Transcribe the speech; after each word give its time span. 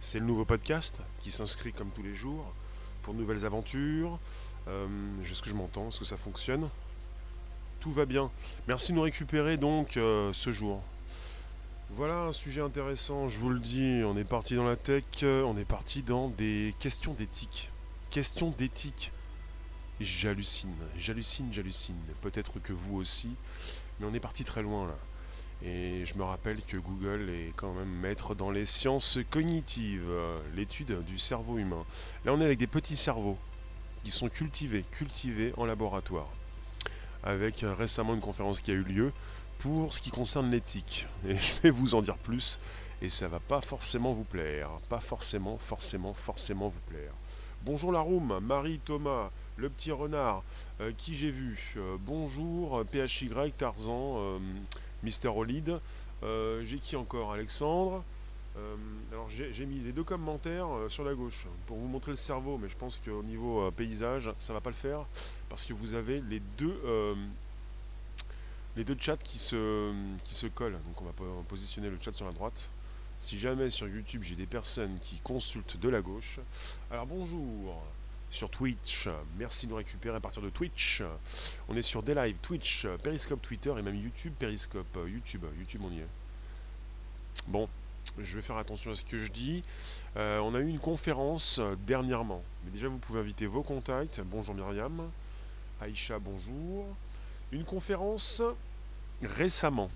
C'est 0.00 0.18
le 0.18 0.24
nouveau 0.24 0.44
podcast 0.44 0.96
qui 1.20 1.30
s'inscrit 1.30 1.72
comme 1.72 1.90
tous 1.90 2.02
les 2.02 2.14
jours 2.14 2.52
pour 3.02 3.14
nouvelles 3.14 3.44
aventures. 3.44 4.18
Euh, 4.68 4.86
Est-ce 5.22 5.42
que 5.42 5.48
je 5.48 5.54
m'entends? 5.54 5.88
Est-ce 5.88 5.98
que 5.98 6.04
ça 6.04 6.16
fonctionne? 6.16 6.70
Tout 7.80 7.92
va 7.92 8.06
bien. 8.06 8.30
Merci 8.68 8.92
de 8.92 8.96
nous 8.96 9.02
récupérer 9.02 9.56
donc 9.56 9.96
euh, 9.96 10.32
ce 10.32 10.50
jour. 10.50 10.82
Voilà 11.90 12.24
un 12.24 12.32
sujet 12.32 12.60
intéressant, 12.60 13.28
je 13.28 13.40
vous 13.40 13.50
le 13.50 13.58
dis, 13.58 14.02
on 14.04 14.16
est 14.16 14.24
parti 14.24 14.54
dans 14.54 14.66
la 14.66 14.76
tech, 14.76 15.02
euh, 15.24 15.42
on 15.42 15.56
est 15.56 15.64
parti 15.64 16.02
dans 16.02 16.28
des 16.28 16.74
questions 16.78 17.14
d'éthique. 17.14 17.70
Questions 18.10 18.54
d'éthique. 18.56 19.12
J'hallucine, 20.00 20.74
j'hallucine, 20.96 21.52
j'hallucine. 21.52 21.96
Peut-être 22.22 22.60
que 22.60 22.72
vous 22.72 22.96
aussi, 22.96 23.30
mais 23.98 24.06
on 24.06 24.14
est 24.14 24.20
parti 24.20 24.44
très 24.44 24.62
loin 24.62 24.86
là. 24.86 24.96
Et 25.62 26.04
je 26.06 26.14
me 26.14 26.24
rappelle 26.24 26.62
que 26.62 26.76
Google 26.76 27.28
est 27.28 27.52
quand 27.56 27.72
même 27.72 27.90
maître 27.90 28.34
dans 28.34 28.50
les 28.50 28.64
sciences 28.64 29.18
cognitives, 29.30 30.10
l'étude 30.54 31.04
du 31.04 31.18
cerveau 31.18 31.58
humain. 31.58 31.84
Là, 32.24 32.32
on 32.32 32.40
est 32.40 32.44
avec 32.44 32.58
des 32.58 32.66
petits 32.66 32.96
cerveaux 32.96 33.36
qui 34.02 34.10
sont 34.10 34.28
cultivés, 34.28 34.84
cultivés 34.90 35.52
en 35.56 35.66
laboratoire. 35.66 36.28
Avec 37.22 37.62
récemment 37.62 38.14
une 38.14 38.20
conférence 38.20 38.62
qui 38.62 38.70
a 38.70 38.74
eu 38.74 38.82
lieu 38.82 39.12
pour 39.60 39.92
ce 39.92 40.00
qui 40.00 40.10
concerne 40.10 40.50
l'éthique. 40.50 41.06
Et 41.26 41.36
je 41.38 41.60
vais 41.62 41.70
vous 41.70 41.94
en 41.94 42.02
dire 42.02 42.16
plus, 42.16 42.58
et 43.02 43.08
ça 43.08 43.28
va 43.28 43.40
pas 43.40 43.60
forcément 43.60 44.12
vous 44.12 44.24
plaire. 44.24 44.70
Pas 44.88 45.00
forcément, 45.00 45.58
forcément, 45.58 46.14
forcément 46.14 46.68
vous 46.68 46.80
plaire. 46.88 47.12
Bonjour 47.62 47.92
la 47.92 48.00
room, 48.00 48.40
Marie, 48.42 48.80
Thomas, 48.82 49.30
le 49.56 49.68
petit 49.68 49.92
renard, 49.92 50.42
euh, 50.80 50.92
qui 50.96 51.14
j'ai 51.14 51.30
vu. 51.30 51.74
Euh, 51.76 51.98
bonjour, 52.00 52.82
PHY, 52.90 53.52
Tarzan, 53.56 54.16
euh, 54.16 54.38
Mister 55.02 55.28
Olid. 55.28 55.80
Euh, 56.22 56.62
j'ai 56.64 56.78
qui 56.78 56.96
encore? 56.96 57.32
Alexandre. 57.32 58.04
Euh, 58.56 58.74
alors 59.12 59.28
j'ai 59.30 59.64
mis 59.64 59.78
les 59.78 59.92
deux 59.92 60.02
commentaires 60.02 60.66
euh, 60.66 60.88
sur 60.88 61.04
la 61.04 61.14
gauche 61.14 61.46
pour 61.66 61.76
vous 61.76 61.86
montrer 61.86 62.10
le 62.10 62.16
cerveau, 62.16 62.58
mais 62.58 62.68
je 62.68 62.76
pense 62.76 63.00
qu'au 63.04 63.22
niveau 63.22 63.70
paysage, 63.70 64.30
ça 64.38 64.52
va 64.52 64.60
pas 64.60 64.70
le 64.70 64.76
faire 64.76 65.06
parce 65.48 65.64
que 65.64 65.72
vous 65.72 65.94
avez 65.94 66.20
les 66.20 66.40
deux 66.58 66.76
les 68.76 68.84
deux 68.84 68.96
chats 68.98 69.16
qui 69.16 69.38
se 69.38 69.92
qui 70.24 70.34
se 70.34 70.48
collent. 70.48 70.78
Donc 70.84 71.00
on 71.00 71.04
va 71.04 71.12
po- 71.12 71.44
positionner 71.48 71.90
le 71.90 71.98
chat 72.00 72.12
sur 72.12 72.26
la 72.26 72.32
droite. 72.32 72.70
Si 73.20 73.38
jamais 73.38 73.70
sur 73.70 73.86
YouTube 73.86 74.22
j'ai 74.24 74.34
des 74.34 74.46
personnes 74.46 74.98
qui 75.00 75.18
consultent 75.22 75.78
de 75.78 75.88
la 75.88 76.00
gauche, 76.00 76.40
alors 76.90 77.06
bonjour 77.06 77.80
sur 78.30 78.48
Twitch, 78.48 79.08
merci 79.38 79.66
de 79.66 79.72
nous 79.72 79.76
récupérer 79.76 80.16
à 80.16 80.20
partir 80.20 80.40
de 80.42 80.50
Twitch. 80.50 81.02
On 81.68 81.76
est 81.76 81.82
sur 81.82 82.02
des 82.02 82.14
lives 82.14 82.36
Twitch, 82.40 82.86
Periscope 83.02 83.42
Twitter 83.42 83.72
et 83.76 83.82
même 83.82 83.96
YouTube 83.96 84.32
Periscope 84.38 84.86
euh, 84.96 85.08
YouTube 85.08 85.44
YouTube 85.58 85.80
on 85.84 85.90
y 85.90 85.98
est. 85.98 86.06
Bon, 87.48 87.68
je 88.18 88.36
vais 88.36 88.42
faire 88.42 88.56
attention 88.56 88.92
à 88.92 88.94
ce 88.94 89.04
que 89.04 89.18
je 89.18 89.30
dis. 89.32 89.64
Euh, 90.16 90.38
on 90.40 90.54
a 90.54 90.60
eu 90.60 90.68
une 90.68 90.78
conférence 90.78 91.58
euh, 91.58 91.74
dernièrement. 91.86 92.42
Mais 92.64 92.70
déjà, 92.70 92.88
vous 92.88 92.98
pouvez 92.98 93.20
inviter 93.20 93.46
vos 93.46 93.62
contacts. 93.62 94.20
Bonjour 94.24 94.54
Myriam. 94.54 95.10
Aïcha, 95.80 96.18
bonjour. 96.20 96.86
Une 97.50 97.64
conférence 97.64 98.42
récemment. 99.22 99.90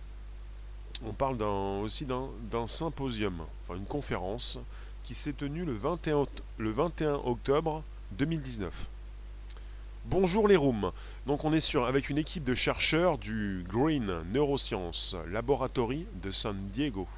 On 1.04 1.12
parle 1.12 1.40
aussi 1.42 2.04
d'un 2.06 2.66
symposium, 2.66 3.44
enfin 3.64 3.76
une 3.78 3.84
conférence 3.86 4.58
qui 5.02 5.14
s'est 5.14 5.32
tenue 5.32 5.64
le 5.64 5.74
21, 5.74 6.22
oct- 6.22 6.42
le 6.56 6.70
21 6.70 7.14
octobre 7.14 7.82
2019. 8.16 8.72
Bonjour 10.06 10.48
les 10.48 10.56
rooms. 10.56 10.92
Donc 11.26 11.44
on 11.44 11.52
est 11.52 11.60
sur 11.60 11.86
avec 11.86 12.10
une 12.10 12.18
équipe 12.18 12.44
de 12.44 12.54
chercheurs 12.54 13.16
du 13.16 13.64
Green 13.68 14.22
Neuroscience 14.32 15.16
Laboratory 15.30 16.06
de 16.22 16.30
San 16.30 16.56
Diego 16.74 17.08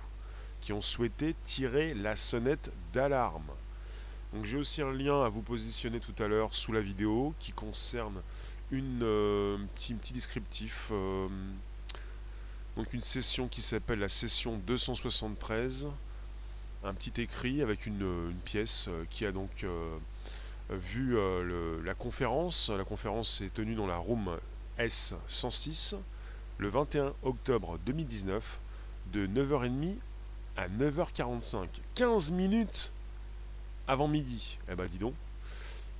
qui 0.61 0.73
ont 0.73 0.81
souhaité 0.81 1.35
tirer 1.45 1.95
la 1.95 2.17
sonnette 2.17 2.71
d'alarme. 2.93 3.51
Donc 4.33 4.45
j'ai 4.45 4.57
aussi 4.57 4.83
un 4.83 4.93
lien 4.93 5.25
à 5.25 5.29
vous 5.29 5.43
positionner 5.43 6.01
tout 6.01 6.15
à 6.23 6.29
l'heure 6.29 6.55
sous 6.55 6.73
la 6.73 6.81
vidéo 6.81 7.35
qui 7.39 7.53
concerne 7.53 8.21
une 8.71 9.01
euh, 9.03 9.59
petit, 9.75 10.13
descriptif. 10.13 10.89
euh, 10.91 11.29
donc 12.77 12.93
une 12.93 13.01
session 13.01 13.49
qui 13.49 13.63
s'appelle 13.63 14.01
la 14.01 14.09
session 14.09 14.59
273. 14.67 15.89
Un 16.85 16.95
petit 16.95 17.21
écrit 17.21 17.63
avec 17.63 17.87
une, 17.87 18.35
pièce 18.45 18.87
euh, 18.89 19.05
qui 19.09 19.25
a 19.25 19.33
donc 19.33 19.65
vu 20.71 21.17
euh, 21.17 21.43
le- 21.43 21.83
la 21.83 21.95
conférence. 21.95 22.71
La 22.71 22.85
conférence 22.85 23.31
s'est 23.39 23.51
tenue 23.53 23.75
dans 23.75 23.87
la 23.87 23.97
room 23.97 24.37
S106 24.79 25.97
le 26.59 26.69
21 26.69 27.13
octobre 27.23 27.79
2019 27.85 28.61
de 29.13 29.27
9h30 29.27 29.95
à 30.57 30.69
9h45. 30.69 31.67
15 31.95 32.31
minutes 32.33 32.93
avant 33.87 34.09
midi. 34.09 34.59
Eh 34.71 34.75
ben 34.75 34.87
dis 34.87 34.99
donc. 34.99 35.15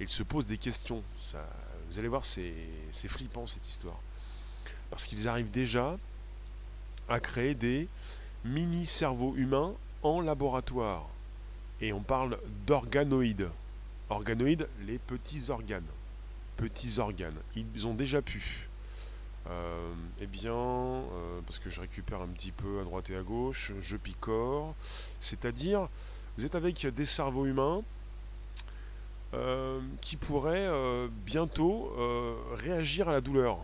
Il 0.01 0.09
se 0.09 0.23
pose 0.23 0.47
des 0.47 0.59
questions. 0.59 1.03
Vous 1.91 1.99
allez 1.99 2.09
voir, 2.09 2.25
c'est 2.25 2.53
c'est 2.93 3.09
flippant 3.09 3.47
cette 3.47 3.67
histoire. 3.69 3.99
Parce 4.91 5.05
qu'ils 5.05 5.27
arrivent 5.29 5.51
déjà 5.51 5.97
à 7.09 7.21
créer 7.21 7.55
des 7.55 7.89
mini-cerveaux 8.45 9.35
humains 9.37 9.73
en 10.03 10.21
laboratoire. 10.21 11.07
Et 11.81 11.93
on 11.93 12.01
parle 12.01 12.39
d'organoïdes. 12.67 13.49
Organoïdes, 14.09 14.69
les 14.87 14.99
petits 14.99 15.51
organes. 15.51 15.87
Petits 16.57 16.99
organes. 16.99 17.39
Ils 17.57 17.87
ont 17.87 17.95
déjà 17.95 18.23
pu. 18.23 18.69
Euh, 19.49 19.93
eh 20.21 20.27
bien, 20.27 20.53
euh, 20.53 21.41
parce 21.47 21.59
que 21.59 21.71
je 21.71 21.81
récupère 21.81 22.21
un 22.21 22.29
petit 22.29 22.51
peu 22.51 22.81
à 22.81 22.85
droite 22.85 23.11
et 23.11 23.17
à 23.17 23.23
gauche, 23.23 23.73
je 23.81 23.97
picore. 23.97 24.75
C'est-à-dire, 25.21 25.89
vous 26.37 26.45
êtes 26.45 26.55
avec 26.55 26.87
des 26.87 27.05
cerveaux 27.05 27.47
humains 27.47 27.83
euh, 29.35 29.81
qui 30.01 30.17
pourraient 30.17 30.69
bientôt 31.25 31.93
réagir 32.55 33.09
à 33.09 33.13
la 33.13 33.21
douleur. 33.21 33.59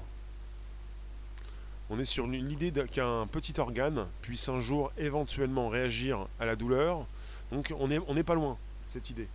On 1.91 1.99
est 1.99 2.05
sur 2.05 2.27
l'idée 2.27 2.73
qu'un 2.91 3.27
petit 3.27 3.59
organe 3.61 4.07
puisse 4.23 4.49
un 4.49 4.61
jour 4.61 4.93
éventuellement 4.97 5.69
réagir 5.69 6.27
à 6.41 6.47
la 6.47 6.57
douleur. 6.57 7.07
Donc 7.51 7.73
on 7.79 7.89
n'est 7.89 8.23
pas 8.23 8.35
loin, 8.35 8.57
cette 8.87 9.11
idée. 9.11 9.29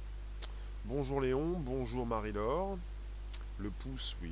Bonjour 0.90 1.20
Léon, 1.20 1.56
bonjour 1.58 2.06
Marie-Laure. 2.06 2.78
Le 3.60 3.70
pouce, 3.70 4.16
oui. 4.22 4.32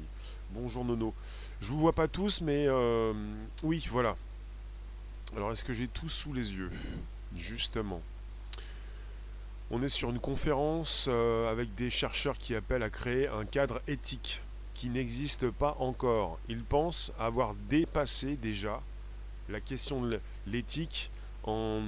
Bonjour 0.51 0.85
Nono. 0.85 1.13
Je 1.59 1.67
vous 1.73 1.79
vois 1.79 1.91
pas 1.91 2.07
tous, 2.07 2.39
mais 2.39 2.65
euh, 2.69 3.13
oui, 3.61 3.85
voilà. 3.91 4.15
Alors 5.35 5.51
est-ce 5.51 5.65
que 5.65 5.73
j'ai 5.73 5.89
tout 5.89 6.07
sous 6.07 6.31
les 6.31 6.53
yeux? 6.53 6.71
Justement. 7.35 8.01
On 9.69 9.81
est 9.81 9.89
sur 9.89 10.09
une 10.09 10.21
conférence 10.21 11.07
euh, 11.09 11.51
avec 11.51 11.75
des 11.75 11.89
chercheurs 11.89 12.37
qui 12.37 12.55
appellent 12.55 12.83
à 12.83 12.89
créer 12.89 13.27
un 13.27 13.43
cadre 13.43 13.81
éthique 13.89 14.41
qui 14.75 14.87
n'existe 14.87 15.49
pas 15.49 15.75
encore. 15.79 16.39
Ils 16.47 16.63
pensent 16.63 17.11
avoir 17.19 17.53
dépassé 17.69 18.37
déjà 18.37 18.81
la 19.49 19.59
question 19.59 19.99
de 19.99 20.21
l'éthique 20.47 21.11
en 21.43 21.81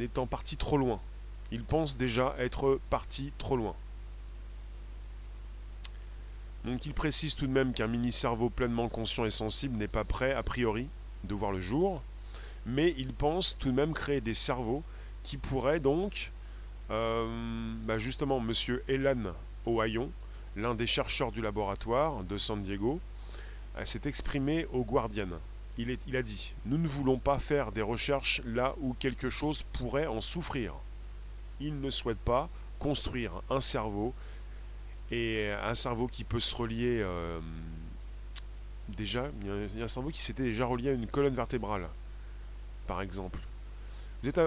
étant 0.00 0.26
parti 0.26 0.56
trop 0.56 0.78
loin. 0.78 1.00
Ils 1.50 1.64
pensent 1.64 1.96
déjà 1.96 2.34
être 2.38 2.80
partis 2.90 3.32
trop 3.38 3.56
loin. 3.56 3.74
Donc 6.64 6.84
il 6.86 6.92
précise 6.92 7.34
tout 7.34 7.46
de 7.46 7.52
même 7.52 7.72
qu'un 7.72 7.86
mini-cerveau 7.86 8.50
pleinement 8.50 8.88
conscient 8.88 9.24
et 9.24 9.30
sensible 9.30 9.76
n'est 9.76 9.88
pas 9.88 10.04
prêt, 10.04 10.32
a 10.32 10.42
priori, 10.42 10.88
de 11.24 11.34
voir 11.34 11.52
le 11.52 11.60
jour, 11.60 12.02
mais 12.66 12.94
il 12.98 13.12
pense 13.12 13.56
tout 13.58 13.70
de 13.70 13.74
même 13.74 13.94
créer 13.94 14.20
des 14.20 14.34
cerveaux 14.34 14.82
qui 15.22 15.36
pourraient 15.36 15.80
donc, 15.80 16.32
euh, 16.90 17.74
bah 17.84 17.98
justement, 17.98 18.40
Monsieur 18.40 18.84
Elan 18.88 19.32
Ohayon, 19.66 20.10
l'un 20.56 20.74
des 20.74 20.86
chercheurs 20.86 21.32
du 21.32 21.40
laboratoire 21.40 22.24
de 22.24 22.36
San 22.36 22.62
Diego, 22.62 23.00
euh, 23.76 23.84
s'est 23.84 24.02
exprimé 24.04 24.66
au 24.72 24.84
Guardian. 24.84 25.28
Il, 25.78 25.96
il 26.06 26.16
a 26.16 26.22
dit 26.22 26.54
Nous 26.66 26.78
ne 26.78 26.88
voulons 26.88 27.18
pas 27.18 27.38
faire 27.38 27.72
des 27.72 27.82
recherches 27.82 28.42
là 28.44 28.74
où 28.80 28.94
quelque 28.94 29.30
chose 29.30 29.62
pourrait 29.72 30.06
en 30.06 30.20
souffrir. 30.20 30.74
Il 31.60 31.80
ne 31.80 31.90
souhaite 31.90 32.18
pas 32.18 32.48
construire 32.78 33.32
un 33.50 33.60
cerveau 33.60 34.14
et 35.10 35.50
un 35.62 35.74
cerveau 35.74 36.06
qui 36.06 36.24
peut 36.24 36.40
se 36.40 36.54
relier 36.54 37.00
euh, 37.02 37.40
déjà, 38.96 39.30
il 39.40 39.78
y, 39.78 39.80
a, 39.80 39.84
un 39.84 39.88
cerveau 39.88 40.10
qui 40.10 40.20
s'était 40.20 40.44
déjà 40.44 40.64
relié 40.66 40.90
à 40.90 40.92
une 40.92 41.06
colonne 41.06 41.34
vertébrale, 41.34 41.88
par 42.86 43.02
exemple. 43.02 43.40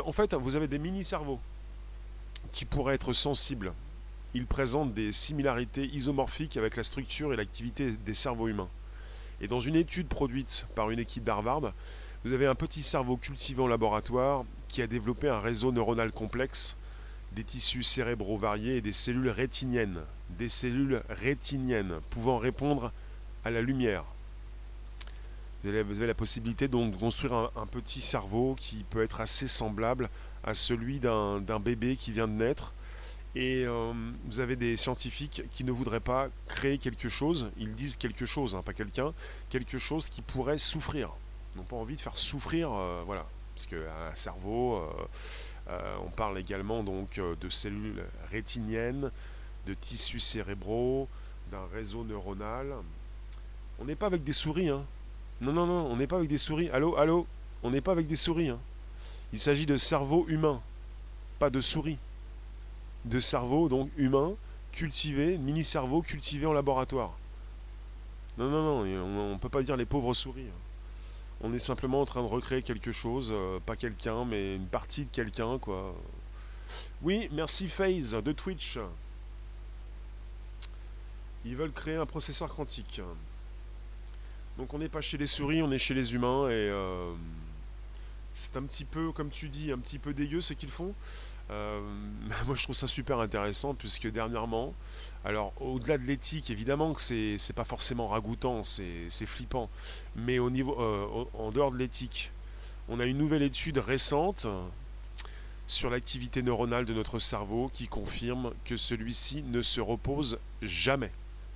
En 0.06 0.12
fait, 0.12 0.34
vous 0.34 0.56
avez 0.56 0.68
des 0.68 0.80
mini-cerveaux 0.80 1.40
qui 2.52 2.66
pourraient 2.66 2.96
être 2.96 3.14
sensibles. 3.14 3.74
Ils 4.34 4.46
présentent 4.46 4.94
des 4.94 5.12
similarités 5.12 5.86
isomorphiques 5.86 6.58
avec 6.58 6.76
la 6.76 6.84
structure 6.84 7.34
et 7.34 7.36
l'activité 7.36 7.92
des 7.92 8.14
cerveaux 8.14 8.48
humains. 8.48 8.70
Et 9.40 9.48
dans 9.48 9.60
une 9.60 9.76
étude 9.76 10.08
produite 10.08 10.68
par 10.76 10.90
une 10.90 11.00
équipe 11.00 11.24
d'Harvard, 11.24 11.74
vous 12.24 12.34
avez 12.34 12.46
un 12.46 12.56
petit 12.56 12.84
cerveau 12.84 13.18
cultivé 13.18 13.62
en 13.62 13.68
laboratoire 13.68 14.44
qui 14.68 14.82
a 14.82 14.88
développé 14.88 15.28
un 15.28 15.40
réseau 15.40 15.72
neuronal 15.72 16.12
complexe 16.12 16.76
des 17.32 17.44
tissus 17.44 17.84
cérébraux 17.84 18.38
variés 18.38 18.78
et 18.78 18.82
des 18.82 18.92
cellules 18.92 19.30
rétiniennes, 19.30 20.02
des 20.38 20.50
cellules 20.50 21.02
rétiniennes 21.10 22.00
pouvant 22.10 22.38
répondre 22.38 22.92
à 23.46 23.52
la 23.52 23.62
lumière. 23.62 24.04
Vous 25.64 25.70
avez, 25.70 26.08
la 26.08 26.16
possibilité 26.16 26.68
donc 26.68 26.92
de 26.92 26.98
construire 26.98 27.52
un, 27.56 27.68
petit 27.68 28.02
cerveau 28.02 28.56
qui 28.58 28.84
peut 28.90 29.04
être 29.04 29.22
assez 29.22 29.48
semblable 29.48 30.10
à 30.44 30.56
celui 30.56 31.00
d'un 31.00 31.60
bébé 31.60 31.96
qui 31.96 32.12
vient 32.12 32.28
de 32.28 32.34
naître. 32.34 32.74
Et 33.36 33.64
euh, 33.66 33.94
vous 34.26 34.42
avez 34.42 34.56
des 34.56 34.76
scientifiques 34.76 35.44
qui 35.54 35.64
ne 35.64 35.72
voudraient 35.72 36.02
pas 36.02 36.30
créer 36.48 36.78
quelque 36.78 37.08
chose, 37.08 37.50
ils 37.58 37.74
disent 37.76 37.96
quelque 37.96 38.26
chose, 38.26 38.56
hein, 38.56 38.62
pas 38.62 38.74
quelqu'un, 38.74 39.14
quelque 39.50 39.78
chose 39.78 40.10
qui 40.10 40.22
pourrait 40.22 40.58
souffrir. 40.58 41.12
Ils 41.54 41.60
n'ont 41.60 41.64
pas 41.64 41.78
envie 41.78 41.96
de 41.96 42.02
faire 42.02 42.18
souffrir, 42.18 42.74
euh, 42.74 43.04
voilà. 43.06 43.26
Parce 43.56 43.68
qu'un 43.68 44.16
cerveau, 44.16 44.78
euh, 44.78 44.88
on 45.68 46.10
parle 46.10 46.38
également 46.38 46.84
donc 46.84 47.20
de 47.20 47.50
cellules 47.50 48.04
rétiniennes, 48.30 49.12
de 49.68 49.74
tissus 49.74 50.20
cérébraux, 50.20 51.08
d'un 51.52 51.66
réseau 51.74 52.04
neuronal. 52.04 52.74
On 53.80 53.86
n'est 53.86 53.96
pas 53.96 54.08
avec 54.08 54.24
des 54.24 54.34
souris, 54.34 54.70
hein. 54.70 54.84
Non, 55.40 55.54
non, 55.54 55.66
non, 55.66 55.88
on 55.92 55.96
n'est 55.96 56.08
pas 56.08 56.18
avec 56.18 56.30
des 56.30 56.38
souris. 56.38 56.70
Allô, 56.70 56.96
allô? 56.98 57.26
On 57.64 57.72
n'est 57.72 57.82
pas 57.82 57.92
avec 57.92 58.08
des 58.08 58.16
souris, 58.16 58.50
hein. 58.50 58.60
Il 59.34 59.40
s'agit 59.40 59.66
de 59.66 59.78
cerveau 59.78 60.26
humain, 60.28 60.62
pas 61.40 61.50
de 61.50 61.62
souris. 61.62 61.98
De 63.06 63.20
cerveau, 63.20 63.70
donc 63.70 63.90
humain, 63.98 64.34
cultivé, 64.72 65.38
mini-cerveau 65.38 66.02
cultivé 66.02 66.46
en 66.46 66.54
laboratoire. 66.54 67.18
Non, 68.38 68.50
non, 68.50 68.84
non, 68.84 69.04
on 69.04 69.34
ne 69.34 69.40
peut 69.40 69.50
pas 69.50 69.64
dire 69.64 69.78
les 69.78 69.86
pauvres 69.86 70.14
souris. 70.14 70.48
Hein. 70.48 70.71
On 71.44 71.54
est 71.54 71.60
simplement 71.60 72.02
en 72.02 72.06
train 72.06 72.22
de 72.22 72.28
recréer 72.28 72.62
quelque 72.62 72.92
chose, 72.92 73.32
euh, 73.34 73.60
pas 73.60 73.76
quelqu'un, 73.76 74.26
mais 74.26 74.56
une 74.56 74.68
partie 74.68 75.06
de 75.06 75.10
quelqu'un, 75.12 75.58
quoi. 75.58 75.96
Oui, 77.02 77.30
merci 77.32 77.68
FaZe 77.68 78.18
de 78.24 78.32
Twitch. 78.32 78.78
Ils 81.44 81.56
veulent 81.56 81.72
créer 81.72 81.96
un 81.96 82.06
processeur 82.06 82.54
quantique. 82.54 83.02
Donc 84.58 84.74
on 84.74 84.78
n'est 84.78 84.90
pas 84.90 85.02
chez 85.02 85.18
les 85.18 85.26
souris, 85.26 85.64
on 85.64 85.72
est 85.72 85.80
chez 85.80 85.94
les 85.94 86.14
humains 86.14 86.48
et 86.50 86.70
euh, 86.70 87.12
c'est 88.36 88.56
un 88.58 88.64
petit 88.64 88.86
peu, 88.86 89.12
comme 89.12 89.30
tu 89.30 89.50
dis, 89.50 89.72
un 89.72 89.80
petit 89.80 89.98
peu 89.98 90.14
dégueu 90.14 90.42
ce 90.42 90.54
qu'ils 90.54 90.70
font. 90.70 90.94
Euh, 91.52 91.82
moi 92.46 92.56
je 92.56 92.64
trouve 92.64 92.76
ça 92.76 92.88
super 92.88 93.20
intéressant 93.20 93.74
puisque 93.74 94.08
dernièrement, 94.08 94.74
alors 95.26 95.54
au-delà 95.62 95.98
de 95.98 96.04
l'éthique, 96.04 96.50
évidemment 96.50 96.94
que 96.94 97.02
c'est, 97.02 97.54
pas 97.54 97.66
forcément 97.66 98.08
ragoûtant, 98.08 98.64
c'est, 98.64 99.10
flippant, 99.26 99.70
mais 100.16 100.40
au 100.40 100.50
niveau, 100.50 100.80
euh, 100.80 101.26
en 101.34 101.52
dehors 101.52 101.72
de 101.72 101.78
l'éthique, 101.78 102.32
on 102.90 103.00
a 103.00 103.06
une 103.06 103.18
nouvelle 103.18 103.44
étude 103.44 103.78
récente 103.78 104.48
sur 105.68 105.90
l'activité 105.90 106.42
neuronale 106.42 106.86
de 106.86 106.94
notre 106.94 107.20
cerveau 107.20 107.70
qui 107.74 107.88
confirme 107.88 108.52
que 108.66 108.76
celui-ci 108.76 109.44
ne 109.44 109.62
se 109.62 109.80
repose 109.80 110.40
jamais 110.62 111.12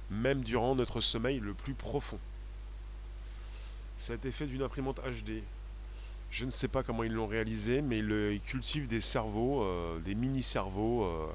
même 0.10 0.44
durant 0.44 0.76
notre 0.76 1.02
sommeil 1.02 1.40
le 1.40 1.54
plus 1.54 1.74
profond. 1.74 2.20
Été 4.10 4.32
fait 4.32 4.46
d'une 4.46 4.62
imprimante 4.62 5.00
HD. 5.00 5.42
Je 6.36 6.44
ne 6.44 6.50
sais 6.50 6.68
pas 6.68 6.84
comment 6.84 7.04
ils 7.06 7.14
l'ont 7.14 7.28
réalisé, 7.28 7.82
mais 7.82 8.00
ils, 8.00 8.42
cultivent 8.42 8.90
des 8.90 9.00
cerveaux, 9.00 9.64
euh, 9.64 10.00
des 10.00 10.16
mini-cerveaux 10.16 11.06
euh, 11.06 11.28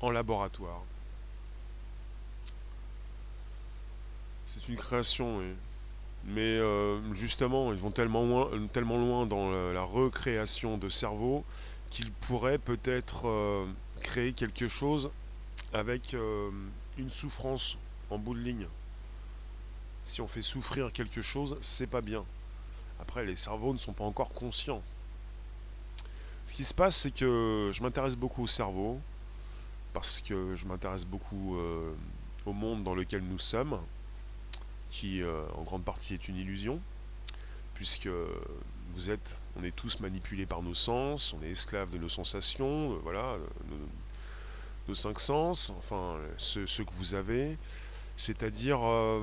en 0.00 0.12
laboratoire. 0.12 0.80
C'est 4.46 4.68
une 4.68 4.76
création, 4.76 5.42
mais 6.24 6.40
euh, 6.40 7.00
justement, 7.14 7.72
ils 7.72 7.80
vont 7.80 7.90
tellement 7.90 8.22
loin, 8.22 8.68
tellement 8.72 8.96
loin 8.96 9.26
dans 9.26 9.50
la, 9.50 9.82
recréation 9.82 10.78
de 10.78 10.88
cerveaux 10.88 11.44
qu'ils 11.90 12.12
pourraient 12.12 12.58
peut-être 12.58 13.66
créer 14.02 14.34
quelque 14.34 14.68
chose 14.68 15.10
avec 15.72 16.14
une 16.96 17.10
souffrance 17.10 17.76
en 18.08 18.18
bout 18.18 18.34
de 18.34 18.40
ligne. 18.40 18.68
Si 20.04 20.20
on 20.20 20.28
fait 20.28 20.42
souffrir 20.42 20.92
quelque 20.92 21.22
chose, 21.22 21.56
c'est 21.60 21.88
pas 21.88 22.02
bien. 22.02 22.24
Après, 23.00 23.24
les 23.24 23.36
cerveaux 23.36 23.72
ne 23.72 23.78
sont 23.78 23.92
pas 23.92 24.04
encore 24.04 24.30
conscients. 24.30 24.82
Ce 26.44 26.52
qui 26.52 26.64
se 26.64 26.74
passe, 26.74 26.96
c'est 26.96 27.10
que 27.10 27.70
je 27.72 27.82
m'intéresse 27.82 28.16
beaucoup 28.16 28.42
au 28.42 28.46
cerveau, 28.46 29.00
parce 29.92 30.20
que 30.20 30.54
je 30.54 30.66
m'intéresse 30.66 31.04
beaucoup 31.04 31.56
euh, 31.56 31.94
au 32.44 32.52
monde 32.52 32.84
dans 32.84 32.94
lequel 32.94 33.22
nous 33.22 33.38
sommes, 33.38 33.80
qui 34.90 35.22
euh, 35.22 35.42
en 35.56 35.62
grande 35.62 35.84
partie 35.84 36.14
est 36.14 36.28
une 36.28 36.36
illusion, 36.36 36.80
puisque 37.74 38.10
vous 38.94 39.10
êtes, 39.10 39.38
on 39.56 39.64
est 39.64 39.74
tous 39.74 40.00
manipulés 40.00 40.46
par 40.46 40.62
nos 40.62 40.74
sens, 40.74 41.34
on 41.38 41.42
est 41.42 41.50
esclaves 41.50 41.90
de 41.90 41.98
nos 41.98 42.08
sensations, 42.10 42.92
euh, 42.92 42.96
voilà, 43.02 43.36
nos, 44.86 44.94
cinq 44.94 45.18
sens, 45.18 45.72
enfin 45.78 46.18
ceux 46.36 46.66
que 46.66 46.92
vous 46.92 47.14
avez. 47.14 47.56
C'est-à-dire, 48.16 48.78
euh, 48.82 49.20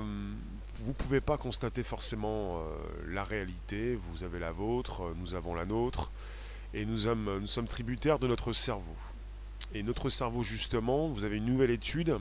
vous 0.76 0.88
ne 0.88 0.94
pouvez 0.94 1.20
pas 1.20 1.38
constater 1.38 1.82
forcément 1.82 2.58
euh, 2.58 2.62
la 3.08 3.24
réalité, 3.24 3.98
vous 4.10 4.24
avez 4.24 4.38
la 4.38 4.52
vôtre, 4.52 5.02
euh, 5.02 5.14
nous 5.16 5.34
avons 5.34 5.54
la 5.54 5.64
nôtre, 5.64 6.10
et 6.74 6.84
nous 6.84 6.98
sommes, 6.98 7.66
tributaires 7.68 8.18
de 8.18 8.26
notre 8.26 8.52
cerveau. 8.52 8.96
Et 9.74 9.82
notre 9.82 10.08
cerveau, 10.08 10.42
justement, 10.42 11.08
vous 11.08 11.24
avez 11.24 11.36
une 11.36 11.46
nouvelle 11.46 11.70
étude 11.70 12.18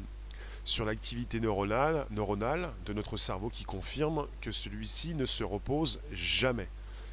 sur 0.64 0.86
l'activité 0.86 1.40
neuronale, 1.40 2.06
neuronale 2.12 2.72
de 2.86 2.94
notre 2.94 3.18
cerveau 3.18 3.50
qui 3.50 3.64
confirme 3.64 4.28
que 4.42 4.52
celui-ci 4.52 5.16
ne 5.16 5.26
se 5.26 5.44
repose 5.44 6.00
jamais. 6.12 6.68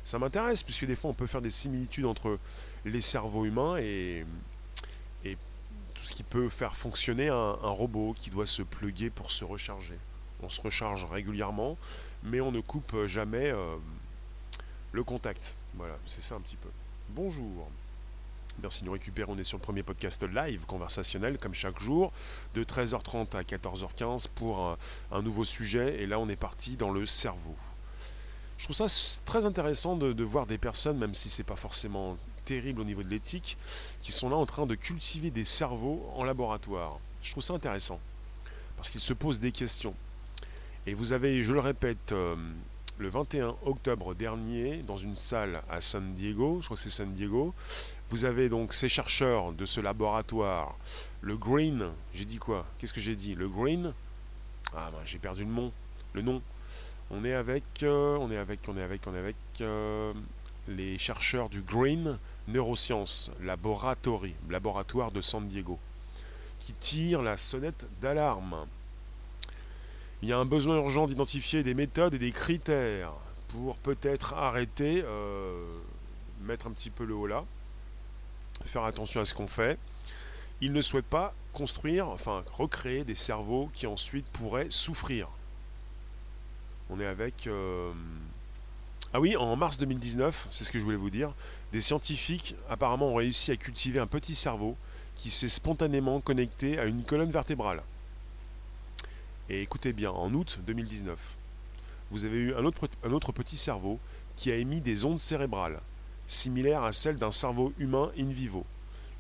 Ça 0.05 0.19
m'intéresse, 0.19 0.63
puisque 0.63 0.85
des 0.85 0.97
fois 0.97 1.11
on 1.11 1.15
peut 1.15 1.27
faire 1.27 1.41
des 1.41 1.51
similitudes 1.51 2.05
entre 2.05 2.39
les 2.85 3.01
cerveaux 3.01 3.45
humains 3.45 3.77
et 3.79 4.25
tout 5.99 6.05
ce 6.05 6.13
qui 6.13 6.23
peut 6.23 6.49
faire 6.49 6.77
fonctionner 6.77 7.29
un, 7.29 7.53
robot 7.53 8.15
qui 8.17 8.31
doit 8.31 8.47
se 8.47 8.63
pluguer 8.63 9.11
pour 9.11 9.33
se 9.33 9.45
recharger. 9.45 9.99
On 10.43 10.49
se 10.49 10.61
recharge 10.61 11.05
régulièrement, 11.05 11.77
mais 12.23 12.41
on 12.41 12.53
ne 12.53 12.61
coupe 12.61 13.07
jamais 13.07 13.51
euh, 13.51 13.77
le 14.93 15.03
contact. 15.03 15.57
Voilà, 15.75 15.99
c'est 16.07 16.23
ça 16.23 16.37
un 16.37 16.41
petit 16.41 16.57
peu. 16.57 16.69
Bonjour. 17.09 17.69
Merci 18.63 18.83
de 18.83 18.87
nous 18.87 18.93
récupérer. 18.93 19.29
On 19.31 19.39
est 19.39 19.45
sur 19.45 19.59
le 19.59 19.63
premier 19.63 19.83
podcast 19.83 20.23
live 20.23 20.65
conversationnel, 20.67 21.37
comme 21.39 21.55
chaque 21.55 21.81
jour, 21.81 22.13
de 22.55 22.63
13h30 22.63 23.37
à 23.37 23.43
14h15 23.43 24.29
pour 24.35 24.77
un, 25.11 25.23
nouveau 25.23 25.43
sujet. 25.43 26.01
Et 26.01 26.07
là, 26.07 26.21
on 26.21 26.29
est 26.29 26.37
parti 26.37 26.77
dans 26.77 26.91
le 26.91 27.07
cerveau. 27.07 27.57
Je 28.57 28.65
trouve 28.65 28.77
ça 28.77 28.87
très 29.25 29.47
intéressant 29.47 29.97
de, 29.97 30.13
de 30.13 30.25
voir 30.25 30.47
des 30.47 30.59
personnes, 30.59 30.99
même 30.99 31.15
si 31.15 31.29
c'est 31.29 31.45
pas 31.45 31.57
forcément 31.57 32.17
terrible 32.49 32.81
au 32.81 32.85
niveau 32.85 33.03
de 33.03 33.11
l'éthique, 33.11 33.59
qui 34.03 34.11
sont 34.11 34.31
là 34.31 34.37
en 34.37 34.47
train 34.47 34.65
de 34.65 34.75
cultiver 34.75 35.31
des 35.31 35.45
cerveaux 35.45 36.11
en 36.17 36.25
laboratoire. 36.25 36.99
Je 37.23 37.33
trouve 37.33 37.43
ça 37.43 37.53
intéressant, 37.53 38.01
parce 38.77 38.89
qu'ils 38.89 39.03
se 39.03 39.13
posent 39.13 39.41
des 39.41 39.53
questions. 39.53 39.95
Et 40.87 40.95
vous 40.95 41.13
avez, 41.13 41.43
je 41.43 41.53
le 41.53 41.61
répète, 41.61 42.13
euh, 42.13 42.37
le 42.99 43.09
21 43.09 43.55
octobre 43.67 44.15
dernier, 44.15 44.79
dans 44.79 44.97
une 44.97 45.15
salle 45.15 45.61
à 45.71 45.83
San 45.83 46.15
Diego, 46.15 46.59
je 46.61 46.65
crois 46.65 46.77
que 46.77 46.83
c'est 46.83 46.91
San 46.91 47.13
Diego, 47.13 47.55
vous 48.11 48.25
avez 48.25 48.49
donc 48.49 48.73
ces 48.73 48.89
chercheurs 48.89 49.53
de 49.53 49.67
ce 49.67 49.83
laboratoire, 49.83 50.75
le 51.21 51.37
Green, 51.37 51.91
j'ai 52.15 52.25
dit 52.25 52.39
quoi? 52.39 52.65
Qu'est-ce 52.79 52.95
que 52.95 53.01
j'ai 53.01 53.17
dit? 53.17 53.35
Le 53.35 53.49
Green? 53.49 53.93
Ah 54.75 54.89
ben 54.91 55.01
j'ai 55.05 55.19
perdu 55.19 55.45
le 55.45 55.51
nom. 55.51 55.73
Le 56.15 56.23
nom. 56.23 56.41
On 57.11 57.25
est 57.25 57.35
avec, 57.35 57.65
euh, 57.83 58.17
on 58.19 58.31
est 58.31 58.37
avec, 58.37 58.61
on 58.69 58.77
est 58.77 58.83
avec, 58.83 59.07
on 59.07 59.15
est 59.15 59.19
avec 59.19 59.37
euh, 59.61 60.13
les 60.69 60.99
chercheurs 60.99 61.49
du 61.49 61.63
Green 61.63 62.19
Neurosciences 62.47 63.33
Laboratory, 63.41 64.35
laboratoire 64.49 65.11
de 65.11 65.21
San 65.21 65.47
Diego, 65.49 65.79
qui 66.61 66.73
tire 66.75 67.23
la 67.23 67.37
sonnette 67.37 67.87
d'alarme. 68.01 68.67
Il 70.23 70.29
y 70.29 70.33
a 70.33 70.39
un 70.39 70.45
besoin 70.45 70.77
urgent 70.77 71.07
d'identifier 71.07 71.63
des 71.63 71.75
méthodes 71.75 72.15
et 72.15 72.19
des 72.19 72.33
critères 72.33 73.13
pour 73.49 73.77
peut-être 73.77 74.35
arrêter, 74.35 75.03
euh, 75.05 75.79
mettre 76.43 76.67
un 76.67 76.73
petit 76.73 76.91
peu 76.91 77.05
le 77.05 77.15
haut 77.15 77.27
là, 77.27 77.45
faire 78.65 78.85
attention 78.85 79.21
à 79.21 79.25
ce 79.25 79.35
qu'on 79.35 79.47
fait. 79.47 79.79
Il 80.61 80.73
ne 80.73 80.81
souhaite 80.81 81.07
pas 81.07 81.35
construire, 81.53 82.09
enfin 82.09 82.45
recréer 82.53 83.05
des 83.05 83.15
cerveaux 83.15 83.71
qui 83.73 83.87
ensuite 83.87 84.27
pourraient 84.27 84.71
souffrir. 84.71 85.29
On 86.91 87.01
est 87.01 87.07
avec... 87.07 87.47
Euh, 87.47 87.93
ah 89.15 89.21
oui, 89.21 89.37
en 89.37 89.57
mars 89.57 89.79
2019, 89.79 90.49
c'est 90.51 90.65
ce 90.65 90.71
que 90.71 90.79
je 90.79 90.85
voulais 90.85 90.97
vous 90.97 91.09
dire, 91.09 91.33
des 91.73 91.81
scientifiques 91.81 92.55
apparemment 92.69 93.09
ont 93.09 93.15
réussi 93.15 93.51
à 93.51 93.57
cultiver 93.57 94.01
un 94.01 94.07
petit 94.07 94.35
cerveau 94.35 94.77
qui 95.17 95.31
s'est 95.31 95.49
spontanément 95.49 96.21
connecté 96.21 96.79
à 96.79 96.85
une 96.85 97.03
colonne 97.03 97.31
vertébrale. 97.31 97.83
Et 99.49 99.63
écoutez 99.63 99.95
bien, 99.95 100.11
en 100.11 100.35
août 100.35 100.61
2019, 100.67 101.19
vous 102.11 102.27
avez 102.27 102.37
eu 102.37 102.55
un 102.55 102.65
autre, 102.65 103.33
petit 103.33 103.57
cerveau 103.57 103.99
qui 104.37 104.53
a 104.53 104.57
émis 104.57 104.83
des 104.83 105.07
ondes 105.07 105.21
cérébrales, 105.21 105.81
similaires 106.27 106.85
à 106.85 106.93
celles 106.93 107.17
d'un 107.17 107.31
cerveau 107.31 107.73
humain 107.79 108.13
in 108.19 108.29
vivo, 108.29 108.67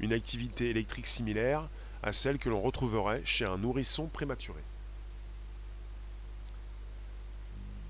une 0.00 0.12
activité 0.12 0.68
électrique 0.68 1.07
similaire 1.07 1.66
à 2.02 2.12
celle 2.12 2.38
que 2.38 2.50
l'on 2.50 2.61
retrouverait 2.61 3.23
chez 3.25 3.47
un 3.47 3.57
nourrisson 3.57 4.07
prématuré. 4.07 4.61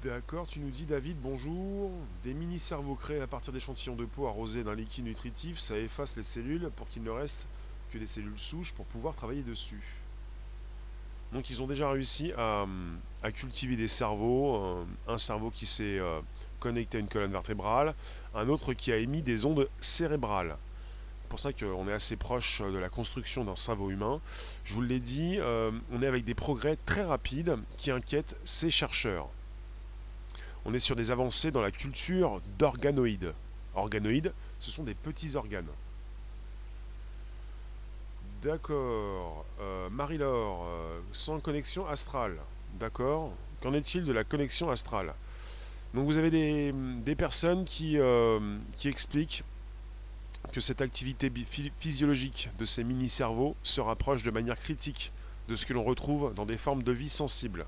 D'accord, 0.05 0.47
tu 0.47 0.61
nous 0.61 0.71
dis 0.71 0.85
David, 0.85 1.17
bonjour. 1.21 1.91
Des 2.23 2.33
mini-cerveaux 2.33 2.95
créés 2.95 3.21
à 3.21 3.27
partir 3.27 3.53
d'échantillons 3.53 3.97
de 3.97 4.05
peau 4.05 4.29
arrosés 4.29 4.63
d'un 4.63 4.77
liquide 4.77 5.05
nutritif, 5.05 5.59
ça 5.59 5.77
efface 5.77 6.17
les 6.17 6.23
cellules 6.23 6.71
pour 6.77 6.89
qu'il 6.89 7.03
ne 7.03 7.11
reste 7.11 7.49
que 7.91 7.99
des 7.99 8.07
cellules 8.07 8.39
souches 8.39 8.73
pour 8.75 8.85
pouvoir 8.87 9.17
travailler 9.17 9.43
dessus. 9.43 9.83
Donc 11.33 11.51
ils 11.51 11.61
ont 11.63 11.67
déjà 11.67 11.91
réussi 11.91 12.33
à, 12.39 12.65
cultiver 13.35 13.75
des 13.75 13.89
cerveaux, 13.89 14.87
un, 15.09 15.19
cerveau 15.19 15.51
qui 15.51 15.67
s'est 15.67 15.99
euh, 15.99 16.21
connecté 16.61 16.99
à 16.99 17.01
une 17.01 17.09
colonne 17.09 17.33
vertébrale, 17.33 17.97
un 18.37 18.49
autre 18.49 18.75
qui 18.75 18.93
a 18.93 18.99
émis 18.99 19.23
des 19.23 19.47
ondes 19.47 19.69
cérébrales 19.81 20.57
pour 21.29 21.41
ça 21.41 21.53
qu'on 21.53 21.89
est 21.89 21.93
assez 21.93 22.17
proche 22.17 22.63
de 22.63 22.79
la 22.79 22.89
construction 22.89 23.45
d'un 23.45 23.57
cerveau 23.57 23.91
humain. 23.91 24.21
Je 24.65 24.73
vous 24.73 24.81
l'ai 24.81 24.99
dit, 24.99 25.39
on 25.43 26.01
est 26.01 26.07
avec 26.07 26.25
des 26.25 26.35
progrès 26.35 26.79
très 26.87 27.05
rapides 27.05 27.59
qui 27.77 27.91
inquiètent 27.91 28.35
ces 28.45 28.71
chercheurs. 28.71 29.29
On 30.69 30.75
est 30.75 30.79
sur 30.79 30.97
des 30.97 31.11
avancées 31.11 31.51
dans 31.51 31.63
la 31.63 31.71
culture 31.71 32.43
d'organoïdes. 32.59 33.33
Organoïdes, 33.75 34.35
ce 34.61 34.71
sont 34.71 34.83
des 34.83 34.93
petits 34.93 35.35
organes. 35.35 35.71
D'accord. 38.43 39.47
Euh, 39.63 39.89
Marie-Laure, 39.89 40.67
euh, 40.67 41.01
sans 41.15 41.41
connexion 41.41 41.89
astrale. 41.89 42.37
D'accord. 42.79 43.33
Qu'en 43.63 43.73
est-il 43.73 44.05
de 44.05 44.13
la 44.13 44.25
connexion 44.25 44.71
astrale? 44.71 45.15
Donc 45.95 46.05
vous 46.05 46.19
avez 46.19 46.31
des, 46.31 47.15
personnes 47.15 47.65
euh, 47.81 48.59
qui 48.77 48.89
expliquent 48.89 49.45
que 50.53 50.61
cette 50.61 50.83
activité 50.83 51.33
physiologique 51.79 52.51
de 52.59 52.67
ces 52.67 52.85
mini-cerveaux 52.85 53.57
se 53.63 53.81
rapproche 53.81 54.23
de 54.23 54.31
manière 54.31 54.61
critique 54.61 55.13
de 55.49 55.57
ce 55.57 55.65
que 55.65 55.73
l'on 55.73 55.83
retrouve 55.83 56.35
dans 56.35 56.45
des 56.45 56.59
formes 56.59 56.83
de 56.83 56.93
vie 56.93 57.09
sensibles. 57.09 57.65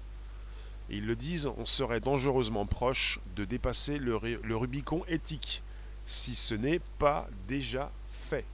Et 0.90 0.96
ils 0.96 1.06
le 1.06 1.16
disent, 1.16 1.46
on 1.46 1.66
serait 1.66 2.00
dangereusement 2.00 2.66
proche 2.66 3.20
de 3.36 3.44
dépasser 3.44 3.98
le 3.98 4.56
Rubicon 4.56 5.04
éthique, 5.08 5.62
si 6.04 6.34
ce 6.34 6.54
n'est 6.54 6.80
pas 6.98 7.28
déjà 7.46 7.90
fait. 8.28 8.44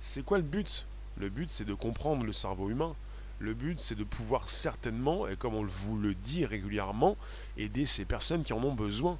C'est 0.00 0.24
quoi 0.24 0.38
le 0.38 0.44
but? 0.44 0.86
Le 1.16 1.28
but, 1.28 1.48
c'est 1.48 1.64
de 1.64 1.74
comprendre 1.74 2.24
le 2.24 2.32
cerveau 2.32 2.70
humain. 2.70 2.94
Le 3.38 3.54
but, 3.54 3.80
c'est 3.80 3.94
de 3.94 4.04
pouvoir 4.04 4.48
certainement, 4.48 5.26
et 5.26 5.36
comme 5.36 5.54
on 5.54 5.64
vous 5.64 5.98
le 5.98 6.14
dit 6.14 6.44
régulièrement, 6.44 7.16
aider 7.56 7.86
ces 7.86 8.04
personnes 8.04 8.44
qui 8.44 8.52
en 8.52 8.62
ont 8.62 8.74
besoin. 8.74 9.18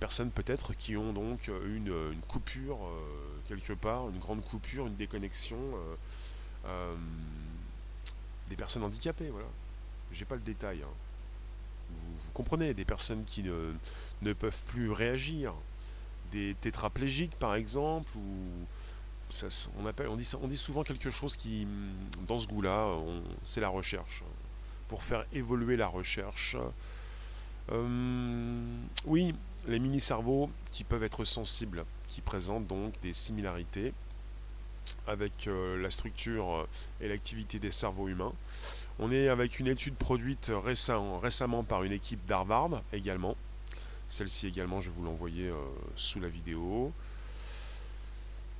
Personnes 0.00 0.30
peut-être 0.30 0.74
qui 0.74 0.96
ont 0.96 1.12
donc 1.12 1.48
une, 1.66 1.94
coupure 2.28 2.78
euh, 2.84 3.40
quelque 3.46 3.72
part, 3.72 4.08
une 4.08 4.18
grande 4.18 4.42
coupure, 4.44 4.86
une 4.86 4.96
déconnexion. 4.96 5.58
Euh, 5.58 5.94
euh, 6.66 6.94
des 8.48 8.56
personnes 8.56 8.82
handicapées, 8.82 9.30
voilà. 9.30 9.46
J'ai 10.12 10.24
pas 10.24 10.34
le 10.34 10.40
détail. 10.40 10.82
Hein. 10.82 11.11
Vous, 12.24 12.32
comprenez, 12.32 12.74
des 12.74 12.84
personnes 12.84 13.24
qui 13.24 13.42
ne, 13.42 13.72
ne 14.22 14.32
peuvent 14.32 14.62
plus 14.66 14.90
réagir, 14.90 15.54
des 16.32 16.56
tétraplégiques 16.60 17.34
par 17.36 17.54
exemple, 17.54 18.10
ou 18.16 18.66
on, 19.78 19.86
appelle, 19.86 20.08
on, 20.08 20.16
dit, 20.16 20.30
on 20.40 20.48
dit 20.48 20.56
souvent 20.56 20.82
quelque 20.82 21.10
chose 21.10 21.36
qui, 21.36 21.66
dans 22.26 22.38
ce 22.38 22.46
goût-là, 22.46 22.96
c'est 23.42 23.60
la 23.60 23.68
recherche. 23.68 24.22
Pour 24.88 25.02
faire 25.02 25.24
évoluer 25.32 25.76
la 25.76 25.86
recherche. 25.86 26.56
Euh, 27.70 28.84
oui, 29.06 29.34
les 29.66 29.78
mini-cerveaux 29.78 30.50
qui 30.70 30.84
peuvent 30.84 31.04
être 31.04 31.24
sensibles, 31.24 31.84
qui 32.08 32.20
présentent 32.20 32.66
donc 32.66 32.92
des 33.00 33.12
similarités 33.12 33.94
avec 35.06 35.46
euh, 35.46 35.80
la 35.80 35.90
structure 35.90 36.66
et 37.00 37.08
l'activité 37.08 37.58
des 37.58 37.70
cerveaux 37.70 38.08
humains. 38.08 38.32
On 38.98 39.10
est 39.10 39.28
avec 39.28 39.58
une 39.58 39.68
étude 39.68 39.94
produite 39.94 40.52
récemment 40.62 41.64
par 41.64 41.82
une 41.82 41.92
équipe 41.92 42.24
d'Harvard 42.26 42.82
également. 42.92 43.36
Celle-ci 44.08 44.46
également, 44.46 44.80
je 44.80 44.90
vais 44.90 44.96
vous 44.96 45.04
l'envoyer 45.04 45.48
euh, 45.48 45.56
sous 45.96 46.20
la 46.20 46.28
vidéo. 46.28 46.92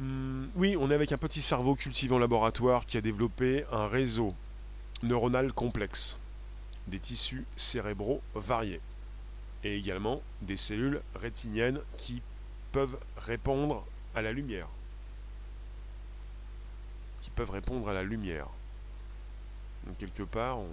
Hmm, 0.00 0.46
oui, 0.56 0.76
on 0.78 0.90
est 0.90 0.94
avec 0.94 1.12
un 1.12 1.18
petit 1.18 1.42
cerveau 1.42 1.74
cultivé 1.74 2.14
en 2.14 2.18
laboratoire 2.18 2.86
qui 2.86 2.96
a 2.96 3.02
développé 3.02 3.64
un 3.70 3.86
réseau 3.86 4.34
neuronal 5.02 5.52
complexe, 5.52 6.16
des 6.86 6.98
tissus 6.98 7.44
cérébraux 7.54 8.22
variés, 8.34 8.80
et 9.62 9.76
également 9.76 10.22
des 10.40 10.56
cellules 10.56 11.02
rétiniennes 11.14 11.80
qui 11.98 12.22
peuvent 12.72 12.98
répondre 13.18 13.84
à 14.14 14.22
la 14.22 14.32
lumière. 14.32 14.68
Qui 17.20 17.30
peuvent 17.30 17.50
répondre 17.50 17.88
à 17.90 17.92
la 17.92 18.02
lumière. 18.02 18.48
Quelque 19.98 20.22
part, 20.22 20.58
on, 20.58 20.68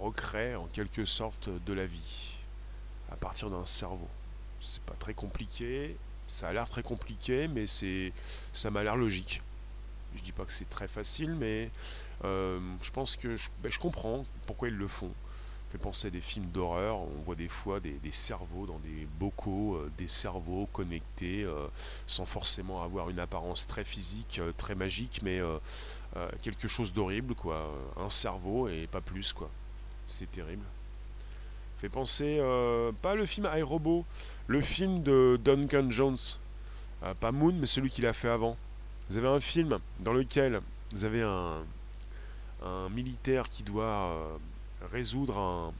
recrée 0.00 0.54
en 0.54 0.66
quelque 0.66 1.04
sorte 1.04 1.48
de 1.48 1.72
la 1.72 1.86
vie 1.86 2.34
à 3.10 3.16
partir 3.16 3.48
d'un 3.50 3.64
cerveau. 3.64 4.08
C'est 4.60 4.82
pas 4.82 4.94
très 4.94 5.14
compliqué, 5.14 5.96
ça 6.28 6.48
a 6.48 6.52
l'air 6.52 6.68
très 6.68 6.82
compliqué, 6.82 7.48
mais 7.48 7.66
c'est, 7.66 8.12
ça 8.52 8.70
m'a 8.70 8.82
l'air 8.82 8.96
logique. 8.96 9.42
Je 10.16 10.22
dis 10.22 10.32
pas 10.32 10.44
que 10.44 10.52
c'est 10.52 10.68
très 10.68 10.88
facile, 10.88 11.34
mais 11.34 11.70
euh, 12.24 12.58
je 12.82 12.90
pense 12.90 13.16
que 13.16 13.36
ben, 13.62 13.70
je, 13.70 13.78
comprends 13.78 14.24
pourquoi 14.46 14.68
ils 14.68 14.76
le 14.76 14.88
font. 14.88 15.12
Ça 15.66 15.72
fait 15.72 15.78
penser 15.78 16.08
à 16.08 16.10
des 16.10 16.20
films 16.20 16.50
d'horreur. 16.50 16.98
On 16.98 17.22
voit 17.24 17.34
des 17.34 17.48
fois 17.48 17.80
des, 17.80 17.98
cerveaux 18.12 18.66
dans 18.66 18.78
des 18.78 19.06
bocaux, 19.18 19.76
euh, 19.76 19.90
des 19.98 20.08
cerveaux 20.08 20.68
connectés, 20.72 21.44
euh, 21.44 21.66
sans 22.06 22.24
forcément 22.24 22.82
avoir 22.82 23.10
une 23.10 23.18
apparence 23.18 23.66
très 23.66 23.84
physique, 23.84 24.40
très 24.56 24.74
magique, 24.74 25.20
mais 25.22 25.40
quelque 26.42 26.68
chose 26.68 26.92
d'horrible, 26.92 27.34
quoi. 27.34 27.72
Un 27.96 28.08
cerveau 28.08 28.68
et 28.68 28.86
pas 28.86 29.00
plus, 29.00 29.32
quoi. 29.32 29.50
C'est 30.06 30.30
terrible. 30.30 30.64
Fait 31.78 31.88
penser, 31.88 32.40
pas 33.02 33.14
le 33.14 33.26
film 33.26 33.48
iRobot, 33.54 34.04
le 34.46 34.60
film 34.60 35.02
de 35.02 35.38
Duncan 35.42 35.90
Jones, 35.90 36.16
euh, 37.02 37.14
pas 37.14 37.32
Moon, 37.32 37.52
mais 37.52 37.66
celui 37.66 37.90
qu'il 37.90 38.06
a 38.06 38.12
fait 38.12 38.28
avant. 38.28 38.56
Vous 39.08 39.18
avez 39.18 39.28
un 39.28 39.40
film 39.40 39.78
dans 40.00 40.12
lequel 40.12 40.60
vous 40.92 41.04
avez 41.04 41.22
un, 41.22 41.62
militaire 42.90 43.48
qui 43.48 43.62
doit 43.62 43.84
euh, 43.84 44.36
résoudre 44.90 45.38
un, 45.38 45.72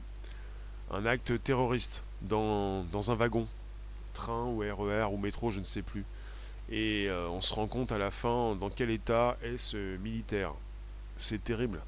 un, 0.93 1.05
acte 1.05 1.43
terroriste 1.43 2.05
dans, 2.23 2.85
dans, 2.85 3.11
un 3.11 3.17
wagon, 3.17 3.49
train 4.13 4.45
ou 4.45 4.59
RER 4.59 5.03
e 5.03 5.07
ou 5.11 5.17
métro, 5.17 5.51
je 5.51 5.59
ne 5.59 5.65
sais 5.65 5.83
plus. 5.83 6.05
Et 6.71 7.07
euh, 7.09 7.29
on 7.29 7.41
se 7.41 7.55
rend 7.55 7.69
compte 7.69 7.93
à 7.93 7.99
la 7.99 8.11
fin 8.11 8.57
dans 8.57 8.71
quel 8.71 8.91
état 8.91 9.37
est 9.43 9.57
ce 9.57 9.97
militaire. 9.99 10.53
C'est 11.17 11.43
terrible. 11.43 11.81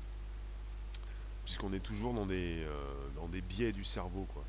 Puisqu'on 1.44 1.72
est 1.72 1.80
toujours 1.80 2.12
dans 2.12 2.26
des, 2.26 2.66
dans 3.16 3.26
des 3.26 3.40
biais 3.40 3.72
du 3.72 3.84
cerveau, 3.84 4.26
quoi. 4.34 4.44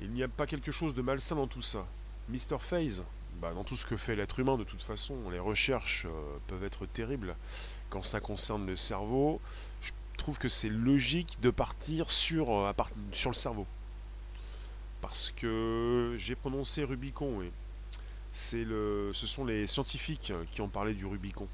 Il 0.00 0.10
n'y 0.12 0.22
a 0.22 0.28
pas 0.28 0.46
quelque 0.46 0.72
chose 0.72 0.94
de 0.94 1.02
malsain 1.02 1.36
dans 1.36 1.46
tout 1.46 1.62
ça. 1.62 1.86
Mr. 2.28 2.58
Phase, 2.58 3.04
bah, 3.40 3.52
dans 3.54 3.64
tout 3.64 3.76
ce 3.76 3.84
que 3.84 3.96
fait 3.96 4.16
l'être 4.16 4.38
humain 4.40 4.56
de 4.56 4.64
toute 4.64 4.82
façon, 4.82 5.14
les 5.30 5.38
recherches 5.38 6.06
euh, 6.06 6.38
peuvent 6.46 6.64
être 6.64 6.86
terribles. 6.86 7.36
Quand 7.90 8.02
ça 8.02 8.20
concerne 8.20 8.66
le 8.66 8.76
cerveau, 8.76 9.40
je 9.82 9.92
trouve 10.16 10.38
que 10.38 10.48
c'est 10.48 10.68
logique 10.68 11.38
de 11.40 11.50
partir 11.50 12.10
sur, 12.10 12.50
euh, 12.50 12.72
sur 13.12 13.30
le 13.30 13.34
cerveau. 13.34 13.66
Parce 15.00 15.32
que 15.36 16.14
j'ai 16.18 16.34
prononcé 16.34 16.84
Rubicon, 16.84 17.42
et 17.42 17.52
ce 18.32 19.12
sont 19.12 19.44
les 19.44 19.66
scientifiques 19.66 20.32
qui 20.52 20.60
ont 20.60 20.68
parlé 20.68 20.94
du 20.94 21.06
Rubicon. 21.06 21.48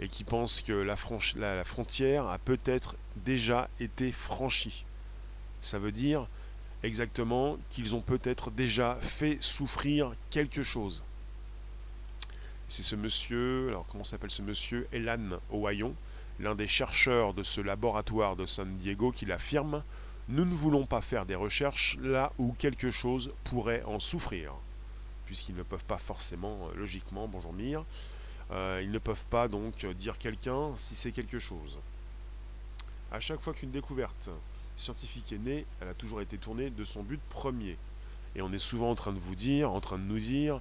Et 0.00 0.08
qui 0.08 0.24
pensent 0.24 0.62
que 0.62 0.72
la, 0.72 0.96
la 1.36 1.64
frontière 1.64 2.26
a 2.26 2.38
peut-être 2.38 2.96
déjà 3.16 3.68
été 3.80 4.12
franchie. 4.12 4.84
Ça 5.60 5.78
veut 5.78 5.92
dire 5.92 6.26
exactement 6.82 7.58
qu'ils 7.70 7.94
ont 7.94 8.00
peut-être 8.00 8.50
déjà 8.50 8.98
fait 9.00 9.36
souffrir 9.40 10.12
quelque 10.30 10.62
chose. 10.62 11.04
C'est 12.68 12.82
ce 12.82 12.94
monsieur, 12.94 13.68
alors 13.68 13.84
comment 13.90 14.04
s'appelle 14.04 14.30
ce 14.30 14.42
monsieur? 14.42 14.86
Elan 14.92 15.40
Ohayon, 15.50 15.94
l'un 16.38 16.54
des 16.54 16.68
chercheurs 16.68 17.34
de 17.34 17.42
ce 17.42 17.60
laboratoire 17.60 18.36
de 18.36 18.46
San 18.46 18.76
Diego, 18.76 19.12
qui 19.12 19.26
l'affirme 19.26 19.82
Nous 20.28 20.44
ne 20.44 20.54
voulons 20.54 20.86
pas 20.86 21.02
faire 21.02 21.26
des 21.26 21.34
recherches 21.34 21.98
là 22.00 22.32
où 22.38 22.52
quelque 22.52 22.90
chose 22.90 23.32
pourrait 23.44 23.82
en 23.84 24.00
souffrir. 24.00 24.54
Puisqu'ils 25.30 25.54
ne 25.54 25.62
peuvent 25.62 25.84
pas 25.84 25.98
forcément, 25.98 26.58
euh, 26.66 26.76
logiquement, 26.76 27.28
bonjour 27.28 27.52
Mire, 27.52 27.84
euh, 28.50 28.80
ils 28.82 28.90
ne 28.90 28.98
peuvent 28.98 29.24
pas 29.30 29.46
donc 29.46 29.86
dire 29.94 30.18
quelqu'un 30.18 30.72
si 30.76 30.96
c'est 30.96 31.12
quelque 31.12 31.38
chose. 31.38 31.78
À 33.12 33.20
chaque 33.20 33.40
fois 33.40 33.54
qu'une 33.54 33.70
découverte 33.70 34.28
scientifique 34.74 35.32
est 35.32 35.38
née, 35.38 35.66
elle 35.80 35.86
a 35.86 35.94
toujours 35.94 36.20
été 36.20 36.36
tournée 36.36 36.70
de 36.70 36.84
son 36.84 37.04
but 37.04 37.20
premier. 37.30 37.76
Et 38.34 38.42
on 38.42 38.52
est 38.52 38.58
souvent 38.58 38.90
en 38.90 38.96
train 38.96 39.12
de 39.12 39.20
vous 39.20 39.36
dire, 39.36 39.70
en 39.70 39.80
train 39.80 39.98
de 39.98 40.02
nous 40.02 40.18
dire, 40.18 40.60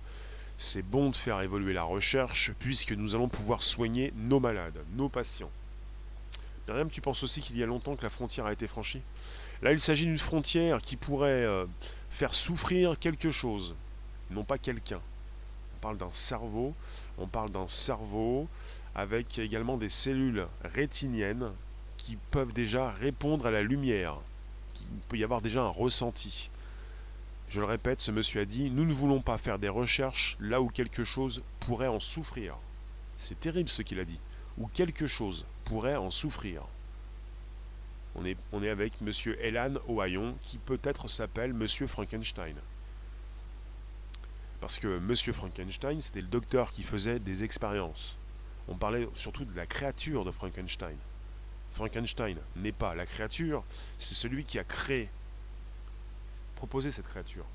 c'est 0.59 0.83
bon 0.83 1.09
de 1.09 1.15
faire 1.15 1.41
évoluer 1.41 1.73
la 1.73 1.81
recherche 1.81 2.51
puisque 2.59 2.91
nous 2.91 3.15
allons 3.15 3.27
pouvoir 3.27 3.63
soigner 3.63 4.13
nos 4.17 4.39
malades, 4.39 4.77
nos 4.93 5.09
patients. 5.09 5.49
Myriam, 6.67 6.91
tu 6.91 7.01
penses 7.01 7.23
aussi 7.23 7.41
qu'il 7.41 7.57
y 7.57 7.63
a 7.63 7.65
longtemps 7.65 7.95
que 7.95 8.03
la 8.03 8.11
frontière 8.11 8.45
a 8.45 8.53
été 8.53 8.67
franchie? 8.67 9.01
Là, 9.63 9.71
il 9.71 9.79
s'agit 9.79 10.05
d'une 10.05 10.19
frontière 10.19 10.79
qui 10.79 10.95
pourrait 10.95 11.43
euh, 11.43 11.65
faire 12.11 12.35
souffrir 12.35 12.99
quelque 12.99 13.31
chose, 13.31 13.73
non 14.29 14.43
pas 14.43 14.57
quelqu'un. 14.57 15.01
On 15.75 15.79
parle 15.81 15.97
d'un 15.97 16.11
cerveau, 16.11 16.73
on 17.17 17.27
parle 17.27 17.51
d'un 17.51 17.67
cerveau 17.67 18.47
avec 18.95 19.39
également 19.39 19.77
des 19.77 19.89
cellules 19.89 20.47
rétiniennes 20.63 21.51
qui 21.97 22.17
peuvent 22.31 22.53
déjà 22.53 22.91
répondre 22.91 23.45
à 23.45 23.51
la 23.51 23.61
lumière. 23.61 24.17
Il 24.79 25.01
peut 25.07 25.17
y 25.17 25.23
avoir 25.23 25.41
déjà 25.41 25.61
un 25.61 25.69
ressenti. 25.69 26.49
Je 27.49 27.59
le 27.59 27.65
répète, 27.65 28.01
ce 28.01 28.11
monsieur 28.11 28.41
a 28.41 28.45
dit 28.45 28.69
Nous 28.69 28.85
ne 28.85 28.93
voulons 28.93 29.21
pas 29.21 29.37
faire 29.37 29.59
des 29.59 29.69
recherches 29.69 30.37
là 30.39 30.61
où 30.61 30.67
quelque 30.69 31.03
chose 31.03 31.41
pourrait 31.59 31.87
en 31.87 31.99
souffrir. 31.99 32.55
C'est 33.17 33.39
terrible 33.39 33.69
ce 33.69 33.81
qu'il 33.81 33.99
a 33.99 34.05
dit. 34.05 34.19
Où 34.57 34.67
quelque 34.67 35.07
chose 35.07 35.45
pourrait 35.65 35.95
en 35.95 36.09
souffrir. 36.09 36.63
On 38.15 38.25
est, 38.25 38.37
on 38.51 38.63
est 38.63 38.69
avec 38.69 39.01
monsieur 39.01 39.39
Elan 39.43 39.75
Ohayon, 39.87 40.35
qui 40.41 40.57
peut-être 40.57 41.07
s'appelle 41.07 41.53
monsieur 41.53 41.87
Frankenstein. 41.87 42.55
Parce 44.61 44.77
que 44.77 44.99
Monsieur 44.99 45.33
Frankenstein, 45.33 46.01
c'était 46.01 46.21
le 46.21 46.27
docteur 46.27 46.71
qui 46.71 46.83
faisait 46.83 47.19
des 47.19 47.43
expériences. 47.43 48.17
On 48.67 48.75
parlait 48.75 49.07
surtout 49.15 49.45
de 49.45 49.55
la 49.55 49.65
créature 49.65 50.25
de 50.25 50.31
Frankenstein. 50.31 50.97
Frankenstein 51.71 52.37
n'est 52.55 52.71
pas 52.71 52.93
la 52.95 53.05
créature, 53.05 53.63
c'est 53.99 54.15
celui 54.15 54.43
qui 54.43 54.59
a 54.59 54.63
créé, 54.63 55.09
proposé 56.55 56.91
cette 56.91 57.07
créature. 57.07 57.45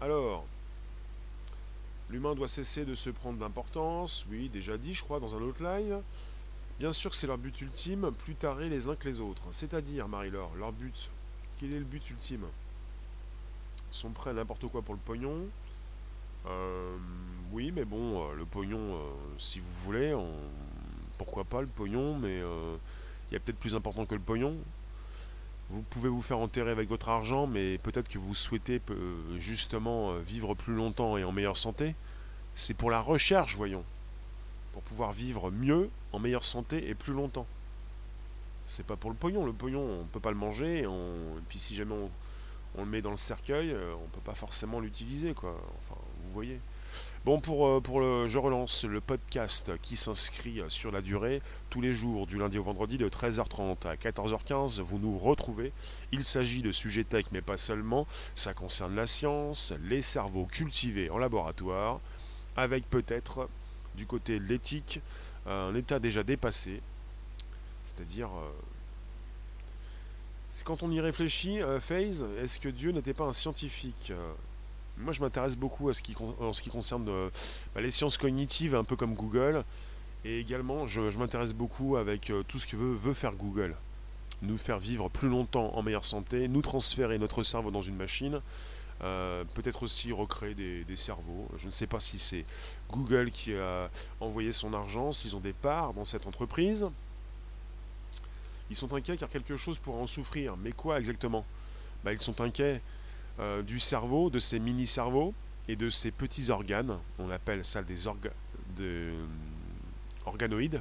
Alors, 0.00 0.46
l'humain 2.10 2.34
doit 2.34 2.48
cesser 2.48 2.84
de 2.84 2.94
se 2.94 3.10
prendre 3.10 3.38
d'importance, 3.38 4.24
oui, 4.30 4.48
déjà 4.48 4.78
dit, 4.78 4.94
je 4.94 5.02
crois, 5.02 5.20
dans 5.20 5.34
un 5.34 5.42
autre 5.42 5.62
live. 5.62 6.00
Bien 6.78 6.92
sûr 6.92 7.10
que 7.10 7.16
c'est 7.16 7.26
leur 7.26 7.38
but 7.38 7.60
ultime, 7.60 8.12
plus 8.12 8.34
tarés 8.34 8.68
les 8.68 8.88
uns 8.88 8.96
que 8.96 9.08
les 9.08 9.20
autres. 9.20 9.42
C'est-à-dire, 9.50 10.08
Marie-Laure, 10.08 10.54
leur 10.56 10.72
but, 10.72 11.10
quel 11.58 11.72
est 11.72 11.78
le 11.78 11.84
but 11.84 12.08
ultime? 12.10 12.46
Ils 13.92 13.96
sont 13.96 14.10
prêts 14.10 14.30
à 14.30 14.34
n'importe 14.34 14.66
quoi 14.68 14.82
pour 14.82 14.94
le 14.94 15.00
pognon. 15.00 15.48
Euh, 16.48 16.96
oui, 17.52 17.72
mais 17.74 17.84
bon, 17.84 18.22
euh, 18.22 18.34
le 18.34 18.44
pognon, 18.44 18.78
euh, 18.78 18.98
si 19.38 19.60
vous 19.60 19.72
voulez, 19.84 20.16
pourquoi 21.18 21.44
pas 21.44 21.60
le 21.60 21.66
pognon, 21.66 22.16
mais 22.16 22.38
il 22.38 23.34
y 23.34 23.36
a 23.36 23.40
peut-être 23.40 23.58
plus 23.58 23.74
important 23.74 24.06
que 24.06 24.14
le 24.14 24.20
pognon. 24.20 24.56
Vous 25.70 25.82
pouvez 25.82 26.08
vous 26.08 26.22
faire 26.22 26.38
enterrer 26.38 26.70
avec 26.70 26.88
votre 26.88 27.08
argent, 27.08 27.46
mais 27.46 27.78
peut-être 27.78 28.08
que 28.08 28.18
vous 28.18 28.34
souhaitez 28.34 28.80
justement 29.38 30.16
vivre 30.18 30.54
plus 30.54 30.74
longtemps 30.74 31.16
et 31.16 31.24
en 31.24 31.32
meilleure 31.32 31.56
santé. 31.56 31.94
C'est 32.54 32.74
pour 32.74 32.90
la 32.90 33.00
recherche, 33.00 33.56
voyons. 33.56 33.84
Pour 34.72 34.82
pouvoir 34.82 35.12
vivre 35.12 35.50
mieux, 35.50 35.90
en 36.12 36.20
meilleure 36.20 36.44
santé 36.44 36.88
et 36.88 36.94
plus 36.94 37.14
longtemps. 37.14 37.46
C'est 38.68 38.86
pas 38.86 38.96
pour 38.96 39.10
le 39.10 39.16
pognon. 39.16 39.44
Le 39.44 39.52
pognon, 39.52 40.02
on 40.02 40.04
peut 40.04 40.20
pas 40.20 40.30
le 40.30 40.36
manger. 40.36 40.82
Et, 40.82 40.86
puis 41.48 41.58
si 41.58 41.74
jamais 41.74 41.94
on, 42.76 42.80
le 42.84 42.86
met 42.86 43.02
dans 43.02 43.10
le 43.10 43.16
cercueil, 43.16 43.74
on 43.74 44.08
peut 44.08 44.20
pas 44.20 44.34
forcément 44.34 44.78
l'utiliser, 44.78 45.34
quoi. 45.34 45.58
Bon, 47.24 47.40
pour, 47.40 47.66
euh, 47.66 47.80
pour 47.80 48.00
le, 48.00 48.28
je 48.28 48.38
relance 48.38 48.84
le 48.84 49.00
podcast 49.00 49.72
qui 49.80 49.96
s'inscrit 49.96 50.60
sur 50.68 50.92
la 50.92 51.00
durée 51.00 51.40
tous 51.70 51.80
les 51.80 51.92
jours 51.92 52.26
du 52.26 52.38
lundi 52.38 52.58
au 52.58 52.62
vendredi 52.62 52.98
de 52.98 53.08
13h30 53.08 53.86
à 53.86 53.96
14h15. 53.96 54.80
Vous 54.80 54.98
nous 54.98 55.18
retrouvez. 55.18 55.72
Il 56.12 56.22
s'agit 56.22 56.62
de 56.62 56.72
sujets 56.72 57.04
tech, 57.04 57.24
mais 57.32 57.40
pas 57.40 57.56
seulement. 57.56 58.06
Ça 58.34 58.52
concerne 58.52 58.94
la 58.94 59.06
science, 59.06 59.72
les 59.82 60.02
cerveaux 60.02 60.44
cultivés 60.44 61.10
en 61.10 61.18
laboratoire, 61.18 62.00
avec 62.56 62.88
peut-être 62.90 63.48
du 63.94 64.06
côté 64.06 64.38
de 64.38 64.44
l'éthique 64.44 65.00
un 65.46 65.74
état 65.74 65.98
déjà 65.98 66.22
dépassé. 66.22 66.82
C'est-à-dire. 67.84 68.28
Euh, 68.28 68.50
quand 70.64 70.82
on 70.82 70.90
y 70.90 71.00
réfléchit, 71.00 71.60
euh, 71.60 71.80
Phase, 71.80 72.26
est-ce 72.42 72.58
que 72.58 72.68
Dieu 72.68 72.90
n'était 72.90 73.14
pas 73.14 73.24
un 73.24 73.32
scientifique 73.32 74.12
moi, 74.98 75.12
je 75.12 75.20
m'intéresse 75.20 75.56
beaucoup 75.56 75.88
à 75.88 75.94
ce 75.94 76.02
qui, 76.02 76.14
en 76.40 76.52
ce 76.52 76.62
qui 76.62 76.70
concerne 76.70 77.08
euh, 77.08 77.28
bah, 77.74 77.80
les 77.80 77.90
sciences 77.90 78.16
cognitives, 78.16 78.74
un 78.74 78.84
peu 78.84 78.96
comme 78.96 79.14
Google. 79.14 79.64
Et 80.24 80.40
également, 80.40 80.86
je, 80.86 81.00
m'intéresse 81.18 81.52
beaucoup 81.52 81.96
avec 81.96 82.30
euh, 82.30 82.42
tout 82.48 82.58
ce 82.58 82.66
que 82.66 82.76
veut, 82.76 83.14
faire 83.14 83.34
Google. 83.34 83.76
Nous 84.42 84.58
faire 84.58 84.78
vivre 84.78 85.08
plus 85.08 85.28
longtemps 85.28 85.72
en 85.74 85.82
meilleure 85.82 86.04
santé, 86.04 86.48
nous 86.48 86.62
transférer 86.62 87.18
notre 87.18 87.42
cerveau 87.42 87.70
dans 87.70 87.82
une 87.82 87.96
machine, 87.96 88.40
euh, 89.02 89.44
peut-être 89.54 89.82
aussi 89.82 90.12
recréer 90.12 90.54
des, 90.54 90.96
cerveaux. 90.96 91.48
Je 91.58 91.66
ne 91.66 91.70
sais 91.70 91.86
pas 91.86 92.00
si 92.00 92.18
c'est 92.18 92.44
Google 92.90 93.30
qui 93.30 93.54
a 93.54 93.90
envoyé 94.20 94.52
son 94.52 94.74
argent, 94.74 95.12
s'ils 95.12 95.36
ont 95.36 95.40
des 95.40 95.52
parts 95.52 95.94
dans 95.94 96.04
cette 96.04 96.26
entreprise. 96.26 96.86
Ils 98.68 98.76
sont 98.76 98.92
inquiets 98.94 99.16
car 99.16 99.28
quelque 99.28 99.56
chose 99.56 99.78
pourrait 99.78 100.02
en 100.02 100.06
souffrir. 100.06 100.56
Mais 100.56 100.72
quoi 100.72 100.98
exactement? 100.98 101.46
Bah, 102.04 102.12
Ils 102.12 102.20
sont 102.20 102.40
inquiets 102.40 102.80
euh, 103.38 103.62
du 103.62 103.80
cerveau, 103.80 104.30
de 104.30 104.38
ces 104.38 104.58
mini-cerveaux 104.58 105.34
et 105.68 105.76
de 105.76 105.90
ces 105.90 106.10
petits 106.10 106.50
organes, 106.50 106.98
on 107.18 107.30
appelle 107.30 107.64
ça 107.64 107.82
des 107.82 108.04
de, 108.04 108.10
euh, 108.80 109.26
organoïdes, 110.24 110.80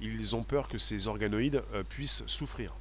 ils 0.00 0.34
ont 0.34 0.42
peur 0.42 0.68
que 0.68 0.78
ces 0.78 1.06
organoïdes 1.06 1.62
euh, 1.74 1.82
puissent 1.84 2.24
souffrir. 2.26 2.74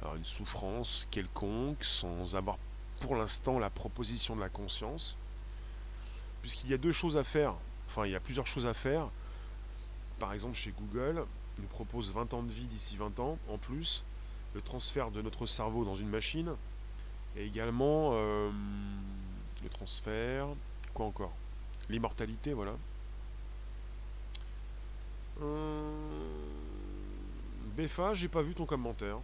Alors 0.00 0.16
une 0.16 0.24
souffrance 0.24 1.06
quelconque 1.10 1.84
sans 1.84 2.34
avoir 2.34 2.58
pour 3.00 3.16
l'instant 3.16 3.58
la 3.58 3.70
proposition 3.70 4.36
de 4.36 4.40
la 4.40 4.48
conscience, 4.48 5.16
puisqu'il 6.42 6.70
y 6.70 6.74
a 6.74 6.78
deux 6.78 6.92
choses 6.92 7.16
à 7.16 7.24
faire, 7.24 7.54
enfin 7.88 8.06
il 8.06 8.12
y 8.12 8.16
a 8.16 8.20
plusieurs 8.20 8.46
choses 8.46 8.66
à 8.66 8.74
faire. 8.74 9.08
Par 10.18 10.32
exemple 10.32 10.56
chez 10.56 10.72
Google, 10.72 11.24
ils 11.56 11.62
nous 11.62 11.68
propose 11.68 12.12
20 12.12 12.34
ans 12.34 12.42
de 12.42 12.52
vie 12.52 12.66
d'ici 12.66 12.96
20 12.96 13.18
ans, 13.20 13.38
en 13.48 13.58
plus, 13.58 14.04
le 14.54 14.60
transfert 14.60 15.10
de 15.10 15.22
notre 15.22 15.46
cerveau 15.46 15.84
dans 15.84 15.96
une 15.96 16.08
machine, 16.08 16.54
et 17.36 17.46
également 17.46 18.10
euh, 18.12 18.50
le 19.62 19.68
transfert. 19.68 20.48
Quoi 20.94 21.06
encore? 21.06 21.32
L'immortalité, 21.88 22.52
voilà. 22.52 22.74
Euh, 25.40 25.90
Befa, 27.76 28.14
j'ai 28.14 28.28
pas 28.28 28.42
vu 28.42 28.54
ton 28.54 28.66
commentaire. 28.66 29.18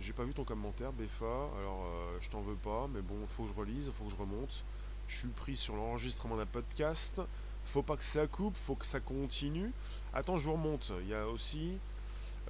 J'ai 0.00 0.12
pas 0.12 0.24
vu 0.24 0.32
ton 0.32 0.44
commentaire, 0.44 0.92
Befa. 0.92 1.24
Alors, 1.58 1.84
euh, 1.86 2.18
je 2.20 2.30
t'en 2.30 2.40
veux 2.40 2.54
pas, 2.54 2.88
mais 2.92 3.02
bon, 3.02 3.16
faut 3.36 3.44
que 3.44 3.50
je 3.50 3.54
relise, 3.54 3.90
faut 3.98 4.04
que 4.04 4.10
je 4.10 4.16
remonte. 4.16 4.64
Je 5.08 5.18
suis 5.18 5.28
pris 5.28 5.56
sur 5.56 5.74
l'enregistrement 5.74 6.36
d'un 6.36 6.46
podcast. 6.46 7.20
Faut 7.66 7.82
pas 7.82 7.96
que 7.96 8.04
ça 8.04 8.26
coupe, 8.26 8.56
faut 8.66 8.76
que 8.76 8.86
ça 8.86 9.00
continue. 9.00 9.72
Attends, 10.14 10.38
je 10.38 10.44
vous 10.44 10.54
remonte. 10.54 10.90
Il 11.02 11.08
y 11.08 11.14
a 11.14 11.26
aussi 11.28 11.76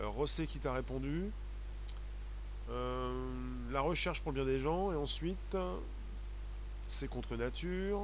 Rossé 0.01 0.47
qui 0.47 0.61
t'a 0.61 0.73
répondu. 0.73 1.33
Euh, 2.71 3.13
la 3.71 3.81
recherche 3.81 4.21
pour 4.21 4.33
le 4.33 4.43
bien 4.43 4.53
des 4.53 4.61
gens, 4.61 4.93
et 4.93 4.97
ensuite, 4.97 5.57
c'est 6.87 7.09
contre 7.09 7.37
nature. 7.37 8.01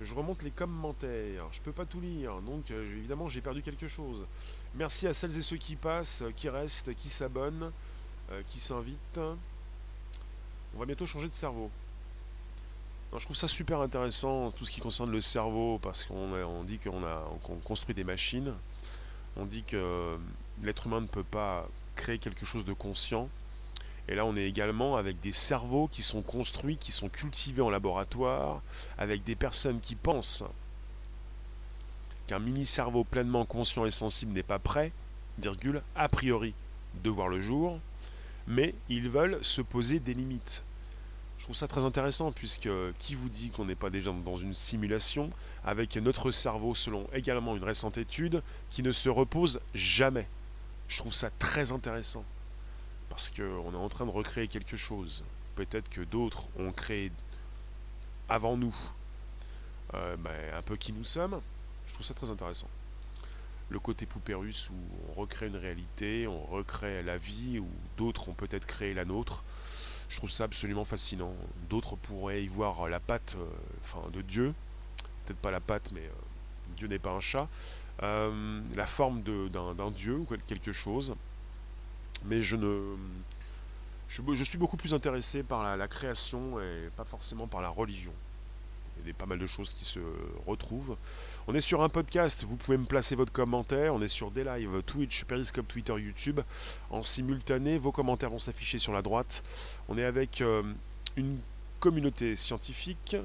Je 0.00 0.14
remonte 0.14 0.42
les 0.42 0.50
commentaires. 0.50 1.46
Je 1.52 1.60
peux 1.60 1.72
pas 1.72 1.86
tout 1.86 2.00
lire, 2.00 2.40
donc 2.42 2.70
euh, 2.70 2.96
évidemment 2.96 3.28
j'ai 3.28 3.40
perdu 3.40 3.62
quelque 3.62 3.86
chose. 3.86 4.26
Merci 4.74 5.06
à 5.06 5.14
celles 5.14 5.36
et 5.38 5.42
ceux 5.42 5.56
qui 5.56 5.76
passent, 5.76 6.24
qui 6.36 6.48
restent, 6.48 6.94
qui 6.94 7.08
s'abonnent, 7.08 7.70
euh, 8.32 8.42
qui 8.48 8.58
s'invitent. 8.58 9.20
On 10.74 10.78
va 10.78 10.86
bientôt 10.86 11.06
changer 11.06 11.28
de 11.28 11.34
cerveau. 11.34 11.70
je 13.16 13.24
trouve 13.24 13.36
ça 13.36 13.46
super 13.46 13.80
intéressant 13.80 14.50
tout 14.50 14.64
ce 14.64 14.70
qui 14.70 14.80
concerne 14.80 15.10
le 15.10 15.20
cerveau 15.20 15.78
parce 15.80 16.04
qu'on 16.04 16.32
on 16.32 16.64
dit 16.64 16.80
qu'on 16.80 17.56
construit 17.62 17.94
des 17.94 18.04
machines. 18.04 18.52
On 19.36 19.46
dit 19.46 19.62
que 19.62 20.18
l'être 20.62 20.86
humain 20.86 21.00
ne 21.00 21.06
peut 21.06 21.24
pas 21.24 21.68
créer 21.94 22.18
quelque 22.18 22.44
chose 22.44 22.64
de 22.64 22.72
conscient. 22.72 23.28
Et 24.08 24.14
là, 24.14 24.26
on 24.26 24.36
est 24.36 24.44
également 24.44 24.96
avec 24.96 25.20
des 25.20 25.32
cerveaux 25.32 25.88
qui 25.88 26.02
sont 26.02 26.22
construits, 26.22 26.76
qui 26.76 26.92
sont 26.92 27.08
cultivés 27.08 27.62
en 27.62 27.70
laboratoire, 27.70 28.60
avec 28.98 29.24
des 29.24 29.34
personnes 29.34 29.80
qui 29.80 29.94
pensent 29.94 30.44
qu'un 32.26 32.38
mini-cerveau 32.38 33.04
pleinement 33.04 33.44
conscient 33.44 33.86
et 33.86 33.90
sensible 33.90 34.32
n'est 34.32 34.42
pas 34.42 34.58
prêt, 34.58 34.92
virgule, 35.38 35.82
a 35.94 36.08
priori, 36.08 36.54
de 37.02 37.10
voir 37.10 37.28
le 37.28 37.40
jour, 37.40 37.78
mais 38.46 38.74
ils 38.88 39.08
veulent 39.08 39.38
se 39.42 39.62
poser 39.62 40.00
des 40.00 40.14
limites. 40.14 40.64
Je 41.38 41.44
trouve 41.44 41.56
ça 41.56 41.68
très 41.68 41.84
intéressant 41.84 42.32
puisque 42.32 42.70
qui 42.98 43.14
vous 43.14 43.28
dit 43.28 43.50
qu'on 43.50 43.66
n'est 43.66 43.74
pas 43.74 43.90
déjà 43.90 44.10
dans 44.12 44.36
une 44.36 44.54
simulation 44.54 45.30
avec 45.64 45.96
notre 45.96 46.30
cerveau 46.30 46.74
selon 46.74 47.06
également 47.12 47.56
une 47.56 47.64
récente 47.64 47.98
étude 47.98 48.42
qui 48.70 48.82
ne 48.82 48.92
se 48.92 49.10
repose 49.10 49.60
jamais? 49.74 50.26
Je 50.88 50.98
trouve 50.98 51.12
ça 51.12 51.30
très 51.38 51.72
intéressant 51.72 52.24
parce 53.14 53.30
qu'on 53.30 53.72
est 53.72 53.76
en 53.76 53.88
train 53.88 54.06
de 54.06 54.10
recréer 54.10 54.48
quelque 54.48 54.76
chose. 54.76 55.22
Peut-être 55.54 55.88
que 55.88 56.00
d'autres 56.00 56.48
ont 56.58 56.72
créé 56.72 57.12
avant 58.28 58.56
nous 58.56 58.74
euh, 59.94 60.16
ben, 60.16 60.32
un 60.52 60.62
peu 60.62 60.76
qui 60.76 60.92
nous 60.92 61.04
sommes. 61.04 61.40
Je 61.86 61.94
trouve 61.94 62.04
ça 62.04 62.14
très 62.14 62.30
intéressant. 62.30 62.66
Le 63.68 63.78
côté 63.78 64.04
poupée 64.04 64.34
russe 64.34 64.68
où 64.68 64.74
on 65.12 65.20
recrée 65.20 65.46
une 65.46 65.54
réalité, 65.54 66.26
on 66.26 66.44
recrée 66.46 67.04
la 67.04 67.16
vie, 67.16 67.60
où 67.60 67.68
d'autres 67.96 68.28
ont 68.28 68.32
peut-être 68.32 68.66
créé 68.66 68.94
la 68.94 69.04
nôtre. 69.04 69.44
Je 70.08 70.16
trouve 70.16 70.30
ça 70.30 70.42
absolument 70.42 70.84
fascinant. 70.84 71.36
D'autres 71.70 71.94
pourraient 71.94 72.42
y 72.42 72.48
voir 72.48 72.88
la 72.88 72.98
patte 72.98 73.36
euh, 73.38 73.46
enfin, 73.84 74.10
de 74.10 74.22
Dieu. 74.22 74.54
Peut-être 75.24 75.38
pas 75.38 75.52
la 75.52 75.60
patte, 75.60 75.92
mais 75.92 76.02
euh, 76.02 76.74
Dieu 76.76 76.88
n'est 76.88 76.98
pas 76.98 77.12
un 77.12 77.20
chat. 77.20 77.46
la 78.00 78.86
forme 78.88 79.22
d'un 79.22 79.90
Dieu 79.92 80.16
ou 80.16 80.26
quelque 80.48 80.72
chose 80.72 81.14
mais 82.24 82.42
je 82.42 82.56
ne. 82.56 82.96
Je, 84.08 84.44
suis 84.44 84.58
beaucoup 84.58 84.76
plus 84.76 84.94
intéressé 84.94 85.42
par 85.42 85.76
la, 85.76 85.88
création 85.88 86.60
et 86.60 86.88
pas 86.96 87.04
forcément 87.04 87.46
par 87.46 87.60
la 87.60 87.68
religion. 87.68 88.12
Il 89.02 89.08
y 89.08 89.10
a 89.10 89.14
pas 89.14 89.26
mal 89.26 89.40
de 89.40 89.46
choses 89.46 89.72
qui 89.72 89.84
se 89.84 89.98
retrouvent. 90.46 90.96
On 91.48 91.54
est 91.54 91.60
sur 91.60 91.82
un 91.82 91.88
podcast, 91.88 92.44
vous 92.44 92.54
pouvez 92.54 92.76
me 92.76 92.84
placer 92.84 93.16
votre 93.16 93.32
commentaire. 93.32 93.92
On 93.92 94.00
est 94.00 94.08
sur 94.08 94.30
des 94.30 94.44
lives 94.44 94.82
Twitch, 94.86 95.24
Periscope, 95.24 95.66
Twitter, 95.66 95.94
YouTube. 95.94 96.40
En 96.90 97.02
simultané, 97.02 97.76
vos 97.78 97.90
commentaires 97.90 98.30
vont 98.30 98.38
s'afficher 98.38 98.78
sur 98.78 98.92
la 98.92 99.02
droite. 99.02 99.42
On 99.88 99.98
est 99.98 100.04
avec 100.04 100.40
euh, 100.40 100.62
une 101.16 101.38
communauté 101.80 102.36
scientifique. 102.36 103.16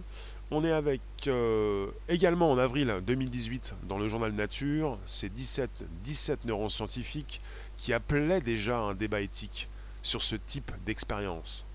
On 0.51 0.65
est 0.65 0.71
avec 0.71 1.01
euh, 1.27 1.91
également 2.07 2.51
en 2.51 2.57
avril 2.57 3.01
2018 3.05 3.75
dans 3.83 3.99
le 3.99 4.07
journal 4.07 4.31
Nature, 4.31 4.97
c'est 5.05 5.31
17, 5.31 5.69
17 6.03 6.45
neuroscientifiques 6.45 7.39
qui 7.79 7.93
appelait 7.93 8.41
déjà 8.41 8.77
un 8.77 8.93
débat 8.93 9.21
éthique 9.21 9.69
sur 10.01 10.21
ce 10.21 10.35
type 10.35 10.71
d'expérience. 10.85 11.65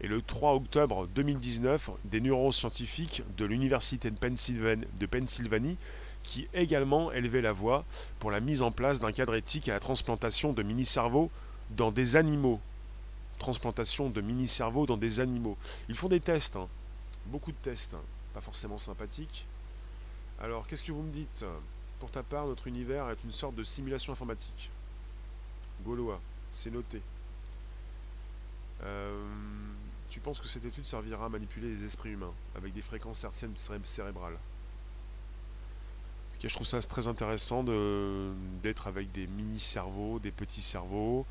Et 0.00 0.06
le 0.06 0.22
3 0.22 0.54
octobre 0.54 1.06
2019, 1.14 1.90
des 2.04 2.20
neuroscientifiques 2.20 3.22
de 3.36 3.44
l'Université 3.44 4.10
de 4.10 5.06
Pennsylvanie, 5.06 5.76
qui 6.22 6.48
également 6.54 7.12
élevaient 7.12 7.42
la 7.42 7.52
voix 7.52 7.84
pour 8.18 8.30
la 8.30 8.40
mise 8.40 8.62
en 8.62 8.70
place 8.70 8.98
d'un 8.98 9.12
cadre 9.12 9.34
éthique 9.34 9.68
à 9.68 9.74
la 9.74 9.80
transplantation 9.80 10.52
de 10.52 10.62
mini-cerveaux 10.62 11.30
dans 11.70 11.92
des 11.92 12.16
animaux. 12.16 12.60
Transplantation 13.38 14.08
de 14.08 14.20
mini-cerveaux 14.20 14.86
dans 14.86 14.96
des 14.96 15.20
animaux. 15.20 15.56
Ils 15.88 15.96
font 15.96 16.08
des 16.08 16.20
tests, 16.20 16.56
hein. 16.56 16.68
beaucoup 17.26 17.52
de 17.52 17.56
tests, 17.62 17.94
hein. 17.94 18.02
pas 18.32 18.40
forcément 18.40 18.78
sympathiques. 18.78 19.46
Alors, 20.40 20.66
qu'est-ce 20.66 20.82
que 20.82 20.92
vous 20.92 21.02
me 21.02 21.12
dites? 21.12 21.44
Pour 22.04 22.10
ta 22.10 22.22
part, 22.22 22.46
notre 22.46 22.66
univers 22.66 23.08
est 23.08 23.24
une 23.24 23.32
sorte 23.32 23.54
de 23.54 23.64
simulation 23.64 24.12
informatique. 24.12 24.70
Gaulois, 25.82 26.20
c'est 26.52 26.70
noté. 26.70 27.00
Euh, 28.82 29.24
tu 30.10 30.20
penses 30.20 30.38
que 30.38 30.46
cette 30.46 30.66
étude 30.66 30.84
servira 30.84 31.24
à 31.24 31.28
manipuler 31.30 31.70
les 31.70 31.82
esprits 31.82 32.10
humains 32.10 32.34
avec 32.56 32.74
des 32.74 32.82
fréquences 32.82 33.24
hertziennes 33.24 33.54
cérébrales 33.84 34.36
je 36.42 36.54
trouve 36.54 36.66
ça 36.66 36.78
très 36.82 37.08
intéressant 37.08 37.64
d'être 38.62 38.86
avec 38.86 39.10
des 39.12 39.26
mini-cerveaux, 39.26 40.18
des 40.18 40.30
petits 40.30 40.60
cerveaux. 40.60 41.24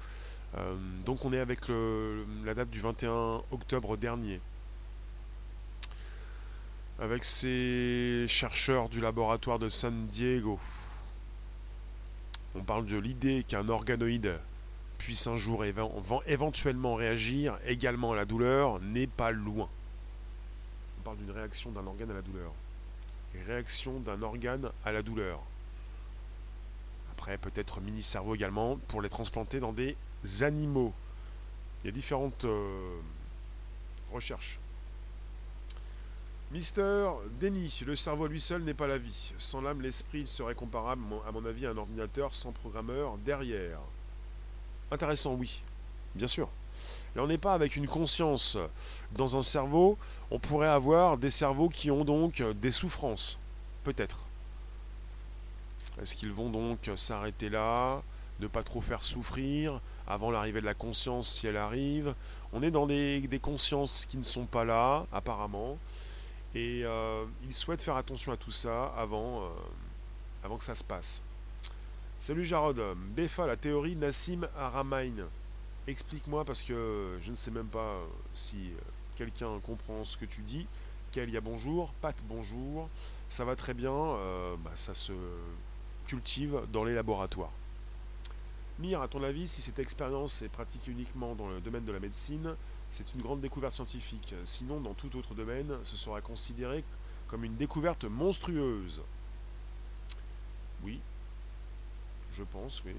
Euh, 0.57 0.75
donc 1.05 1.23
on 1.23 1.33
est 1.33 1.39
avec 1.39 1.59
la 1.67 2.55
date 2.55 2.71
du 2.71 2.79
21 2.79 3.43
octobre 3.51 3.95
dernier. 3.95 4.41
Avec 6.99 7.25
ces 7.25 8.25
chercheurs 8.27 8.87
du 8.87 9.01
laboratoire 9.01 9.59
de 9.59 9.67
San 9.67 10.07
Diego. 10.07 10.59
On 12.55 12.61
parle 12.61 12.85
de 12.85 12.97
l'idée 12.97 13.43
qu'un 13.47 13.67
organoïde 13.67 14.37
puisse 14.99 15.27
un 15.27 15.35
jour 15.35 15.65
éventuellement 15.65 16.95
réagir 16.95 17.57
également 17.65 18.13
à 18.13 18.15
la 18.15 18.25
douleur 18.25 18.79
n'est 18.79 19.07
pas 19.07 19.31
loin. 19.31 19.67
On 20.99 21.03
parle 21.03 21.17
d'une 21.17 21.31
réaction 21.31 21.71
d'un 21.71 21.85
organe 21.85 22.11
à 22.11 22.13
la 22.13 22.21
douleur. 22.21 22.53
Réaction 23.47 23.99
d'un 23.99 24.21
organe 24.21 24.69
à 24.85 24.91
la 24.91 25.01
douleur. 25.01 25.41
Après, 27.11 27.37
peut-être 27.37 27.81
mini-cerveau 27.81 28.35
également 28.35 28.77
pour 28.87 29.01
les 29.01 29.09
transplanter 29.09 29.59
dans 29.59 29.73
des 29.73 29.97
animaux. 30.41 30.93
Il 31.83 31.87
y 31.87 31.89
a 31.89 31.91
différentes 31.91 32.45
euh, 32.45 32.99
recherches. 34.11 34.59
Mister 36.53 37.09
Denis, 37.41 37.81
le 37.83 37.95
cerveau 37.95 38.27
lui 38.27 38.39
seul 38.39 38.61
n'est 38.61 38.75
pas 38.75 38.85
la 38.85 38.99
vie. 38.99 39.33
Sans 39.39 39.59
l'âme, 39.59 39.81
l'esprit 39.81 40.27
serait 40.27 40.53
comparable, 40.53 41.01
à 41.27 41.31
mon 41.31 41.43
avis, 41.45 41.65
à 41.65 41.71
un 41.71 41.77
ordinateur 41.77 42.35
sans 42.35 42.51
programmeur 42.51 43.17
derrière. 43.25 43.79
Intéressant, 44.91 45.33
oui, 45.33 45.63
bien 46.13 46.27
sûr. 46.27 46.47
Là, 47.15 47.23
on 47.23 47.27
n'est 47.27 47.39
pas 47.39 47.55
avec 47.55 47.75
une 47.75 47.87
conscience 47.87 48.59
dans 49.13 49.35
un 49.35 49.41
cerveau. 49.41 49.97
On 50.29 50.37
pourrait 50.37 50.67
avoir 50.67 51.17
des 51.17 51.31
cerveaux 51.31 51.69
qui 51.69 51.89
ont 51.89 52.05
donc 52.05 52.43
des 52.61 52.69
souffrances. 52.69 53.39
Peut-être. 53.83 54.19
Est-ce 55.99 56.15
qu'ils 56.15 56.31
vont 56.31 56.51
donc 56.51 56.87
s'arrêter 56.95 57.49
là, 57.49 58.03
ne 58.39 58.45
pas 58.45 58.61
trop 58.61 58.81
faire 58.81 59.03
souffrir 59.03 59.81
avant 60.07 60.29
l'arrivée 60.29 60.61
de 60.61 60.65
la 60.65 60.75
conscience 60.75 61.33
si 61.33 61.47
elle 61.47 61.57
arrive? 61.57 62.13
On 62.51 62.61
est 62.61 62.71
dans 62.71 62.85
des, 62.85 63.39
consciences 63.41 64.05
qui 64.05 64.17
ne 64.17 64.23
sont 64.23 64.45
pas 64.45 64.65
là, 64.65 65.07
apparemment. 65.11 65.79
Et 66.55 66.83
euh, 66.83 67.25
ils 67.43 67.53
souhaitent 67.53 67.81
faire 67.81 67.97
attention 67.97 68.31
à 68.31 68.37
tout 68.37 68.51
ça 68.51 68.93
avant, 68.95 69.43
euh, 69.43 69.47
avant 70.43 70.57
que 70.57 70.63
ça 70.63 70.75
se 70.75 70.83
passe. 70.83 71.21
Salut 72.19 72.45
Jarod, 72.45 72.79
Befa, 73.15 73.47
la 73.47 73.57
théorie 73.57 73.95
Nassim 73.95 74.47
Aramain. 74.57 75.27
Explique-moi 75.87 76.45
parce 76.45 76.61
que 76.61 77.17
je 77.23 77.31
ne 77.31 77.35
sais 77.35 77.49
même 77.49 77.67
pas 77.67 77.97
si 78.35 78.69
euh, 78.69 78.81
quelqu'un 79.15 79.59
comprend 79.61 80.05
ce 80.05 80.15
que 80.15 80.25
tu 80.25 80.41
dis. 80.41 80.67
Kalia 81.11 81.41
bonjour, 81.41 81.91
Pat 82.01 82.15
bonjour. 82.27 82.87
Ça 83.29 83.45
va 83.45 83.55
très 83.55 83.73
bien, 83.73 83.91
bah, 83.91 84.71
ça 84.75 84.93
se 84.93 85.11
cultive 86.05 86.61
dans 86.71 86.83
les 86.83 86.93
laboratoires. 86.93 87.51
Mire, 88.79 89.01
à 89.01 89.07
ton 89.07 89.23
avis, 89.23 89.47
si 89.47 89.61
cette 89.61 89.79
expérience 89.79 90.41
est 90.41 90.49
pratiquée 90.49 90.91
uniquement 90.91 91.35
dans 91.35 91.47
le 91.47 91.59
domaine 91.61 91.85
de 91.85 91.91
la 91.91 91.99
médecine, 91.99 92.55
c'est 92.93 93.11
une 93.15 93.23
grande 93.23 93.41
découverte 93.41 93.73
scientifique. 93.73 94.35
Sinon, 94.45 94.79
dans 94.79 94.93
tout 94.93 95.17
autre 95.17 95.33
domaine, 95.33 95.73
ce 95.83 95.97
sera 95.97 96.21
considéré 96.21 96.83
comme 97.27 97.43
une 97.43 97.55
découverte 97.55 98.03
monstrueuse. 98.03 99.01
Oui, 100.83 100.99
je 102.33 102.43
pense, 102.43 102.83
oui. 102.85 102.93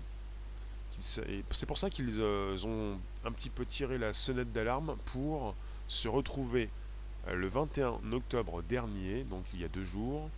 C'est 0.99 1.67
pour 1.67 1.79
ça 1.79 1.91
qu'ils 1.91 2.21
euh, 2.21 2.57
ont 2.65 2.99
un 3.25 3.31
petit 3.31 3.51
peu 3.51 3.65
tiré 3.65 3.97
la 3.97 4.13
sonnette 4.13 4.53
d'alarme 4.53 4.97
pour 5.13 5.55
se 5.87 6.09
retrouver 6.09 6.71
euh, 7.29 7.35
le 7.35 7.47
21 7.47 8.01
octobre 8.13 8.63
dernier, 8.63 9.23
donc 9.23 9.45
il 9.55 9.61
y 9.61 9.65
a 9.65 9.69
deux 9.69 9.85
jours. 9.85 10.29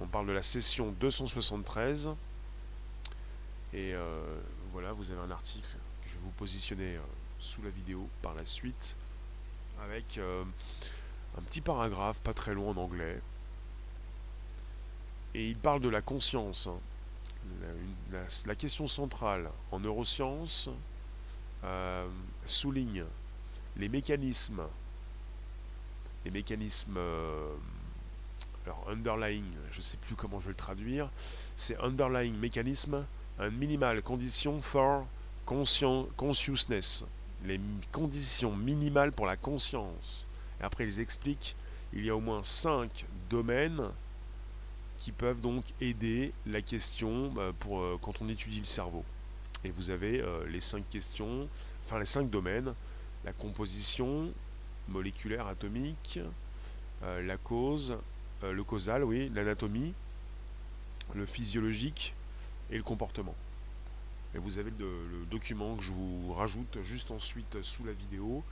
On 0.00 0.06
parle 0.06 0.26
de 0.26 0.32
la 0.32 0.42
session 0.42 0.92
273. 0.98 2.10
Et 3.72 3.94
euh, 3.94 4.40
voilà, 4.72 4.92
vous 4.92 5.12
avez 5.12 5.20
un 5.20 5.30
article 5.30 5.76
je 6.06 6.12
vais 6.12 6.20
vous 6.22 6.30
positionner 6.32 6.98
sous 7.44 7.62
la 7.62 7.70
vidéo 7.70 8.08
par 8.22 8.34
la 8.34 8.46
suite, 8.46 8.96
avec 9.82 10.18
un 10.18 11.42
petit 11.42 11.60
paragraphe 11.60 12.18
pas 12.20 12.34
très 12.34 12.54
long 12.54 12.70
en 12.70 12.76
anglais. 12.76 13.20
Et 15.34 15.48
il 15.48 15.56
parle 15.56 15.80
de 15.80 15.88
la 15.88 16.00
conscience. 16.00 16.66
Hein 16.66 16.78
la, 18.46 18.54
question 18.54 18.86
centrale 18.86 19.50
en 19.70 19.80
neurosciences 19.80 20.70
euh, 21.64 22.06
souligne 22.46 23.04
les 23.76 23.88
mécanismes, 23.88 24.62
les 26.24 26.30
mécanismes, 26.30 26.96
euh, 26.96 27.54
alors 28.64 28.84
underlying, 28.88 29.44
je 29.72 29.78
ne 29.78 29.82
sais 29.82 29.96
plus 29.96 30.14
comment 30.14 30.40
je 30.40 30.46
vais 30.46 30.52
le 30.52 30.56
traduire, 30.56 31.10
c'est 31.56 31.78
underlying 31.80 32.34
mécanisme, 32.38 33.04
un 33.38 33.50
minimal 33.50 34.02
condition 34.02 34.62
for 34.62 35.06
consciousness, 35.44 37.04
les 37.44 37.60
conditions 37.92 38.56
minimales 38.56 39.12
pour 39.12 39.26
la 39.26 39.36
conscience. 39.36 40.26
Après, 40.60 40.84
ils 40.84 41.00
expliquent, 41.00 41.54
il 41.92 42.04
y 42.04 42.10
a 42.10 42.16
au 42.16 42.20
moins 42.20 42.42
cinq 42.42 43.06
domaines 43.30 43.90
qui 44.98 45.12
peuvent 45.12 45.40
donc 45.40 45.64
aider 45.80 46.32
la 46.46 46.62
question 46.62 47.28
bah, 47.30 47.52
pour 47.58 47.80
euh, 47.80 47.98
quand 48.00 48.22
on 48.22 48.28
étudie 48.28 48.60
le 48.60 48.64
cerveau. 48.64 49.04
Et 49.64 49.70
vous 49.70 49.90
avez 49.90 50.20
euh, 50.20 50.46
les 50.48 50.60
cinq 50.60 50.88
questions, 50.88 51.48
enfin 51.84 51.98
les 51.98 52.04
cinq 52.06 52.30
domaines 52.30 52.74
la 53.24 53.32
composition 53.32 54.30
moléculaire 54.88 55.46
atomique, 55.46 56.20
euh, 57.02 57.22
la 57.22 57.38
cause, 57.38 57.96
le 58.42 58.62
causal, 58.62 59.02
oui, 59.02 59.30
l'anatomie, 59.34 59.94
le 61.14 61.24
physiologique 61.24 62.14
et 62.70 62.76
le 62.76 62.82
comportement. 62.82 63.34
Et 64.34 64.38
vous 64.38 64.58
avez 64.58 64.72
le 64.78 65.26
document 65.30 65.76
que 65.76 65.82
je 65.82 65.92
vous 65.92 66.32
rajoute 66.32 66.78
juste 66.82 67.10
ensuite 67.10 67.62
sous 67.62 67.84
la 67.84 67.92
vidéo 67.92 68.42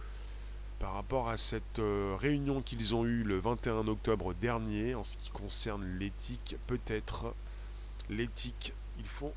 par 0.82 0.94
rapport 0.94 1.28
à 1.28 1.36
cette 1.36 1.78
euh, 1.78 2.16
réunion 2.18 2.60
qu'ils 2.60 2.92
ont 2.92 3.04
eue 3.04 3.22
le 3.22 3.38
21 3.38 3.86
octobre 3.86 4.34
dernier 4.34 4.96
en 4.96 5.04
ce 5.04 5.16
qui 5.16 5.30
concerne 5.30 5.84
l'éthique, 6.00 6.56
peut-être 6.66 7.36
l'éthique, 8.10 8.74
il 8.98 9.06
faut... 9.06 9.32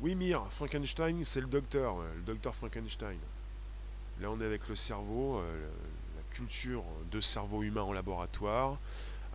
Oui, 0.00 0.16
Mir, 0.16 0.44
Frankenstein, 0.50 1.22
c'est 1.22 1.40
le 1.40 1.46
docteur, 1.46 1.98
le 2.16 2.22
docteur 2.22 2.56
Frankenstein. 2.56 3.18
Là, 4.20 4.32
on 4.32 4.40
est 4.40 4.44
avec 4.44 4.66
le 4.66 4.74
cerveau, 4.74 5.38
euh, 5.38 5.68
la 6.16 6.34
culture 6.34 6.82
de 7.12 7.20
cerveau 7.20 7.62
humain 7.62 7.82
en 7.82 7.92
laboratoire, 7.92 8.78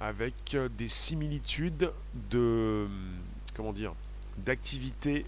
avec 0.01 0.55
euh, 0.55 0.67
des 0.67 0.89
similitudes 0.89 1.89
de, 2.29 2.89
comment 3.55 3.71
dire, 3.71 3.93
d'activité, 4.37 5.25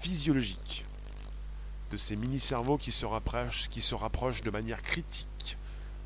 physiologique 0.00 0.84
de 1.90 1.96
ces 1.96 2.16
mini-cerveaux 2.16 2.78
qui 2.78 2.90
se 2.90 3.04
rapprochent, 3.04 4.42
de 4.42 4.50
manière 4.50 4.82
critique 4.82 5.56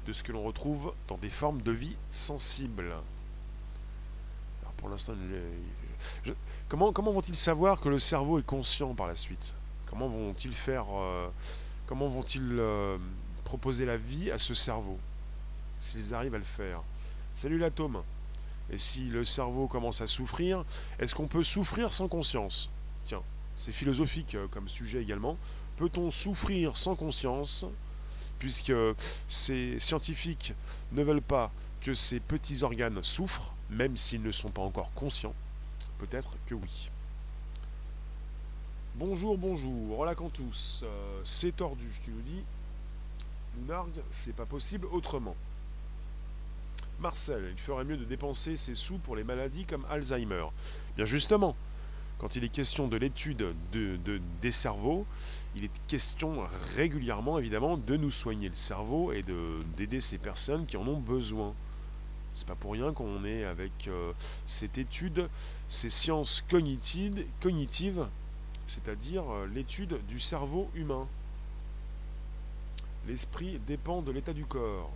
de 0.07 0.12
ce 0.12 0.22
que 0.22 0.33
l'on 0.33 0.42
retrouve 0.42 0.92
dans 1.07 1.18
des 1.18 1.31
formes 1.31 1.62
de 1.62 1.72
vie 1.72 1.96
sensibles. 2.11 2.94
Alors 4.62 4.72
pour 4.76 4.88
l'instant, 4.88 5.14
comment, 6.68 6.92
comment 6.92 7.12
vont-ils 7.12 7.37
savoir 7.37 7.81
que 7.81 7.88
le 7.88 7.98
cerveau 7.98 8.38
est 8.38 8.46
conscient 8.46 8.94
par 8.94 9.07
la 9.07 9.14
suite? 9.14 9.54
Comment 9.87 10.09
vont-ils 10.09 10.54
faire 10.54 10.87
euh, 10.94 11.28
Comment 11.87 12.09
vont-ils 12.09 12.57
euh, 12.59 12.98
proposer 13.44 13.87
la 13.87 13.96
vie 13.96 14.31
à 14.31 14.38
ce 14.38 14.52
cerveau 14.54 14.98
S'ils 15.81 16.14
arrivent 16.14 16.35
à 16.35 16.38
le 16.38 16.44
faire? 16.44 16.83
Salut 17.35 17.59
l'atome. 17.59 18.02
Et 18.70 18.78
si 18.78 19.04
le 19.04 19.24
cerveau 19.24 19.66
commence 19.66 20.00
à 20.00 20.07
souffrir, 20.07 20.64
est-ce 20.98 21.14
qu'on 21.14 21.26
peut 21.26 21.42
souffrir 21.42 21.92
sans 21.92 22.09
conscience? 22.09 22.70
Tiens, 23.07 23.22
c'est 23.57 23.72
philosophique 23.72 24.35
euh, 24.35 24.46
comme 24.48 24.68
sujet 24.68 25.02
également. 25.02 25.37
Peut-on 25.76 26.11
souffrir 26.11 26.76
sans 26.76 26.94
conscience? 26.94 27.64
Puisque 28.38 28.72
ces 29.26 29.81
scientifiques 29.81 30.54
ne 30.92 31.02
veulent 31.02 31.22
pas 31.22 31.50
que 31.81 31.94
ces 31.94 32.20
petits 32.20 32.62
organes 32.62 33.02
souffrent, 33.02 33.54
même 33.70 33.96
s'ils 33.96 34.22
ne 34.22 34.31
sont 34.31 34.48
pas 34.48 34.62
encore 34.62 34.92
conscients. 34.92 35.35
Peut-être 35.98 36.37
que 36.46 36.54
oui. 36.54 36.90
Bonjour, 38.94 39.38
bonjour, 39.38 39.98
hola 39.98 40.14
tous. 40.14 40.83
Euh, 40.85 41.20
c'est 41.24 41.57
tordu, 41.57 41.87
tu 42.04 42.11
nous 42.11 42.22
dis. 42.22 42.42
Nargue, 43.66 44.00
c'est 44.11 44.35
pas 44.35 44.46
possible 44.46 44.87
autrement. 44.92 45.37
Marcel, 47.00 47.50
il 47.52 47.61
ferait 47.61 47.84
mieux 47.84 47.96
de 47.96 48.04
dépenser 48.04 48.56
ses 48.56 48.74
sous 48.74 48.98
pour 48.98 49.14
les 49.14 49.24
maladies 49.24 49.64
comme 49.64 49.87
Alzheimer. 49.88 50.44
Bien 50.96 51.04
justement, 51.04 51.56
quand 52.18 52.34
il 52.34 52.42
est 52.42 52.48
question 52.48 52.88
de 52.88 52.96
l'étude 52.96 53.54
de, 53.72 54.20
des 54.42 54.50
cerveaux, 54.50 55.06
il 55.54 55.64
est 55.64 55.70
question 55.87 56.44
régulièrement, 56.76 57.38
évidemment, 57.38 57.76
de 57.76 57.96
nous 57.96 58.11
soigner 58.11 58.48
le 58.48 58.54
cerveau 58.54 59.12
et 59.12 59.22
d'aider 59.76 60.00
ces 60.00 60.18
personnes 60.18 60.66
qui 60.66 60.76
en 60.76 60.87
ont 60.88 60.98
besoin. 60.98 61.54
C'est 62.34 62.46
pas 62.46 62.56
pour 62.56 62.72
rien 62.72 62.92
qu'on 62.92 63.24
est 63.24 63.44
avec 63.44 63.88
euh, 63.88 64.12
cette 64.46 64.78
étude, 64.78 65.28
ces 65.68 65.90
sciences 65.90 66.44
cognitives, 66.48 67.24
cognitives 67.40 68.06
c'est-à-dire 68.68 69.24
euh, 69.30 69.46
l'étude 69.52 69.98
du 70.06 70.20
cerveau 70.20 70.70
humain. 70.74 71.08
L'esprit 73.06 73.58
dépend 73.66 74.02
de 74.02 74.12
l'état 74.12 74.34
du 74.34 74.44
corps. 74.44 74.92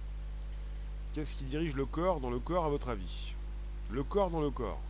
Qu'est-ce 1.12 1.36
qui 1.36 1.44
dirige 1.44 1.74
le 1.74 1.84
corps 1.84 2.20
dans 2.20 2.30
le 2.30 2.38
corps 2.38 2.64
à 2.64 2.68
votre 2.70 2.88
avis? 2.88 3.34
Le 3.90 4.02
corps 4.02 4.30
dans 4.30 4.40
le 4.40 4.50
corps. 4.50 4.80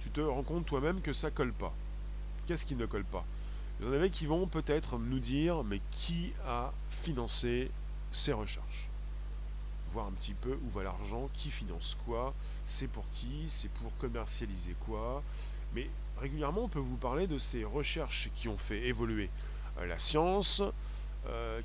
Tu 0.00 0.08
te 0.08 0.22
rends 0.22 0.42
compte 0.42 0.64
toi-même 0.64 1.02
que 1.02 1.12
ça 1.12 1.30
colle 1.30 1.52
pas. 1.52 1.74
Qu'est-ce 2.46 2.64
qui 2.64 2.74
ne 2.74 2.86
colle 2.86 3.04
pas? 3.04 3.24
Vous 3.78 3.88
en 3.88 3.92
avez 3.92 4.08
qui 4.08 4.24
vont 4.24 4.46
peut-être 4.46 4.98
nous 4.98 5.18
dire 5.18 5.62
mais 5.64 5.80
qui 5.90 6.32
a 6.46 6.72
financé 7.02 7.70
ces 8.10 8.32
recherches? 8.32 8.88
Voir 9.92 10.06
un 10.06 10.12
petit 10.12 10.34
peu 10.34 10.58
où 10.64 10.70
va 10.70 10.82
l'argent, 10.82 11.28
qui 11.34 11.50
finance 11.50 11.98
quoi, 12.06 12.32
c'est 12.64 12.88
pour 12.88 13.04
qui, 13.10 13.44
c'est 13.48 13.70
pour 13.70 13.94
commercialiser 13.98 14.74
quoi, 14.80 15.22
mais 15.74 15.90
régulièrement, 16.18 16.64
on 16.64 16.68
peut 16.68 16.78
vous 16.78 16.96
parler 16.96 17.26
de 17.26 17.38
ces 17.38 17.64
recherches 17.64 18.30
qui 18.34 18.48
ont 18.48 18.58
fait 18.58 18.86
évoluer 18.86 19.28
euh, 19.78 19.86
la 19.86 19.98
science, 19.98 20.62
euh, 21.28 21.60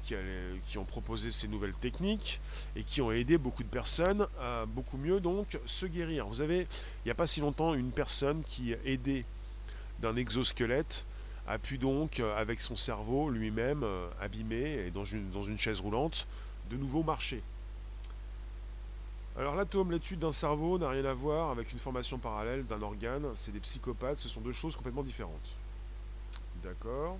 qui, 0.65 0.77
ont 0.77 0.83
proposé 0.83 1.31
ces 1.31 1.47
nouvelles 1.47 1.73
techniques 1.73 2.41
et 2.75 2.83
qui 2.83 3.01
ont 3.01 3.11
aidé 3.11 3.37
beaucoup 3.37 3.63
de 3.63 3.69
personnes 3.69 4.27
à 4.41 4.65
beaucoup 4.65 4.97
mieux 4.97 5.19
donc 5.19 5.57
se 5.65 5.85
guérir. 5.85 6.27
Vous 6.27 6.41
avez, 6.41 6.61
il 6.61 7.05
n'y 7.05 7.11
a 7.11 7.15
pas 7.15 7.27
si 7.27 7.39
longtemps, 7.39 7.73
une 7.73 7.91
personne 7.91 8.43
qui, 8.43 8.73
aidée 8.83 9.23
d'un 9.99 10.15
exosquelette, 10.17 11.05
a 11.47 11.57
pu 11.57 11.77
donc, 11.77 12.19
euh, 12.19 12.35
avec 12.37 12.59
son 12.59 12.75
cerveau 12.75 13.29
lui-même 13.29 13.85
abîmé 14.19 14.85
et 14.87 14.91
dans 14.91 15.05
une, 15.05 15.31
dans 15.31 15.43
une 15.43 15.57
chaise 15.57 15.79
roulante, 15.79 16.27
de 16.69 16.75
nouveau 16.75 17.03
marcher. 17.03 17.41
Alors 19.37 19.55
l'atome, 19.55 19.91
l'étude 19.91 20.19
d'un 20.19 20.31
cerveau 20.31 20.77
n'a 20.77 20.89
rien 20.89 21.03
à 21.05 21.13
voir 21.13 21.51
avec 21.51 21.71
une 21.73 21.79
formation 21.79 22.17
parallèle 22.17 22.65
d'un 22.65 22.81
organe, 22.81 23.27
c'est 23.35 23.51
des 23.51 23.59
psychopathes, 23.59 24.17
ce 24.17 24.29
sont 24.29 24.41
deux 24.41 24.53
choses 24.53 24.75
complètement 24.75 25.03
différentes. 25.03 25.55
D'accord? 26.63 27.17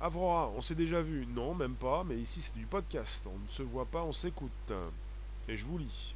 Avrora, 0.00 0.50
on 0.54 0.60
s'est 0.60 0.74
déjà 0.74 1.00
vu 1.00 1.26
Non, 1.26 1.54
même 1.54 1.74
pas, 1.74 2.04
mais 2.04 2.16
ici 2.16 2.42
c'est 2.42 2.54
du 2.54 2.66
podcast, 2.66 3.24
on 3.26 3.38
ne 3.38 3.48
se 3.48 3.62
voit 3.62 3.86
pas, 3.86 4.02
on 4.02 4.12
s'écoute. 4.12 4.72
Et 5.48 5.56
je 5.56 5.64
vous 5.64 5.78
lis. 5.78 6.14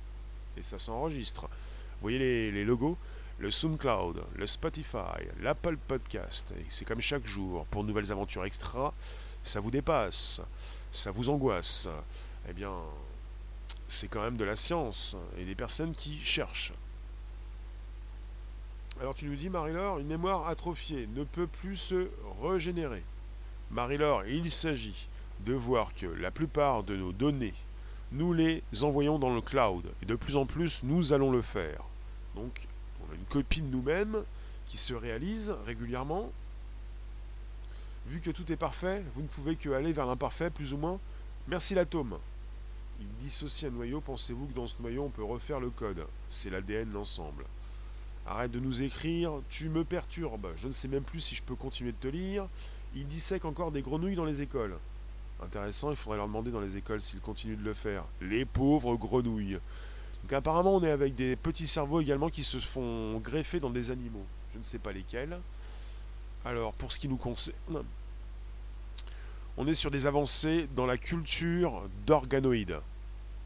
Et 0.57 0.63
ça 0.63 0.79
s'enregistre. 0.79 1.43
Vous 1.43 2.03
voyez 2.03 2.19
les, 2.19 2.53
les 2.53 2.65
logos? 2.65 2.99
Le 3.39 3.51
SoundCloud, 3.51 4.23
le 4.37 4.47
Spotify, 4.47 5.25
l'Apple 5.41 5.79
Podcast, 5.79 6.53
et 6.59 6.67
c'est 6.69 6.85
comme 6.85 7.01
chaque 7.01 7.25
jour, 7.25 7.65
pour 7.71 7.85
nouvelles 7.85 8.13
aventures 8.13 8.45
extra, 8.45 8.93
ça 9.43 9.61
vous 9.61 9.71
dépasse, 9.71 10.43
ça 10.93 11.11
vous 11.11 11.31
angoisse. 11.31 11.89
Eh 12.51 12.53
bien, 12.53 12.75
c'est 13.89 14.09
quand 14.09 14.21
même 14.21 14.37
de 14.37 14.45
la 14.45 14.57
science 14.57 15.17
et 15.39 15.47
des 15.47 15.55
personnes 15.55 15.95
qui 15.95 16.19
cherchent. 16.19 16.75
Alors 19.01 19.15
tu 19.15 19.25
nous 19.25 19.37
dis, 19.37 19.49
Marie-Laure, 19.49 20.01
une 20.01 20.09
mémoire 20.09 20.47
atrophiée 20.47 21.09
ne 21.15 21.25
peut 21.25 21.47
plus 21.47 21.79
se 21.79 22.11
régénérer. 22.43 23.03
Marie-Laure, 23.71 24.25
il 24.27 24.51
s'agit 24.51 25.09
de 25.41 25.55
voir 25.55 25.95
que 25.95 26.07
la 26.07 26.31
plupart 26.31 26.83
de 26.83 26.97
nos 26.97 27.13
données, 27.13 27.55
nous 28.13 28.33
les 28.33 28.63
envoyons 28.83 29.19
dans 29.19 29.35
le 29.35 29.41
cloud. 29.41 29.85
Et 30.03 30.07
de 30.07 30.17
plus 30.17 30.37
en 30.37 30.47
plus, 30.47 30.83
nous 30.83 31.13
allons 31.13 31.31
le 31.31 31.43
faire. 31.43 31.85
Donc, 32.35 32.67
on 33.01 33.13
a 33.13 33.15
une 33.15 33.25
copie 33.25 33.63
de 33.63 33.69
nous-mêmes 33.69 34.25
qui 34.67 34.77
se 34.77 34.95
réalise 34.95 35.55
régulièrement. 35.67 36.31
Vu 38.07 38.21
que 38.21 38.31
tout 38.31 38.51
est 38.51 38.57
parfait, 38.57 39.03
vous 39.15 39.23
ne 39.23 39.29
pouvez 39.29 39.57
que 39.57 39.71
aller 39.71 39.93
vers 39.93 40.07
l'imparfait, 40.07 40.51
plus 40.51 40.73
ou 40.73 40.77
moins. 40.77 40.99
Merci 41.47 41.75
l'atome. 41.75 42.19
Il 43.01 43.07
dissocie 43.21 43.71
un 43.71 43.73
noyau, 43.73 44.01
pensez-vous 44.01 44.47
que 44.47 44.55
dans 44.55 44.67
ce 44.67 44.75
noyau 44.81 45.05
on 45.05 45.11
peut 45.11 45.25
refaire 45.25 45.61
le 45.61 45.71
code? 45.71 46.05
C'est 46.29 46.51
l'ADN 46.51 46.93
l'ensemble. 46.93 47.45
Arrête 48.27 48.51
de 48.51 48.61
nous 48.61 48.83
écrire, 48.83 49.33
tu 49.49 49.69
me 49.69 49.85
perturbes, 49.85 50.49
je 50.57 50.67
ne 50.67 50.73
sais 50.73 50.89
même 50.89 51.03
plus 51.03 51.21
si 51.21 51.35
je 51.35 51.43
peux 51.43 51.55
continuer 51.55 51.93
de 51.93 51.97
te 51.97 52.09
lire. 52.09 52.47
Il 52.95 53.07
dissèque 53.07 53.45
encore 53.45 53.71
des 53.71 53.83
grenouilles 53.83 54.17
dans 54.17 54.25
les 54.25 54.43
écoles. 54.43 54.77
Intéressant, 55.43 55.91
il 55.91 55.97
faudrait 55.97 56.19
leur 56.19 56.27
demander 56.27 56.51
dans 56.51 56.61
les 56.61 56.77
écoles 56.77 57.01
s'ils 57.01 57.21
continuent 57.21 57.57
de 57.57 57.65
le 57.65 57.75
faire. 57.75 58.05
Les 58.21 58.45
pauvres 58.45 58.97
grenouilles. 58.97 59.59
Donc 60.23 60.33
apparemment 60.33 60.77
on 60.77 60.83
est 60.83 60.91
avec 60.91 61.15
des 61.15 61.37
petits 61.37 61.67
cerveaux 61.67 62.01
également 62.01 62.29
qui 62.29 62.45
se 62.45 62.59
font 62.59 63.19
greffer 63.19 63.61
dans 63.61 63.71
des 63.71 63.91
animaux. 63.91 64.25
Je 64.53 64.59
ne 64.59 64.65
sais 64.65 64.79
pas 64.79 64.93
lesquels. 64.93 65.39
Alors 66.45 66.73
pour 66.75 66.93
ce 66.93 66.99
qui 66.99 67.09
nous 67.09 67.17
concerne, 67.17 67.85
on 69.57 69.67
est 69.67 69.75
sur 69.75 69.91
des 69.91 70.07
avancées 70.07 70.69
dans 70.75 70.87
la 70.87 70.99
culture 70.99 71.83
d'organoïdes, 72.07 72.81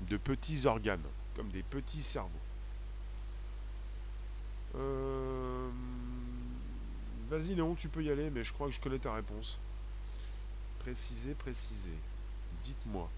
de 0.02 0.16
petits 0.16 0.66
organes, 0.66 1.02
comme 1.36 1.48
des 1.48 1.62
petits 1.62 2.02
cerveaux. 2.02 2.30
Euh, 4.76 5.03
vas-y 7.34 7.54
Léon, 7.54 7.74
tu 7.74 7.88
peux 7.88 8.02
y 8.02 8.10
aller, 8.10 8.30
mais 8.30 8.44
je 8.44 8.52
crois 8.52 8.68
que 8.68 8.74
je 8.74 8.80
connais 8.80 8.98
ta 8.98 9.12
réponse. 9.12 9.58
Précisez, 10.78 11.34
précisez. 11.34 11.90
Dites-moi. 12.62 13.10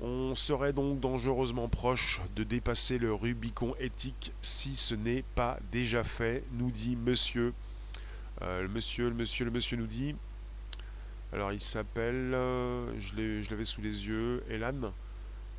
On 0.00 0.34
serait 0.34 0.72
donc 0.72 1.00
dangereusement 1.00 1.68
proche 1.68 2.20
de 2.34 2.44
dépasser 2.44 2.98
le 2.98 3.12
Rubicon 3.12 3.74
éthique 3.78 4.32
si 4.40 4.74
ce 4.74 4.94
n'est 4.94 5.24
pas 5.34 5.58
déjà 5.70 6.02
fait, 6.04 6.44
nous 6.52 6.70
dit 6.70 6.96
monsieur. 6.96 7.52
Euh, 8.42 8.62
le 8.62 8.68
monsieur, 8.68 9.08
le 9.08 9.14
monsieur, 9.14 9.44
le 9.44 9.50
monsieur 9.50 9.76
nous 9.76 9.86
dit 9.86 10.14
alors 11.32 11.52
il 11.52 11.60
s'appelle, 11.60 12.32
euh, 12.34 12.98
je 13.00 13.50
l'avais 13.50 13.64
sous 13.64 13.80
les 13.80 14.06
yeux, 14.06 14.44
Elan, 14.48 14.92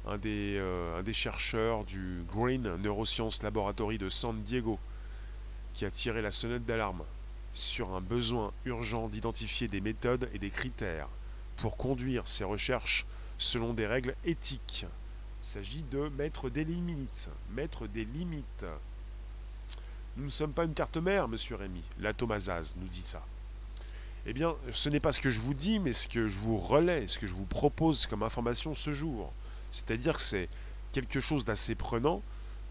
euh, 0.08 1.00
un 1.00 1.04
des 1.04 1.14
chercheurs 1.14 1.84
du 1.84 2.24
Green 2.34 2.78
Neuroscience 2.78 3.44
Laboratory 3.44 3.98
de 3.98 4.10
San 4.10 4.42
Diego, 4.42 4.80
qui 5.74 5.86
a 5.86 5.92
tiré 5.92 6.22
la 6.22 6.32
sonnette 6.32 6.66
d'alarme 6.66 7.04
sur 7.54 7.94
un 7.96 8.02
besoin 8.02 8.52
urgent 8.66 9.08
d'identifier 9.08 9.68
des 9.68 9.82
méthodes 9.82 10.30
et 10.34 10.40
des 10.40 10.50
critères 10.50 11.10
pour 11.58 11.78
conduire 11.78 12.28
ces 12.28 12.44
recherches 12.44 13.06
selon 13.38 13.74
des 13.74 13.88
règles 13.88 14.16
éthiques. 14.26 14.86
Il 15.42 15.46
s'agit 15.46 15.84
de 15.84 16.10
mettre 16.10 16.50
des 16.50 16.64
limites. 16.64 17.30
Mettre 17.52 17.88
des 17.88 18.06
limites. 18.06 18.66
Nous 20.18 20.26
ne 20.26 20.30
sommes 20.30 20.54
pas 20.54 20.64
une 20.64 20.74
carte 20.74 20.98
mère, 20.98 21.28
monsieur 21.28 21.56
Rémy. 21.56 21.84
La 22.00 22.14
Thomasaz 22.14 22.76
nous 22.78 22.88
dit 22.88 23.04
ça. 23.04 23.24
Eh 24.26 24.34
bien, 24.34 24.56
ce 24.72 24.90
n'est 24.90 25.00
pas 25.00 25.12
ce 25.12 25.22
que 25.22 25.30
je 25.30 25.40
vous 25.40 25.54
dis, 25.54 25.80
mais 25.80 25.94
ce 25.94 26.08
que 26.08 26.28
je 26.28 26.40
vous 26.40 26.58
relais, 26.58 27.08
ce 27.08 27.18
que 27.18 27.28
je 27.28 27.34
vous 27.34 27.46
propose 27.46 28.08
comme 28.08 28.24
information 28.24 28.76
ce 28.76 28.92
jour. 28.92 29.32
C'est-à-dire 29.72 30.16
que 30.16 30.22
c'est 30.22 30.50
quelque 30.92 31.20
chose 31.20 31.46
d'assez 31.46 31.76
prenant. 31.76 32.22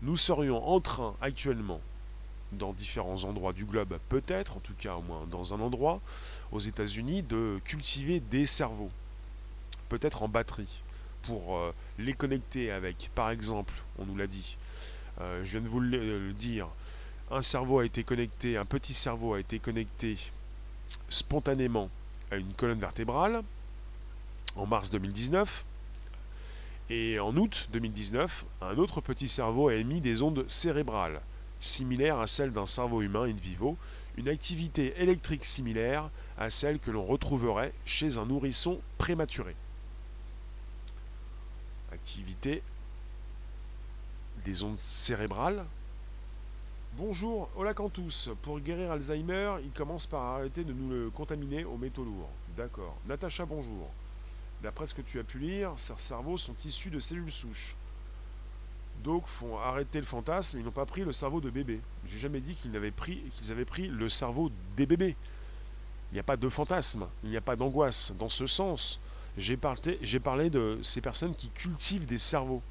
Nous 0.02 0.16
serions 0.16 0.68
en 0.68 0.80
train 0.80 1.14
actuellement, 1.22 1.80
dans 2.56 2.72
différents 2.72 3.24
endroits 3.24 3.52
du 3.52 3.64
globe, 3.64 3.98
peut-être, 4.08 4.56
en 4.56 4.60
tout 4.60 4.74
cas 4.78 4.94
au 4.94 5.02
moins 5.02 5.26
dans 5.30 5.54
un 5.54 5.60
endroit, 5.60 6.00
aux 6.52 6.60
États-Unis, 6.60 7.22
de 7.22 7.60
cultiver 7.64 8.20
des 8.20 8.46
cerveaux, 8.46 8.90
peut-être 9.88 10.22
en 10.22 10.28
batterie, 10.28 10.82
pour 11.22 11.56
euh, 11.56 11.72
les 11.98 12.12
connecter 12.12 12.70
avec, 12.70 13.10
par 13.14 13.30
exemple, 13.30 13.74
on 13.98 14.06
nous 14.06 14.16
l'a 14.16 14.26
dit, 14.26 14.56
euh, 15.20 15.42
je 15.44 15.52
viens 15.52 15.60
de 15.60 15.68
vous 15.68 15.80
le 15.80 16.32
dire, 16.32 16.68
un 17.30 17.42
cerveau 17.42 17.80
a 17.80 17.84
été 17.84 18.04
connecté, 18.04 18.56
un 18.56 18.64
petit 18.64 18.94
cerveau 18.94 19.34
a 19.34 19.40
été 19.40 19.58
connecté 19.58 20.16
spontanément 21.08 21.90
à 22.30 22.36
une 22.36 22.52
colonne 22.54 22.78
vertébrale 22.78 23.42
en 24.54 24.66
mars 24.66 24.90
2019. 24.90 25.64
Et 26.88 27.18
en 27.18 27.36
août 27.36 27.68
2019, 27.72 28.44
un 28.62 28.76
autre 28.76 29.00
petit 29.00 29.28
cerveau 29.28 29.68
a 29.68 29.74
émis 29.74 30.00
des 30.00 30.22
ondes 30.22 30.44
cérébrales, 30.48 31.20
similaires 31.60 32.18
à 32.18 32.26
celles 32.26 32.52
d'un 32.52 32.66
cerveau 32.66 33.02
humain 33.02 33.24
in 33.24 33.32
vivo, 33.34 33.76
une 34.16 34.28
activité 34.28 34.94
électrique 35.00 35.44
similaire 35.44 36.10
à 36.38 36.50
celle 36.50 36.78
que 36.78 36.90
l'on 36.90 37.04
retrouverait 37.04 37.72
chez 37.84 38.18
un 38.18 38.26
nourrisson 38.26 38.80
prématuré. 38.98 39.54
Activité 41.92 42.62
des 44.44 44.62
ondes 44.62 44.78
cérébrales 44.78 45.64
Bonjour, 46.98 47.50
hola 47.56 47.74
tous. 47.74 48.30
Pour 48.40 48.58
guérir 48.58 48.90
Alzheimer, 48.90 49.56
il 49.62 49.70
commence 49.70 50.06
par 50.06 50.22
arrêter 50.22 50.64
de 50.64 50.72
nous 50.72 50.88
le 50.88 51.10
contaminer 51.10 51.62
aux 51.62 51.76
métaux 51.76 52.04
lourds. 52.04 52.30
D'accord. 52.56 52.96
Natacha, 53.06 53.44
bonjour. 53.44 53.90
D'après 54.62 54.86
ce 54.86 54.94
que 54.94 55.02
tu 55.02 55.18
as 55.18 55.24
pu 55.24 55.38
lire, 55.38 55.72
ces 55.76 55.92
cerveaux 55.98 56.38
sont 56.38 56.54
issus 56.64 56.88
de 56.88 56.98
cellules 56.98 57.30
souches. 57.30 57.76
Donc, 59.06 59.24
font 59.28 59.56
arrêter 59.56 60.00
le 60.00 60.04
fantasme. 60.04 60.58
Ils 60.58 60.64
n'ont 60.64 60.72
pas 60.72 60.84
pris 60.84 61.02
le 61.02 61.12
cerveau 61.12 61.40
de 61.40 61.48
bébé. 61.48 61.80
J'ai 62.08 62.18
jamais 62.18 62.40
dit 62.40 62.56
qu'ils 62.56 62.76
avaient 62.76 62.90
pris, 62.90 63.22
avaient 63.50 63.64
pris 63.64 63.86
le 63.86 64.08
cerveau 64.08 64.50
des 64.76 64.84
bébés. 64.84 65.14
Il 66.10 66.14
n'y 66.14 66.18
a 66.18 66.24
pas 66.24 66.36
de 66.36 66.48
fantasme, 66.48 67.06
il 67.22 67.30
n'y 67.30 67.36
a 67.36 67.40
pas 67.40 67.54
d'angoisse. 67.54 68.12
Dans 68.18 68.28
ce 68.28 68.48
sens, 68.48 69.00
j'ai 69.38 69.56
parlé, 69.56 70.00
j'ai 70.02 70.18
parlé 70.18 70.50
de 70.50 70.80
ces 70.82 71.00
personnes 71.00 71.36
qui 71.36 71.50
cultivent 71.50 72.04
des 72.04 72.18
cerveaux. 72.18 72.62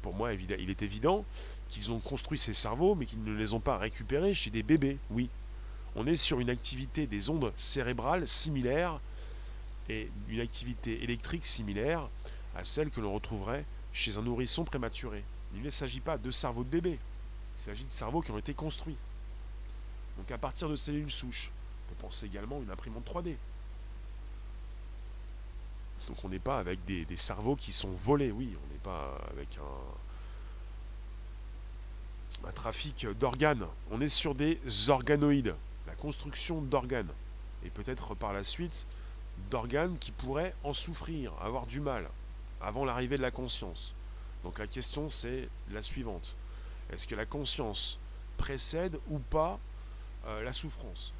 Pour 0.00 0.14
moi, 0.14 0.32
il 0.32 0.70
est 0.70 0.82
évident 0.82 1.24
qu'ils 1.68 1.90
ont 1.90 1.98
construit 1.98 2.38
ces 2.38 2.52
cerveaux, 2.52 2.94
mais 2.94 3.06
qu'ils 3.06 3.24
ne 3.24 3.34
les 3.34 3.52
ont 3.52 3.60
pas 3.60 3.78
récupérés 3.78 4.34
chez 4.34 4.50
des 4.50 4.62
bébés, 4.62 4.98
oui. 5.10 5.28
On 5.96 6.06
est 6.06 6.14
sur 6.14 6.38
une 6.38 6.50
activité 6.50 7.08
des 7.08 7.30
ondes 7.30 7.52
cérébrales 7.56 8.28
similaires 8.28 9.00
et 9.88 10.08
une 10.28 10.38
activité 10.38 11.02
électrique 11.02 11.44
similaire 11.44 12.08
à 12.54 12.62
celle 12.62 12.90
que 12.90 13.00
l'on 13.00 13.12
retrouverait 13.12 13.64
chez 13.92 14.18
un 14.18 14.22
nourrisson 14.22 14.62
prématuré. 14.64 15.24
Il 15.54 15.62
ne 15.62 15.70
s'agit 15.70 16.00
pas 16.00 16.18
de 16.18 16.30
cerveaux 16.30 16.64
de 16.64 16.68
bébé, 16.68 16.98
il 17.56 17.60
s'agit 17.60 17.84
de 17.84 17.90
cerveaux 17.90 18.20
qui 18.20 18.30
ont 18.30 18.38
été 18.38 18.54
construits. 18.54 18.96
Donc 20.16 20.30
à 20.30 20.38
partir 20.38 20.68
de 20.68 20.76
cellules 20.76 21.10
souches, 21.10 21.50
on 21.50 21.94
peut 21.94 22.02
penser 22.02 22.26
également 22.26 22.56
à 22.56 22.60
une 22.60 22.70
imprimante 22.70 23.06
3D. 23.06 23.36
Donc 26.08 26.24
on 26.24 26.28
n'est 26.28 26.38
pas 26.38 26.58
avec 26.58 26.84
des, 26.84 27.06
cerveaux 27.16 27.56
qui 27.56 27.72
sont 27.72 27.90
volés, 27.90 28.30
oui, 28.30 28.54
on 28.54 28.72
n'est 28.72 28.80
pas 28.80 29.18
avec 29.30 29.58
un, 29.58 29.62
un 32.48 32.52
trafic 32.52 33.06
d'organes, 33.18 33.66
on 33.90 34.00
est 34.00 34.08
sur 34.08 34.34
des 34.34 34.60
organoïdes, 34.88 35.54
la 35.86 35.94
construction 35.94 36.62
d'organes, 36.62 37.12
et 37.64 37.70
peut-être 37.70 38.14
par 38.14 38.32
la 38.32 38.42
suite 38.42 38.86
d'organes 39.50 39.98
qui 39.98 40.12
pourraient 40.12 40.54
en 40.64 40.72
souffrir, 40.72 41.32
avoir 41.42 41.66
du 41.66 41.80
mal, 41.80 42.08
avant 42.60 42.84
l'arrivée 42.84 43.16
de 43.16 43.22
la 43.22 43.30
conscience. 43.30 43.94
Donc 44.44 44.58
la 44.58 44.66
question 44.66 45.08
c'est 45.08 45.48
la 45.70 45.82
suivante. 45.82 46.34
Est-ce 46.92 47.06
que 47.06 47.14
la 47.14 47.26
conscience 47.26 47.98
précède 48.36 48.98
ou 49.08 49.18
pas 49.18 49.58
euh, 50.26 50.42
la 50.42 50.52
souffrance? 50.52 51.12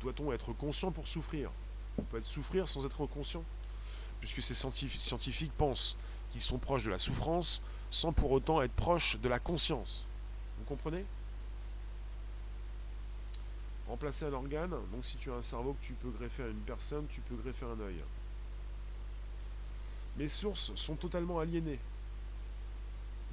Doit-on 0.00 0.32
être 0.32 0.52
conscient 0.52 0.92
pour 0.92 1.06
souffrir? 1.08 1.50
On 1.98 2.02
peut 2.02 2.22
souffrir 2.22 2.68
sans 2.68 2.84
être 2.84 3.06
conscient 3.06 3.44
Puisque 4.20 4.42
ces 4.42 4.54
scientifiques 4.54 5.52
pensent 5.52 5.96
qu'ils 6.32 6.40
sont 6.40 6.58
proches 6.58 6.84
de 6.84 6.90
la 6.90 6.98
souffrance 6.98 7.60
sans 7.90 8.12
pour 8.12 8.32
autant 8.32 8.62
être 8.62 8.72
proches 8.72 9.18
de 9.18 9.28
la 9.28 9.38
conscience. 9.38 10.06
Vous 10.58 10.64
comprenez? 10.64 11.04
Remplacer 13.86 14.24
un 14.24 14.32
organe, 14.32 14.70
donc 14.70 15.04
si 15.04 15.18
tu 15.18 15.30
as 15.30 15.34
un 15.34 15.42
cerveau 15.42 15.74
que 15.74 15.86
tu 15.86 15.92
peux 15.92 16.08
greffer 16.08 16.44
à 16.44 16.48
une 16.48 16.60
personne, 16.60 17.06
tu 17.08 17.20
peux 17.20 17.36
greffer 17.36 17.66
un 17.66 17.78
œil. 17.80 18.02
Mes 20.16 20.28
sources 20.28 20.74
sont 20.74 20.96
totalement 20.96 21.38
aliénées. 21.38 21.78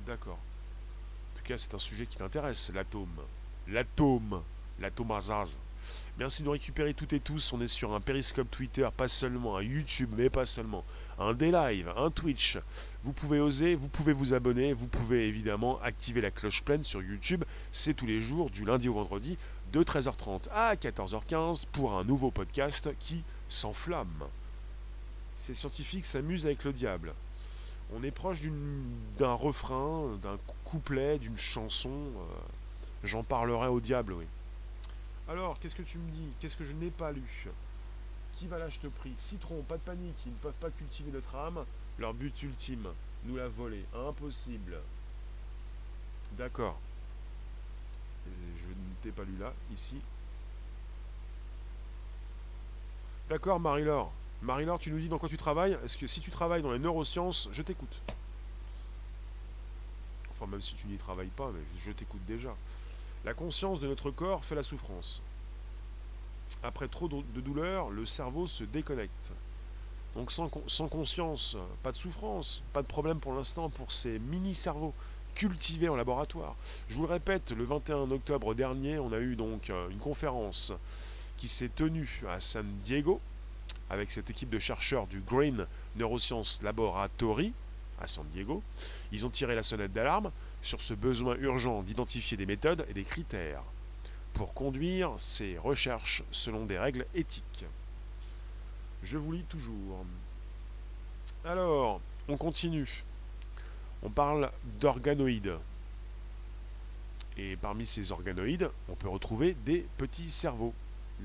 D'accord. 0.05 0.37
En 0.37 1.37
tout 1.37 1.43
cas, 1.43 1.57
c'est 1.57 1.73
un 1.73 1.79
sujet 1.79 2.05
qui 2.05 2.17
t'intéresse, 2.17 2.71
l'atome. 2.73 3.21
L'atome. 3.67 4.41
L'atome 4.79 5.11
Azaz. 5.11 5.57
Merci 6.17 6.41
de 6.41 6.47
nous 6.47 6.51
récupérer 6.51 6.93
toutes 6.93 7.13
et 7.13 7.19
tous. 7.19 7.53
On 7.53 7.61
est 7.61 7.67
sur 7.67 7.93
un 7.93 8.01
périscope 8.01 8.49
Twitter, 8.51 8.87
pas 8.95 9.07
seulement 9.07 9.57
un 9.57 9.63
YouTube, 9.63 10.11
mais 10.15 10.29
pas 10.29 10.45
seulement. 10.45 10.83
Un 11.19 11.33
des 11.33 11.51
live, 11.51 11.91
un 11.95 12.11
Twitch. 12.11 12.57
Vous 13.03 13.13
pouvez 13.13 13.39
oser, 13.39 13.75
vous 13.75 13.87
pouvez 13.87 14.13
vous 14.13 14.33
abonner, 14.33 14.73
vous 14.73 14.87
pouvez 14.87 15.27
évidemment 15.27 15.79
activer 15.81 16.21
la 16.21 16.31
cloche 16.31 16.63
pleine 16.63 16.83
sur 16.83 17.01
YouTube. 17.01 17.43
C'est 17.71 17.93
tous 17.93 18.05
les 18.05 18.21
jours, 18.21 18.49
du 18.49 18.65
lundi 18.65 18.89
au 18.89 18.93
vendredi, 18.93 19.37
de 19.71 19.83
13h30 19.83 20.49
à 20.51 20.75
14h15 20.75 21.65
pour 21.71 21.93
un 21.93 22.03
nouveau 22.03 22.29
podcast 22.29 22.89
qui 22.99 23.23
s'enflamme. 23.47 24.25
Ces 25.35 25.53
scientifiques 25.53 26.05
s'amusent 26.05 26.45
avec 26.45 26.63
le 26.63 26.73
diable. 26.73 27.13
On 27.93 28.03
est 28.03 28.11
proche 28.11 28.39
d'un 29.17 29.33
refrain, 29.33 30.17
d'un 30.21 30.37
couplet, 30.63 31.19
d'une 31.19 31.37
chanson. 31.37 31.89
Euh, 31.89 32.23
j'en 33.03 33.23
parlerai 33.23 33.67
au 33.67 33.81
diable, 33.81 34.13
oui. 34.13 34.25
Alors, 35.27 35.59
qu'est-ce 35.59 35.75
que 35.75 35.81
tu 35.81 35.97
me 35.97 36.09
dis? 36.11 36.29
Qu'est-ce 36.39 36.55
que 36.55 36.63
je 36.63 36.73
n'ai 36.73 36.89
pas 36.89 37.11
lu? 37.11 37.23
Qui 38.33 38.47
va 38.47 38.57
là, 38.57 38.69
je 38.69 38.79
te 38.79 38.87
prie 38.87 39.13
Citron, 39.17 39.61
pas 39.63 39.75
de 39.75 39.81
panique, 39.81 40.17
ils 40.25 40.31
ne 40.31 40.37
peuvent 40.37 40.53
pas 40.53 40.71
cultiver 40.71 41.11
notre 41.11 41.35
âme. 41.35 41.65
Leur 41.99 42.13
but 42.13 42.41
ultime, 42.43 42.87
nous 43.25 43.35
la 43.35 43.49
voler. 43.49 43.85
Impossible. 43.93 44.77
D'accord. 46.37 46.79
Je 48.25 48.67
ne 48.67 48.95
t'ai 49.01 49.11
pas 49.11 49.23
lu 49.23 49.37
là, 49.37 49.53
ici. 49.71 49.99
D'accord, 53.29 53.59
Marie-Laure. 53.59 54.11
Marie-Laure, 54.41 54.79
tu 54.79 54.91
nous 54.91 54.99
dis 54.99 55.07
dans 55.07 55.19
quoi 55.19 55.29
tu 55.29 55.37
travailles 55.37 55.77
Est-ce 55.83 55.97
que 55.97 56.07
si 56.07 56.19
tu 56.19 56.31
travailles 56.31 56.63
dans 56.63 56.71
les 56.71 56.79
neurosciences, 56.79 57.47
je 57.51 57.61
t'écoute? 57.61 58.01
Enfin, 60.31 60.49
même 60.49 60.61
si 60.61 60.73
tu 60.73 60.87
n'y 60.87 60.97
travailles 60.97 61.27
pas, 61.27 61.51
mais 61.53 61.61
je 61.77 61.91
t'écoute 61.91 62.21
déjà. 62.25 62.55
La 63.23 63.35
conscience 63.35 63.79
de 63.79 63.87
notre 63.87 64.09
corps 64.09 64.43
fait 64.43 64.55
la 64.55 64.63
souffrance. 64.63 65.21
Après 66.63 66.87
trop 66.87 67.07
de 67.07 67.41
douleur, 67.41 67.91
le 67.91 68.05
cerveau 68.05 68.47
se 68.47 68.63
déconnecte. 68.63 69.31
Donc 70.15 70.31
sans, 70.31 70.49
sans 70.67 70.87
conscience, 70.87 71.55
pas 71.83 71.91
de 71.91 71.97
souffrance, 71.97 72.63
pas 72.73 72.81
de 72.81 72.87
problème 72.87 73.19
pour 73.19 73.33
l'instant 73.33 73.69
pour 73.69 73.91
ces 73.91 74.19
mini-cerveaux 74.19 74.93
cultivés 75.35 75.87
en 75.87 75.95
laboratoire. 75.95 76.55
Je 76.89 76.95
vous 76.95 77.03
le 77.03 77.13
répète, 77.13 77.51
le 77.51 77.63
21 77.63 78.11
octobre 78.11 78.53
dernier, 78.53 78.99
on 78.99 79.13
a 79.13 79.19
eu 79.19 79.35
donc 79.35 79.69
euh, 79.69 79.89
une 79.89 79.99
conférence 79.99 80.73
qui 81.37 81.47
s'est 81.47 81.69
tenue 81.69 82.23
à 82.27 82.39
San 82.39 82.65
Diego 82.83 83.21
avec 83.91 84.09
cette 84.09 84.29
équipe 84.29 84.49
de 84.49 84.57
chercheurs 84.57 85.05
du 85.05 85.19
Green 85.19 85.67
Neuroscience 85.97 86.61
Laboratory 86.63 87.51
à 87.99 88.07
San 88.07 88.25
Diego. 88.33 88.63
Ils 89.11 89.25
ont 89.25 89.29
tiré 89.29 89.53
la 89.53 89.63
sonnette 89.63 89.91
d'alarme 89.91 90.31
sur 90.61 90.81
ce 90.81 90.93
besoin 90.93 91.35
urgent 91.35 91.83
d'identifier 91.83 92.37
des 92.37 92.45
méthodes 92.45 92.85
et 92.89 92.93
des 92.93 93.03
critères 93.03 93.63
pour 94.33 94.53
conduire 94.53 95.11
ces 95.17 95.57
recherches 95.57 96.23
selon 96.31 96.65
des 96.65 96.79
règles 96.79 97.05
éthiques. 97.13 97.65
Je 99.03 99.17
vous 99.17 99.33
lis 99.33 99.43
toujours. 99.49 100.05
Alors, 101.43 101.99
on 102.29 102.37
continue. 102.37 103.03
On 104.03 104.09
parle 104.09 104.51
d'organoïdes. 104.79 105.57
Et 107.37 107.57
parmi 107.57 107.85
ces 107.85 108.13
organoïdes, 108.13 108.69
on 108.87 108.95
peut 108.95 109.09
retrouver 109.09 109.53
des 109.65 109.85
petits 109.97 110.31
cerveaux. 110.31 110.73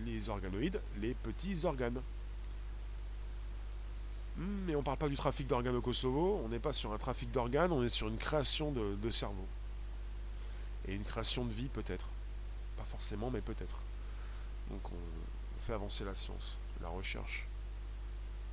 Les 0.04 0.28
organoïdes, 0.28 0.80
les 1.00 1.14
petits 1.14 1.64
organes. 1.64 2.00
Mais 4.36 4.74
on 4.74 4.80
ne 4.80 4.84
parle 4.84 4.98
pas 4.98 5.08
du 5.08 5.16
trafic 5.16 5.46
d'organes 5.46 5.76
au 5.76 5.80
Kosovo, 5.80 6.42
on 6.44 6.48
n'est 6.48 6.58
pas 6.58 6.74
sur 6.74 6.92
un 6.92 6.98
trafic 6.98 7.30
d'organes, 7.30 7.72
on 7.72 7.82
est 7.82 7.88
sur 7.88 8.08
une 8.08 8.18
création 8.18 8.70
de, 8.70 9.10
cerveau. 9.10 9.46
Et 10.86 10.94
une 10.94 11.04
création 11.04 11.44
de 11.44 11.52
vie 11.52 11.68
peut-être. 11.68 12.06
Pas 12.76 12.84
forcément, 12.84 13.30
mais 13.30 13.40
peut-être. 13.40 13.76
Donc 14.70 14.80
on, 14.92 15.62
fait 15.66 15.72
avancer 15.72 16.04
la 16.04 16.14
science, 16.14 16.60
la 16.80 16.88
recherche. 16.88 17.46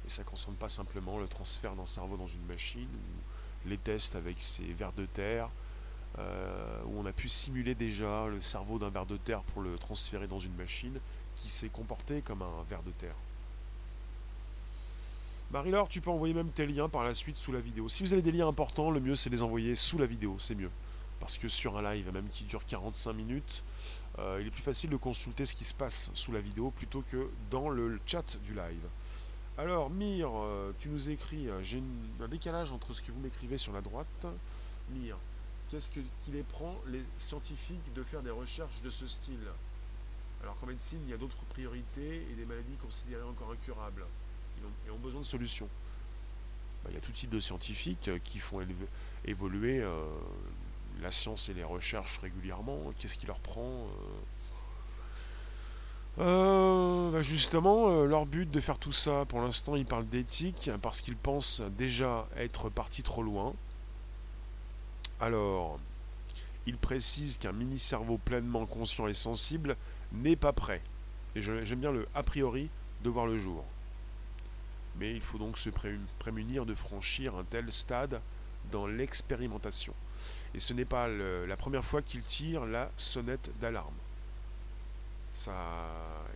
Et 0.08 0.10
ça 0.10 0.24
ne 0.24 0.28
concerne 0.28 0.56
pas 0.56 0.70
simplement 0.70 1.20
le 1.20 1.28
transfert 1.28 1.76
d'un 1.76 1.86
cerveau 1.86 2.18
dans 2.18 2.28
une 2.28 2.46
machine, 2.46 2.88
ou 2.88 3.70
les 3.70 3.78
tests 3.78 4.16
avec 4.16 4.42
ces 4.42 4.64
vers 4.74 4.94
de 4.94 5.06
terre, 5.06 5.50
euh, 6.18 6.82
où 6.86 7.00
on 7.00 7.06
a 7.06 7.14
pu 7.14 7.30
simuler 7.30 7.76
déjà 7.76 8.28
le 8.28 8.42
cerveau 8.42 8.80
d'un 8.80 8.90
ver 8.90 9.06
de 9.06 9.18
terre 9.18 9.44
pour 9.44 9.62
le 9.62 9.78
transférer 9.78 10.28
dans 10.28 10.40
une 10.40 10.56
machine 10.56 11.00
qui 11.36 11.50
s'est 11.50 11.70
comporté 11.70 12.22
comme 12.22 12.42
un 12.42 12.64
ver 12.70 12.82
de 12.84 12.92
terre. 12.92 13.16
Marie-Laure, 15.54 15.88
tu 15.88 16.02
peux 16.02 16.10
envoyer 16.10 16.34
même 16.34 16.50
tes 16.50 16.66
liens 16.66 16.90
par 16.90 17.04
la 17.04 17.14
suite 17.14 17.36
sous 17.36 17.52
la 17.52 17.60
vidéo. 17.60 17.88
Si 17.88 18.02
vous 18.02 18.12
avez 18.14 18.24
des 18.24 18.32
liens 18.32 18.48
importants, 18.48 18.90
le 18.90 19.00
mieux 19.00 19.14
c'est 19.14 19.30
de 19.30 19.36
les 19.36 19.44
envoyer 19.44 19.76
sous 19.76 20.00
la 20.00 20.08
vidéo, 20.08 20.36
c'est 20.40 20.56
mieux. 20.56 20.72
Parce 21.20 21.38
que 21.38 21.48
sur 21.48 21.78
un 21.78 21.94
live, 21.94 22.12
même 22.12 22.28
qui 22.30 22.46
dure 22.46 22.66
45 22.66 23.14
minutes, 23.14 23.64
euh, 24.18 24.40
il 24.42 24.48
est 24.48 24.50
plus 24.50 24.64
facile 24.64 24.90
de 24.90 24.96
consulter 24.98 25.46
ce 25.46 25.54
qui 25.54 25.64
se 25.64 25.76
passe 25.76 26.10
sous 26.16 26.32
la 26.32 26.42
vidéo 26.42 26.72
plutôt 26.72 27.04
que 27.04 27.30
dans 27.52 27.70
le 27.70 28.00
chat 28.08 28.36
du 28.44 28.56
live. 28.56 28.82
Alors, 29.60 29.92
Mire, 29.92 30.32
euh, 30.34 30.72
tu 30.80 30.90
nous 30.90 31.12
écris, 31.12 31.48
euh, 31.48 31.62
j'ai 31.62 31.84
un 32.20 32.28
décalage 32.28 32.72
entre 32.72 32.92
ce 32.92 33.04
que 33.04 33.12
vous 33.12 33.20
m'écrivez 33.20 33.60
sur 33.60 33.74
la 33.74 33.82
droite. 33.82 34.26
Mire, 34.90 35.18
qu'est-ce 35.70 35.92
qu'il 35.92 36.04
les 36.30 36.42
prend, 36.42 36.78
les 36.88 37.04
scientifiques, 37.20 37.94
de 37.94 38.02
faire 38.02 38.24
des 38.24 38.32
recherches 38.32 38.82
de 38.82 38.90
ce 38.90 39.06
style? 39.06 39.52
Alors 40.42 40.56
qu'en 40.60 40.66
médecine, 40.66 41.02
il 41.06 41.12
y 41.12 41.14
a 41.14 41.18
d'autres 41.18 41.46
priorités 41.50 42.26
et 42.32 42.34
des 42.34 42.46
maladies 42.46 42.78
considérées 42.82 43.22
encore 43.22 43.52
incurables 43.52 44.04
et 44.88 44.92
ont 44.92 44.98
besoin 44.98 45.22
de 45.22 45.26
solutions. 45.26 45.70
Bah, 46.84 46.90
il 46.92 46.96
y 46.96 46.98
a 46.98 47.02
tout 47.02 47.12
type 47.12 47.30
de 47.30 47.40
scientifiques 47.40 48.08
euh, 48.10 48.20
qui 48.24 48.40
font 48.40 48.66
évoluer 49.26 49.80
euh, 49.82 50.06
la 51.02 51.12
science 51.12 51.50
et 51.50 51.54
les 51.54 51.64
recherches 51.64 52.20
régulièrement. 52.20 52.80
Qu'est-ce 53.00 53.18
qui 53.18 53.26
leur 53.26 53.40
prend 53.40 53.88
euh? 56.20 57.12
Bah, 57.12 57.22
justement, 57.22 58.04
leur 58.04 58.26
but 58.26 58.50
de 58.50 58.60
faire 58.60 58.78
tout 58.78 58.92
ça, 58.92 59.26
pour 59.28 59.42
l'instant, 59.42 59.76
ils 59.76 59.86
parlent 59.86 60.08
d'éthique 60.08 60.70
parce 60.82 61.02
qu'ils 61.02 61.16
pensent 61.16 61.62
déjà 61.78 62.28
être 62.36 62.70
partis 62.70 63.04
trop 63.04 63.24
loin. 63.24 63.54
Alors, 65.20 65.80
ils 66.66 66.78
précisent 66.78 67.38
qu'un 67.38 67.52
mini-cerveau 67.52 68.18
pleinement 68.18 68.66
conscient 68.66 69.08
et 69.08 69.14
sensible 69.14 69.76
n'est 70.12 70.36
pas 70.36 70.54
prêt. 70.54 70.82
Et 71.36 71.42
j'aime 71.42 71.80
bien 71.80 71.92
le 71.92 72.08
a 72.14 72.24
priori 72.24 72.70
de 73.04 73.10
voir 73.10 73.26
le 73.26 73.38
jour 73.38 73.66
mais 74.96 75.14
il 75.14 75.22
faut 75.22 75.38
donc 75.38 75.58
se 75.58 75.70
prémunir 76.20 76.66
de 76.66 76.76
franchir 76.76 77.36
un 77.36 77.44
tel 77.44 77.72
stade 77.72 78.22
dans 78.72 78.88
l'expérimentation. 78.88 79.94
Et 80.54 80.60
ce 80.60 80.74
n'est 80.74 80.86
pas 80.86 81.08
la 81.08 81.58
première 81.58 81.84
fois 81.84 82.02
qu'il 82.02 82.22
tire 82.22 82.66
la 82.66 82.92
sonnette 82.98 83.50
d'alarme. 83.60 83.96
Ça, 85.34 85.52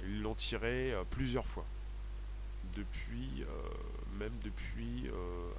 ils 0.03 0.21
l'ont 0.21 0.33
tiré 0.33 0.91
euh, 0.91 1.03
plusieurs 1.09 1.45
fois. 1.45 1.65
Depuis, 2.75 3.43
euh, 3.43 3.47
même 4.19 4.33
depuis 4.43 5.09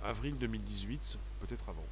avril 0.02 0.36
2018, 0.38 1.18
peut-être 1.40 1.68
avant. 1.68 1.86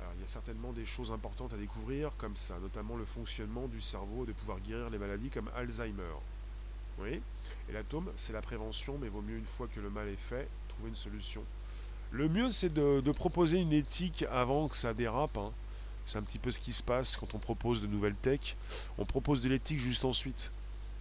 Alors, 0.00 0.12
il 0.16 0.22
y 0.22 0.24
a 0.24 0.28
certainement 0.28 0.72
des 0.72 0.86
choses 0.86 1.12
importantes 1.12 1.52
à 1.52 1.56
découvrir 1.56 2.10
comme 2.16 2.36
ça, 2.36 2.58
notamment 2.60 2.96
le 2.96 3.04
fonctionnement 3.04 3.68
du 3.68 3.80
cerveau, 3.80 4.24
de 4.24 4.32
pouvoir 4.32 4.58
guérir 4.60 4.90
les 4.90 4.98
maladies 4.98 5.30
comme 5.30 5.50
Alzheimer. 5.54 6.14
Oui? 6.98 7.20
Et 7.70 7.72
l'atome, 7.72 8.10
c'est 8.16 8.32
la 8.32 8.42
prévention, 8.42 8.98
mais 9.00 9.08
vaut 9.08 9.22
mieux 9.22 9.38
une 9.38 9.46
fois 9.46 9.68
que 9.72 9.78
le 9.78 9.90
mal 9.90 10.08
est 10.08 10.28
fait, 10.28 10.48
trouver 10.68 10.88
une 10.88 10.96
solution. 10.96 11.44
Le 12.10 12.28
mieux, 12.28 12.50
c'est 12.50 12.72
de, 12.72 13.12
proposer 13.12 13.58
une 13.58 13.72
éthique 13.72 14.24
avant 14.32 14.66
que 14.66 14.74
ça 14.74 14.92
dérape. 14.92 15.38
Hein. 15.38 15.52
C'est 16.04 16.18
un 16.18 16.22
petit 16.22 16.40
peu 16.40 16.50
ce 16.50 16.58
qui 16.58 16.72
se 16.72 16.82
passe 16.82 17.14
quand 17.14 17.32
on 17.36 17.38
propose 17.38 17.80
de 17.80 17.86
nouvelles 17.86 18.16
techs. 18.16 18.56
On 18.98 19.04
propose 19.04 19.40
de 19.40 19.48
l'éthique 19.48 19.78
juste 19.78 20.04
ensuite. 20.04 20.50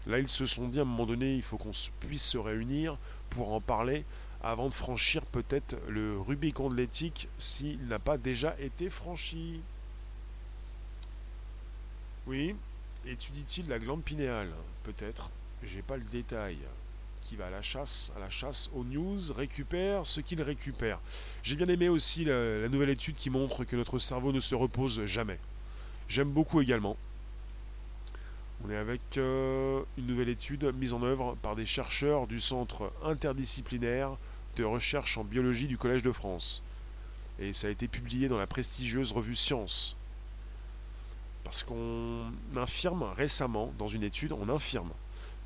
Là, 0.06 0.20
ils 0.20 0.30
se 0.30 0.46
sont 0.46 0.68
dit 0.68 0.78
à 0.78 0.84
un 0.84 0.86
moment 0.86 1.08
donné, 1.08 1.34
il 1.34 1.42
faut 1.42 1.58
qu'on 1.58 1.72
puisse 2.02 2.24
se 2.24 2.38
réunir 2.38 2.98
pour 3.32 3.52
en 3.52 3.62
parler 3.62 4.06
avant 4.44 4.70
de 4.70 4.74
franchir 4.74 5.26
peut-être 5.26 5.76
le 5.88 6.20
Rubicon 6.20 6.70
de 6.70 6.76
l'éthique 6.76 7.30
s'il 7.40 7.88
n'a 7.88 7.98
pas 7.98 8.20
déjà 8.20 8.56
été 8.60 8.92
franchi. 8.92 9.62
Oui, 12.28 12.56
étudie-t-il 13.08 13.68
la 13.68 13.80
glande 13.80 14.04
pinéale 14.04 14.52
Peut-être? 14.84 15.32
J'ai 15.64 15.82
pas 15.82 15.98
le 15.98 16.04
détail, 16.04 16.58
qui 17.24 17.36
va 17.36 17.48
à 17.48 17.50
la 17.52 17.62
chasse, 17.62 18.12
à 18.16 18.20
la 18.20 18.30
chasse 18.30 18.70
aux 18.74 18.84
news, 18.84 19.20
récupère 19.36 20.06
ce 20.06 20.20
qu'il 20.20 20.42
récupère. 20.42 21.00
J'ai 21.44 21.56
bien 21.56 21.68
aimé 21.68 21.88
aussi 21.88 22.26
la, 22.26 22.68
nouvelle 22.70 22.90
étude 22.90 23.16
qui 23.16 23.30
montre 23.30 23.66
que 23.66 23.76
notre 23.76 24.00
cerveau 24.00 24.32
ne 24.32 24.40
se 24.40 24.56
repose 24.56 25.06
jamais. 25.06 25.38
J'aime 26.08 26.32
beaucoup 26.32 26.60
également. 26.60 26.98
On 28.66 28.72
est 28.72 28.76
avec 28.76 29.02
euh, 29.18 29.82
une 29.98 30.08
nouvelle 30.08 30.30
étude 30.30 30.66
mise 30.76 30.94
en 30.94 31.04
œuvre 31.04 31.38
par 31.42 31.56
des 31.56 31.68
chercheurs 31.68 32.26
du 32.26 32.40
Centre 32.40 32.92
interdisciplinaire 33.04 34.18
de 34.56 34.64
recherche 34.64 35.18
en 35.18 35.24
biologie 35.24 35.68
du 35.68 35.78
Collège 35.78 36.04
de 36.04 36.12
France. 36.12 36.64
Et 37.40 37.54
ça 37.54 37.68
a 37.68 37.70
été 37.70 37.88
publié 37.88 38.28
dans 38.28 38.38
la 38.38 38.48
prestigieuse 38.48 39.12
revue 39.12 39.36
Science. 39.36 39.96
Parce 41.44 41.64
qu'on 41.64 42.32
infirme 42.56 43.04
récemment, 43.16 43.72
dans 43.78 43.88
une 43.88 44.04
étude, 44.04 44.34
on 44.34 44.50
infirme 44.50 44.92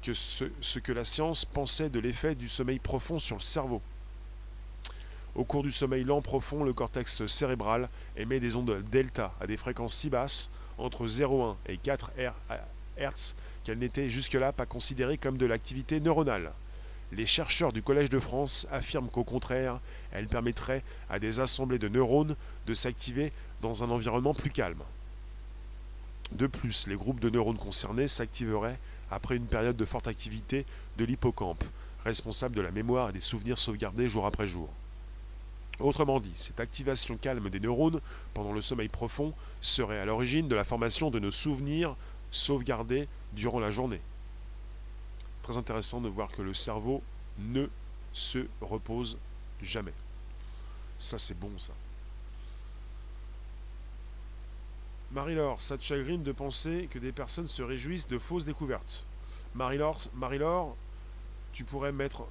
que 0.03 0.13
ce, 0.13 0.79
que 0.79 0.91
la 0.91 1.05
science 1.05 1.45
pensait 1.45 1.89
de 1.89 1.99
l'effet 1.99 2.35
du 2.35 2.49
sommeil 2.49 2.79
profond 2.79 3.19
sur 3.19 3.37
le 3.37 3.41
cerveau. 3.41 3.81
Au 5.33 5.45
cours 5.45 5.63
du 5.63 5.71
sommeil 5.71 6.03
lent 6.03 6.21
profond, 6.21 6.63
le 6.63 6.73
cortex 6.73 7.25
cérébral 7.25 7.89
émet 8.17 8.39
des 8.39 8.55
ondes 8.55 8.83
delta 8.91 9.33
à 9.39 9.47
des 9.47 9.57
fréquences 9.57 9.95
si 9.95 10.09
basses, 10.09 10.49
entre 10.77 11.07
0,1 11.07 11.55
et 11.67 11.77
4 11.77 12.11
Hz, 12.97 13.35
qu'elles 13.63 13.79
n'étaient 13.79 14.09
jusque-là 14.09 14.51
pas 14.51 14.65
considérées 14.65 15.17
comme 15.17 15.37
de 15.37 15.45
l'activité 15.45 15.99
neuronale. 15.99 16.51
Les 17.13 17.25
chercheurs 17.25 17.71
du 17.71 17.81
Collège 17.81 18.09
de 18.09 18.19
France 18.19 18.67
affirment 18.71 19.09
qu'au 19.09 19.23
contraire, 19.23 19.79
elles 20.11 20.27
permettraient 20.27 20.83
à 21.09 21.19
des 21.19 21.39
assemblées 21.39 21.79
de 21.79 21.87
neurones 21.87 22.35
de 22.67 22.73
s'activer 22.73 23.31
dans 23.61 23.83
un 23.83 23.89
environnement 23.89 24.33
plus 24.33 24.49
calme. 24.49 24.83
De 26.31 26.47
plus, 26.47 26.87
les 26.87 26.95
groupes 26.95 27.19
de 27.19 27.29
neurones 27.29 27.57
concernés 27.57 28.07
s'activeraient 28.07 28.79
après 29.13 29.35
une 29.35 29.45
période 29.45 29.77
de 29.77 29.85
forte 29.85 30.07
activité 30.07 30.65
de 30.97 31.05
l'hippocampe, 31.05 31.63
responsable 32.03 32.55
de 32.55 32.61
la 32.61 32.71
mémoire 32.71 33.09
et 33.09 33.13
des 33.13 33.19
souvenirs 33.19 33.57
sauvegardés 33.57 34.07
jour 34.07 34.25
après 34.25 34.47
jour. 34.47 34.69
Autrement 35.79 36.19
dit, 36.19 36.33
cette 36.35 36.59
activation 36.59 37.17
calme 37.17 37.49
des 37.49 37.59
neurones 37.59 37.99
pendant 38.33 38.53
le 38.53 38.61
sommeil 38.61 38.89
profond 38.89 39.33
serait 39.59 39.99
à 39.99 40.05
l'origine 40.05 40.47
de 40.47 40.55
la 40.55 40.63
formation 40.63 41.09
de 41.09 41.19
nos 41.19 41.31
souvenirs 41.31 41.95
sauvegardés 42.29 43.07
durant 43.33 43.59
la 43.59 43.71
journée. 43.71 44.01
Très 45.41 45.57
intéressant 45.57 45.99
de 45.99 46.09
voir 46.09 46.31
que 46.31 46.41
le 46.41 46.53
cerveau 46.53 47.01
ne 47.39 47.67
se 48.13 48.45
repose 48.61 49.17
jamais. 49.61 49.93
Ça 50.99 51.17
c'est 51.17 51.37
bon 51.37 51.51
ça. 51.57 51.73
Marie-Laure, 55.13 55.61
ça 55.61 55.77
te 55.77 55.83
chagrine 55.83 56.23
de 56.23 56.31
penser 56.31 56.89
que 56.89 56.97
des 56.97 57.11
personnes 57.11 57.45
se 57.45 57.61
réjouissent 57.61 58.07
de 58.07 58.17
fausses 58.17 58.45
découvertes. 58.45 59.05
Marie-Laure, 59.53 59.99
Marie 60.15 60.39
tu 61.51 61.63
pourrais 61.65 61.91
mettre 61.91 62.23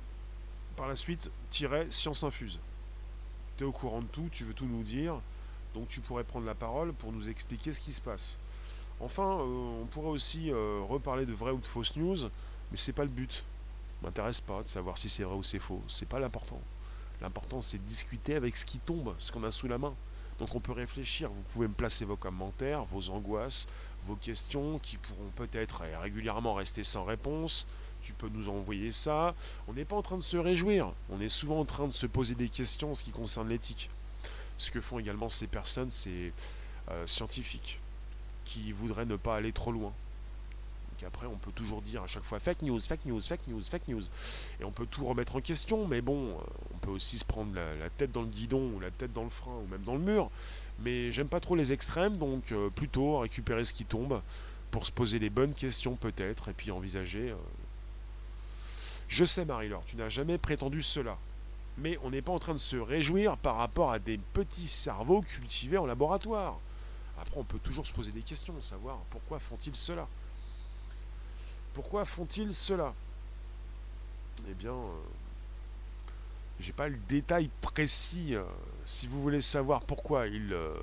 par 0.77 0.89
la 0.89 0.97
suite 0.97 1.31
tiret 1.51 1.87
science 1.91 2.25
infuse. 2.25 2.59
Tu 3.57 3.63
es 3.63 3.67
au 3.67 3.71
courant 3.71 4.03
de 4.03 4.09
tout, 4.09 4.29
tu 4.33 4.43
veux 4.43 4.53
tout 4.53 4.67
nous 4.67 4.83
dire, 4.83 5.21
donc 5.75 5.87
tu 5.87 6.01
pourrais 6.01 6.25
prendre 6.25 6.45
la 6.45 6.57
parole 6.57 6.93
pour 6.93 7.13
nous 7.13 7.29
expliquer 7.29 7.73
ce 7.73 7.81
qui 7.81 7.93
se 7.93 8.01
passe. 8.01 8.37
Enfin, 8.99 9.39
euh, 9.39 9.83
on 9.83 9.87
pourrait 9.87 10.11
aussi 10.11 10.51
euh, 10.51 10.81
reparler 10.89 11.25
de 11.25 11.33
vraies 11.33 11.53
ou 11.53 11.61
de 11.61 11.67
fausses 11.67 11.95
news, 11.95 12.25
mais 12.73 12.77
c'est 12.77 12.93
pas 12.93 13.05
le 13.05 13.11
but. 13.11 13.45
M'intéresse 14.03 14.41
pas 14.41 14.65
de 14.65 14.69
savoir 14.69 14.99
si 14.99 15.09
c'est 15.09 15.23
vrai 15.23 15.37
ou 15.37 15.45
c'est 15.45 15.61
faux. 15.61 15.81
C'est 15.87 16.09
pas 16.09 16.19
l'important. 16.19 16.61
L'important 17.21 17.61
c'est 17.61 17.79
de 17.79 17.85
discuter 17.85 18.35
avec 18.35 18.57
ce 18.57 18.67
qui 18.67 18.81
tombe, 18.81 19.15
ce 19.21 19.31
qu'on 19.31 19.45
a 19.45 19.53
sous 19.53 19.69
la 19.69 19.79
main. 19.79 19.95
Donc 20.39 20.55
on 20.55 20.61
peut 20.61 20.73
réfléchir, 20.73 21.31
vous 21.31 21.43
pouvez 21.53 21.69
me 21.69 21.75
placer 21.75 22.05
vos 22.05 22.17
commentaires, 22.17 22.85
vos 22.85 23.11
angoisses, 23.11 23.69
vos 24.07 24.17
questions 24.17 24.79
qui 24.81 24.97
pourront 24.97 25.31
peut-être 25.37 25.83
régulièrement 26.01 26.55
rester 26.55 26.83
sans 26.83 27.05
réponse. 27.05 27.67
Tu 28.03 28.13
peux 28.13 28.29
nous 28.29 28.49
envoyer 28.49 28.91
ça. 28.91 29.35
On 29.69 29.75
n'est 29.75 29.85
pas 29.85 29.95
en 29.95 30.03
train 30.03 30.17
de 30.17 30.23
se 30.23 30.37
réjouir, 30.37 30.93
on 31.11 31.21
est 31.21 31.29
souvent 31.29 31.61
en 31.61 31.65
train 31.65 31.87
de 31.87 31.93
se 31.93 32.07
poser 32.07 32.35
des 32.35 32.49
questions 32.49 32.93
en 32.93 32.95
ce 32.95 33.05
qui 33.05 33.13
concerne 33.13 33.49
l'éthique. 33.49 33.91
Ce 34.59 34.71
que 34.71 34.81
font 34.81 34.99
également 34.99 35.29
ces 35.29 35.47
personnes, 35.47 35.91
c'est 35.91 36.33
euh, 36.91 37.07
scientifiques, 37.07 37.81
qui 38.45 38.73
voudraient 38.73 39.07
ne 39.07 39.17
pas 39.17 39.37
aller 39.37 39.53
trop 39.53 39.73
loin. 39.73 39.93
Après, 41.07 41.27
on 41.27 41.37
peut 41.37 41.53
toujours 41.53 41.83
dire 41.83 42.03
à 42.03 42.07
chaque 42.07 42.25
fois 42.25 42.39
fake 42.39 42.63
news, 42.63 42.81
fake 42.81 43.05
news, 43.07 43.21
fake 43.21 43.47
news, 43.47 43.63
fake 43.63 43.89
news. 43.89 44.03
Et 44.61 44.65
on 44.65 44.71
peut 44.71 44.87
tout 44.87 45.05
remettre 45.05 45.37
en 45.37 45.41
question, 45.41 45.87
mais 45.87 46.01
bon, 46.01 46.31
euh, 46.31 46.43
on 46.75 46.79
peut 46.79 46.91
aussi 46.91 47.19
se 47.19 47.25
prendre 47.25 47.55
la, 47.55 47.91
tête 47.91 48.13
dans 48.13 48.23
le 48.23 48.29
guidon, 48.29 48.73
ou 48.75 48.81
la 48.81 48.91
tête 48.91 49.13
dans 49.13 49.25
le 49.25 49.31
frein, 49.31 49.53
ou 49.53 49.67
même 49.71 49.83
dans 49.83 49.95
le 49.95 50.01
mur. 50.01 50.31
Mais 50.81 51.13
j'aime 51.13 51.29
pas 51.29 51.41
trop 51.41 51.57
les 51.57 51.73
extrêmes, 51.73 52.19
donc 52.19 52.53
euh, 52.53 52.71
plutôt 52.71 53.19
récupérer 53.19 53.65
ce 53.65 53.73
qui 53.73 53.85
tombe 53.85 54.21
pour 54.71 54.87
se 54.87 54.93
poser 54.93 55.19
les 55.19 55.31
bonnes 55.31 55.55
questions 55.55 55.97
peut-être, 55.97 56.49
et 56.49 56.53
puis 56.53 56.71
envisager. 56.71 57.31
Euh. 57.31 57.37
Je 59.09 59.25
sais 59.25 59.45
Marie-Laure, 59.45 59.85
tu 59.87 59.97
n'as 59.97 60.09
jamais 60.09 60.39
prétendu 60.39 60.83
cela. 60.83 61.19
Mais 61.79 61.99
on 62.03 62.11
n'est 62.11 62.23
pas 62.23 62.33
en 62.33 62.39
train 62.39 62.53
de 62.53 62.59
se 62.59 62.77
réjouir 62.77 63.37
par 63.39 63.57
rapport 63.57 63.93
à 63.93 63.99
des 63.99 64.19
petits 64.19 64.69
cerveaux 64.69 65.23
cultivés 65.23 65.79
en 65.79 65.87
laboratoire. 65.87 66.59
Après, 67.21 67.39
on 67.39 67.45
peut 67.45 67.59
toujours 67.59 67.87
se 67.87 67.93
poser 67.93 68.11
des 68.11 68.23
questions, 68.23 68.55
savoir 68.61 68.99
pourquoi 69.11 69.39
font-ils 69.39 69.77
cela 69.77 70.09
Pourquoi 71.75 72.05
font-ils 72.05 72.55
cela? 72.55 72.95
Eh 74.49 74.55
bien, 74.55 74.75
j'ai 76.61 76.73
pas 76.73 76.89
le 76.89 76.97
détail 77.09 77.51
précis. 77.61 78.35
Euh, 78.35 78.45
si 78.85 79.07
vous 79.07 79.21
voulez 79.21 79.41
savoir 79.41 79.83
pourquoi 79.83 80.27
ils 80.27 80.53
euh, 80.53 80.75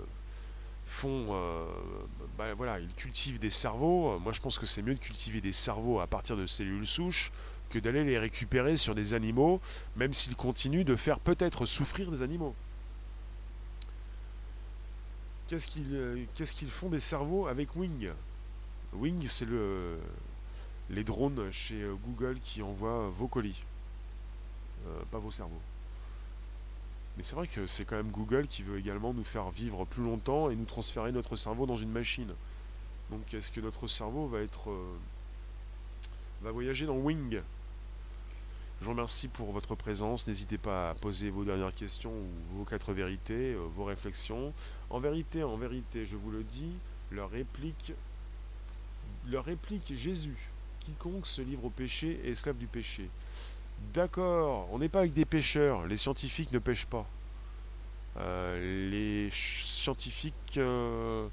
font, 0.86 1.28
euh, 1.30 1.66
bah, 2.38 2.54
voilà, 2.54 2.80
ils 2.80 2.94
cultivent 2.96 3.40
des 3.40 3.50
cerveaux. 3.50 4.20
Moi, 4.20 4.34
je 4.34 4.42
pense 4.42 4.60
que 4.60 4.66
c'est 4.66 4.82
mieux 4.82 4.96
de 4.96 5.00
cultiver 5.00 5.42
des 5.42 5.54
cerveaux 5.54 6.00
à 6.00 6.08
partir 6.08 6.36
de 6.38 6.46
cellules 6.46 6.88
souches 6.88 7.32
que 7.70 7.80
d'aller 7.80 8.04
les 8.04 8.18
récupérer 8.18 8.76
sur 8.76 8.96
des 8.96 9.14
animaux, 9.14 9.62
même 9.96 10.12
s'ils 10.12 10.36
continuent 10.36 10.86
de 10.86 10.96
faire 10.96 11.20
peut-être 11.20 11.66
souffrir 11.66 12.10
des 12.10 12.24
animaux. 12.24 12.56
Qu'est-ce 15.48 15.68
qu'ils 15.68 16.28
qu'est-ce 16.36 16.54
qu'ils 16.54 16.72
font 16.72 16.90
des 16.90 17.00
cerveaux 17.00 17.48
avec 17.48 17.76
Wing? 17.76 18.10
Wing, 18.94 19.28
c'est 19.28 19.46
le 19.46 20.00
les 20.90 21.04
drones 21.04 21.52
chez 21.52 21.86
Google 22.06 22.40
qui 22.40 22.62
envoient 22.62 23.10
vos 23.10 23.28
colis, 23.28 23.64
pas 25.12 25.20
vos 25.20 25.32
cerveaux. 25.32 25.62
Mais 27.20 27.24
c'est 27.24 27.36
vrai 27.36 27.48
que 27.48 27.68
c'est 27.68 27.84
quand 27.84 27.98
même 27.98 28.12
Google 28.12 28.48
qui 28.48 28.64
veut 28.64 28.80
également 28.80 29.14
nous 29.14 29.26
faire 29.26 29.50
vivre 29.50 29.84
plus 29.84 30.04
longtemps 30.04 30.50
et 30.50 30.56
nous 30.56 30.64
transférer 30.64 31.12
notre 31.12 31.36
cerveau 31.36 31.66
dans 31.66 31.76
une 31.76 31.92
machine. 31.92 32.34
Donc 33.12 33.34
est-ce 33.34 33.52
que 33.52 33.60
notre 33.60 33.88
cerveau 33.88 34.28
va 34.28 34.40
être 34.40 34.70
euh, 34.70 34.96
va 36.42 36.52
voyager 36.52 36.86
dans 36.86 36.96
Wing? 36.96 37.42
Je 38.80 38.86
vous 38.86 38.92
remercie 38.92 39.28
pour 39.28 39.52
votre 39.52 39.76
présence. 39.76 40.28
N'hésitez 40.28 40.58
pas 40.58 40.92
à 40.92 40.94
poser 40.94 41.30
vos 41.30 41.44
dernières 41.44 41.76
questions 41.76 42.14
ou 42.14 42.60
vos 42.60 42.64
quatre 42.64 42.94
vérités, 42.94 43.54
euh, 43.54 43.68
vos 43.76 43.84
réflexions. 43.84 44.54
En 44.90 45.02
vérité, 45.02 45.44
en 45.44 45.58
vérité, 45.58 46.06
je 46.06 46.16
vous 46.16 46.32
le 46.32 46.44
dis, 46.44 46.72
leur 47.12 47.30
réplique 47.32 47.94
leur 49.28 49.44
réplique 49.44 49.94
Jésus. 49.96 50.49
Quiconque 50.90 51.28
se 51.28 51.42
livre 51.42 51.66
au 51.66 51.70
péché 51.70 52.20
est 52.24 52.32
esclave 52.32 52.58
du 52.58 52.68
péché. 52.68 53.10
D'accord, 53.94 54.68
on 54.72 54.80
n'est 54.80 54.90
pas 54.90 55.00
avec 55.00 55.14
des 55.14 55.26
pêcheurs, 55.26 55.86
les 55.88 55.98
scientifiques 55.98 56.52
ne 56.52 56.60
pêchent 56.60 56.86
pas. 56.86 57.06
Euh, 58.18 58.90
les 58.90 59.30
scientifiques 59.32 60.58
euh, 60.58 61.28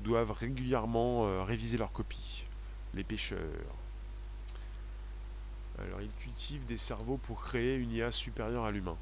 doivent 0.00 0.32
régulièrement 0.32 1.26
euh, 1.26 1.44
réviser 1.44 1.78
leurs 1.78 1.92
copies, 1.92 2.44
les 2.94 3.04
pêcheurs. 3.04 3.38
Alors 5.78 6.00
ils 6.00 6.10
cultivent 6.22 6.66
des 6.66 6.76
cerveaux 6.76 7.18
pour 7.18 7.42
créer 7.42 7.76
une 7.76 7.92
IA 7.92 8.10
supérieure 8.10 8.64
à 8.64 8.70
l'humain. 8.70 8.96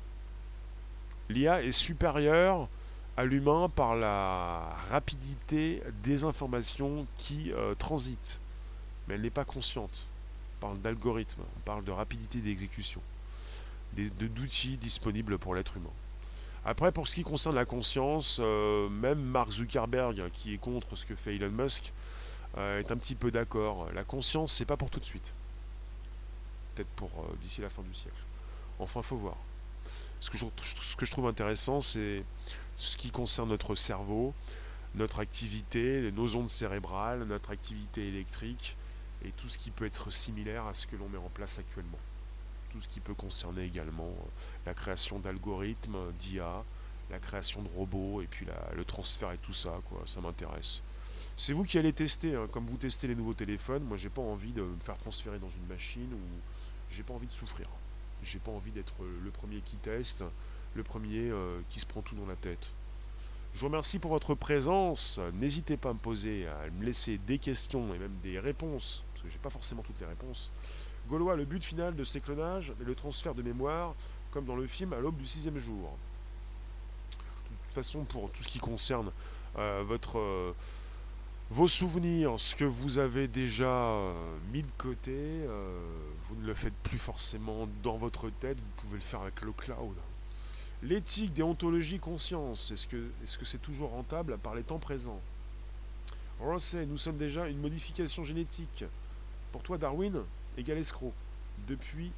L'IA 1.28 1.62
est 1.62 1.72
supérieure 1.72 2.68
à 3.16 3.24
l'humain 3.24 3.68
par 3.68 3.94
la 3.94 4.74
rapidité 4.90 5.82
des 6.02 6.24
informations 6.24 7.06
qui 7.18 7.52
transitent. 7.78 8.41
Mais 9.12 9.16
elle 9.16 9.22
n'est 9.24 9.28
pas 9.30 9.44
consciente. 9.44 10.06
On 10.56 10.60
parle 10.62 10.80
d'algorithme, 10.80 11.42
on 11.42 11.60
parle 11.66 11.84
de 11.84 11.90
rapidité 11.90 12.38
d'exécution, 12.38 13.02
d'outils 13.94 14.78
disponibles 14.78 15.36
pour 15.36 15.54
l'être 15.54 15.76
humain. 15.76 15.90
Après, 16.64 16.92
pour 16.92 17.06
ce 17.06 17.16
qui 17.16 17.22
concerne 17.22 17.54
la 17.54 17.66
conscience, 17.66 18.38
euh, 18.40 18.88
même 18.88 19.20
Mark 19.20 19.50
Zuckerberg, 19.50 20.30
qui 20.32 20.54
est 20.54 20.56
contre 20.56 20.96
ce 20.96 21.04
que 21.04 21.14
fait 21.14 21.36
Elon 21.36 21.50
Musk, 21.50 21.92
euh, 22.56 22.78
est 22.78 22.90
un 22.90 22.96
petit 22.96 23.14
peu 23.14 23.30
d'accord. 23.30 23.86
La 23.92 24.02
conscience, 24.02 24.54
c'est 24.54 24.64
pas 24.64 24.78
pour 24.78 24.88
tout 24.88 25.00
de 25.00 25.04
suite. 25.04 25.34
Peut-être 26.74 26.88
pour 26.96 27.10
d'ici 27.42 27.60
la 27.60 27.68
fin 27.68 27.82
du 27.82 27.92
siècle. 27.92 28.16
Enfin, 28.78 29.02
faut 29.02 29.16
voir. 29.16 29.36
Ce 30.20 30.30
que 30.30 30.38
ce 30.38 30.96
que 30.96 31.04
je 31.04 31.10
trouve 31.10 31.26
intéressant, 31.26 31.82
c'est 31.82 32.24
ce 32.78 32.96
qui 32.96 33.10
concerne 33.10 33.50
notre 33.50 33.74
cerveau, 33.74 34.32
notre 34.94 35.20
activité, 35.20 36.10
nos 36.12 36.34
ondes 36.34 36.48
cérébrales, 36.48 37.24
notre 37.24 37.50
activité 37.50 38.08
électrique 38.08 38.74
et 39.24 39.32
tout 39.32 39.48
ce 39.48 39.58
qui 39.58 39.70
peut 39.70 39.86
être 39.86 40.10
similaire 40.10 40.66
à 40.66 40.74
ce 40.74 40.86
que 40.86 40.96
l'on 40.96 41.08
met 41.08 41.18
en 41.18 41.28
place 41.30 41.58
actuellement. 41.58 41.98
Tout 42.70 42.80
ce 42.80 42.88
qui 42.88 43.00
peut 43.00 43.14
concerner 43.14 43.64
également 43.64 44.08
euh, 44.08 44.28
la 44.66 44.74
création 44.74 45.18
d'algorithmes, 45.18 46.12
d'IA, 46.20 46.64
la 47.10 47.18
création 47.18 47.62
de 47.62 47.68
robots 47.76 48.22
et 48.22 48.26
puis 48.26 48.46
le 48.74 48.84
transfert 48.84 49.32
et 49.32 49.38
tout 49.38 49.52
ça, 49.52 49.80
quoi, 49.88 50.02
ça 50.06 50.20
m'intéresse. 50.20 50.82
C'est 51.36 51.52
vous 51.52 51.64
qui 51.64 51.78
allez 51.78 51.92
tester, 51.92 52.34
hein. 52.34 52.48
comme 52.50 52.66
vous 52.66 52.76
testez 52.76 53.06
les 53.06 53.14
nouveaux 53.14 53.34
téléphones, 53.34 53.84
moi 53.84 53.96
j'ai 53.96 54.08
pas 54.08 54.22
envie 54.22 54.52
de 54.52 54.62
me 54.62 54.78
faire 54.84 54.98
transférer 54.98 55.38
dans 55.38 55.50
une 55.50 55.66
machine 55.66 56.12
ou 56.12 56.20
j'ai 56.90 57.02
pas 57.02 57.14
envie 57.14 57.26
de 57.26 57.32
souffrir. 57.32 57.68
J'ai 58.22 58.38
pas 58.38 58.52
envie 58.52 58.70
d'être 58.70 58.94
le 59.00 59.30
premier 59.30 59.60
qui 59.60 59.76
teste, 59.76 60.24
le 60.74 60.82
premier 60.82 61.30
euh, 61.30 61.60
qui 61.70 61.80
se 61.80 61.86
prend 61.86 62.00
tout 62.00 62.14
dans 62.14 62.26
la 62.26 62.36
tête. 62.36 62.66
Je 63.54 63.60
vous 63.60 63.66
remercie 63.66 63.98
pour 63.98 64.10
votre 64.10 64.34
présence. 64.34 65.20
N'hésitez 65.34 65.76
pas 65.76 65.90
à 65.90 65.92
me 65.92 65.98
poser, 65.98 66.46
à 66.46 66.70
me 66.70 66.84
laisser 66.84 67.18
des 67.18 67.38
questions 67.38 67.94
et 67.94 67.98
même 67.98 68.16
des 68.22 68.38
réponses, 68.38 69.04
parce 69.22 69.28
que 69.34 69.38
j'ai 69.38 69.42
pas 69.42 69.50
forcément 69.50 69.82
toutes 69.82 70.00
les 70.00 70.06
réponses. 70.06 70.50
Gaulois, 71.08 71.36
le 71.36 71.44
but 71.44 71.62
final 71.62 71.94
de 71.94 72.04
ces 72.04 72.20
clonages 72.20 72.72
est 72.80 72.84
le 72.84 72.94
transfert 72.94 73.34
de 73.34 73.42
mémoire, 73.42 73.94
comme 74.32 74.44
dans 74.44 74.56
le 74.56 74.66
film 74.66 74.92
à 74.92 74.98
l'aube 74.98 75.16
du 75.16 75.26
sixième 75.26 75.58
jour. 75.58 75.96
De 77.10 77.16
toute 77.66 77.74
façon, 77.74 78.04
pour 78.04 78.30
tout 78.30 78.42
ce 78.42 78.48
qui 78.48 78.58
concerne 78.58 79.10
euh, 79.58 79.84
votre, 79.86 80.18
euh, 80.18 80.54
vos 81.50 81.68
souvenirs, 81.68 82.34
ce 82.38 82.54
que 82.54 82.64
vous 82.64 82.98
avez 82.98 83.28
déjà 83.28 83.96
mis 84.52 84.62
de 84.62 84.70
côté, 84.78 85.40
vous 86.28 86.36
ne 86.36 86.46
le 86.46 86.54
faites 86.54 86.74
plus 86.82 86.98
forcément 86.98 87.68
dans 87.82 87.96
votre 87.96 88.30
tête, 88.30 88.58
vous 88.58 88.82
pouvez 88.82 88.96
le 88.96 89.04
faire 89.04 89.20
avec 89.20 89.40
le 89.42 89.52
cloud. 89.52 89.96
L'éthique, 90.82 91.32
déontologie, 91.32 92.00
conscience, 92.00 92.72
est-ce 92.72 92.88
que 92.88 93.10
c'est 93.24 93.40
-ce 93.40 93.44
c'est 93.44 93.62
toujours 93.62 93.90
rentable 93.90 94.36
par 94.38 94.54
les 94.54 94.64
temps 94.64 94.80
présents? 94.80 95.20
Rosset, 96.40 96.86
nous 96.86 96.98
sommes 96.98 97.18
déjà 97.18 97.46
une 97.46 97.60
modification 97.60 98.24
génétique. 98.24 98.84
Pour 99.52 99.62
toi, 99.62 99.78
Darwin, 99.78 100.22
égal 100.56 100.78
escroc. 100.78 101.12
Depuis 101.68 102.10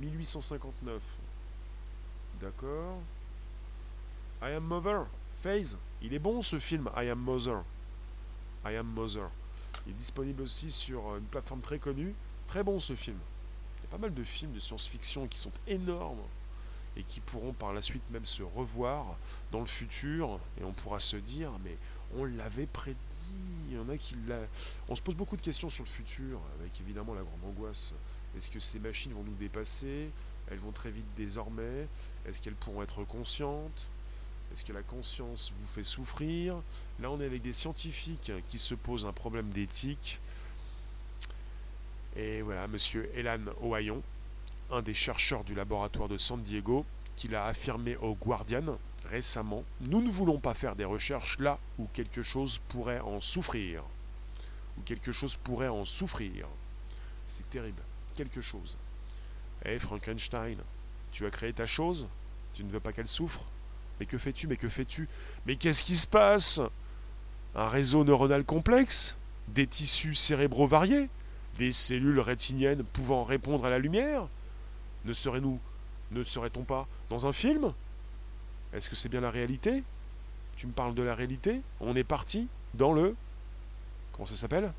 1859. 0.00 1.00
D'accord. 2.40 2.98
I 4.42 4.52
Am 4.52 4.64
Mother, 4.64 5.06
Phase, 5.42 5.78
il 6.02 6.12
est 6.14 6.18
bon 6.18 6.42
ce 6.42 6.58
film, 6.58 6.90
I 6.96 7.08
Am 7.08 7.18
Mother. 7.18 7.62
I 8.64 8.76
Am 8.76 8.86
Mother. 8.86 9.30
Il 9.86 9.92
est 9.92 9.96
disponible 9.96 10.42
aussi 10.42 10.70
sur 10.70 11.16
une 11.16 11.24
plateforme 11.24 11.60
très 11.60 11.78
connue. 11.78 12.14
Très 12.48 12.62
bon 12.62 12.80
ce 12.80 12.96
film. 12.96 13.18
Il 13.78 13.84
y 13.84 13.86
a 13.86 13.90
pas 13.90 13.98
mal 13.98 14.12
de 14.12 14.24
films 14.24 14.52
de 14.52 14.58
science-fiction 14.58 15.28
qui 15.28 15.38
sont 15.38 15.52
énormes 15.66 16.22
et 16.96 17.04
qui 17.04 17.20
pourront 17.20 17.52
par 17.52 17.72
la 17.72 17.82
suite 17.82 18.02
même 18.10 18.26
se 18.26 18.42
revoir 18.42 19.16
dans 19.52 19.60
le 19.60 19.66
futur 19.66 20.40
et 20.60 20.64
on 20.64 20.72
pourra 20.72 20.98
se 20.98 21.16
dire 21.16 21.52
mais 21.62 21.76
on 22.16 22.24
l'avait 22.24 22.66
prédit 22.66 22.98
on 24.88 24.94
se 24.94 25.02
pose 25.02 25.14
beaucoup 25.14 25.36
de 25.36 25.42
questions 25.42 25.70
sur 25.70 25.84
le 25.84 25.90
futur 25.90 26.40
avec 26.58 26.80
évidemment 26.80 27.14
la 27.14 27.22
grande 27.22 27.44
angoisse. 27.44 27.94
Est-ce 28.36 28.48
que 28.48 28.60
ces 28.60 28.78
machines 28.78 29.12
vont 29.12 29.22
nous 29.22 29.34
dépasser? 29.34 30.10
Elles 30.50 30.58
vont 30.58 30.72
très 30.72 30.90
vite 30.90 31.06
désormais? 31.16 31.88
Est-ce 32.26 32.40
qu'elles 32.40 32.54
pourront 32.54 32.82
être 32.82 33.04
conscientes? 33.04 33.86
Est-ce 34.52 34.64
que 34.64 34.72
la 34.72 34.82
conscience 34.82 35.52
vous 35.60 35.66
fait 35.68 35.84
souffrir? 35.84 36.56
Là 37.00 37.10
on 37.10 37.20
est 37.20 37.26
avec 37.26 37.42
des 37.42 37.52
scientifiques 37.52 38.32
qui 38.48 38.58
se 38.58 38.74
posent 38.74 39.06
un 39.06 39.12
problème 39.12 39.50
d'éthique. 39.50 40.18
Et 42.16 42.42
voilà 42.42 42.66
monsieur 42.66 43.10
Elan 43.14 43.40
Ohayon 43.62 44.02
un 44.72 44.82
des 44.82 44.94
chercheurs 44.94 45.44
du 45.44 45.54
laboratoire 45.54 46.08
de 46.08 46.16
San 46.16 46.42
Diego, 46.42 46.84
qui 47.16 47.28
l'a 47.28 47.46
affirmé 47.46 47.96
au 47.96 48.14
Guardian 48.14 48.78
récemment, 49.10 49.64
nous 49.80 50.00
ne 50.00 50.10
voulons 50.10 50.38
pas 50.38 50.54
faire 50.54 50.76
des 50.76 50.84
recherches 50.84 51.38
là 51.38 51.58
où 51.78 51.86
quelque 51.92 52.22
chose 52.22 52.60
pourrait 52.68 53.00
en 53.00 53.20
souffrir. 53.20 53.82
Où 54.78 54.82
quelque 54.82 55.12
chose 55.12 55.36
pourrait 55.36 55.68
en 55.68 55.84
souffrir. 55.84 56.46
C'est 57.26 57.48
terrible. 57.50 57.82
Quelque 58.16 58.40
chose. 58.40 58.76
Hé 59.64 59.78
Frankenstein, 59.78 60.56
tu 61.12 61.26
as 61.26 61.30
créé 61.30 61.52
ta 61.52 61.66
chose? 61.66 62.08
Tu 62.54 62.64
ne 62.64 62.70
veux 62.70 62.80
pas 62.80 62.92
qu'elle 62.92 63.08
souffre? 63.08 63.44
Mais 63.98 64.06
que 64.06 64.18
fais-tu? 64.18 64.46
Mais 64.46 64.56
que 64.56 64.68
fais-tu? 64.68 65.08
Mais 65.46 65.56
qu'est-ce 65.56 65.82
qui 65.82 65.96
se 65.96 66.06
passe? 66.06 66.60
Un 67.54 67.68
réseau 67.68 68.04
neuronal 68.04 68.44
complexe? 68.44 69.16
Des 69.48 69.66
tissus 69.66 70.14
cérébraux 70.14 70.66
variés? 70.66 71.08
Des 71.58 71.72
cellules 71.72 72.20
rétiniennes 72.20 72.84
pouvant 72.84 73.24
répondre 73.24 73.64
à 73.64 73.70
la 73.70 73.78
lumière? 73.78 74.28
Ne 75.04 75.12
serait-nous, 75.12 75.58
ne 76.12 76.22
serait-on 76.22 76.62
pas 76.62 76.86
dans 77.10 77.26
un 77.26 77.32
film? 77.32 77.72
Est-ce 78.72 78.88
que 78.88 78.96
c'est 78.96 79.08
bien 79.08 79.20
la 79.20 79.30
réalité? 79.30 79.82
Tu 80.56 80.66
me 80.66 80.72
parles 80.72 80.94
de 80.94 81.02
la 81.02 81.14
réalité? 81.14 81.60
On 81.80 81.96
est 81.96 82.04
parti 82.04 82.48
dans 82.74 82.92
le... 82.92 83.16
Comment 84.12 84.26
ça 84.26 84.36
s'appelle? 84.36 84.72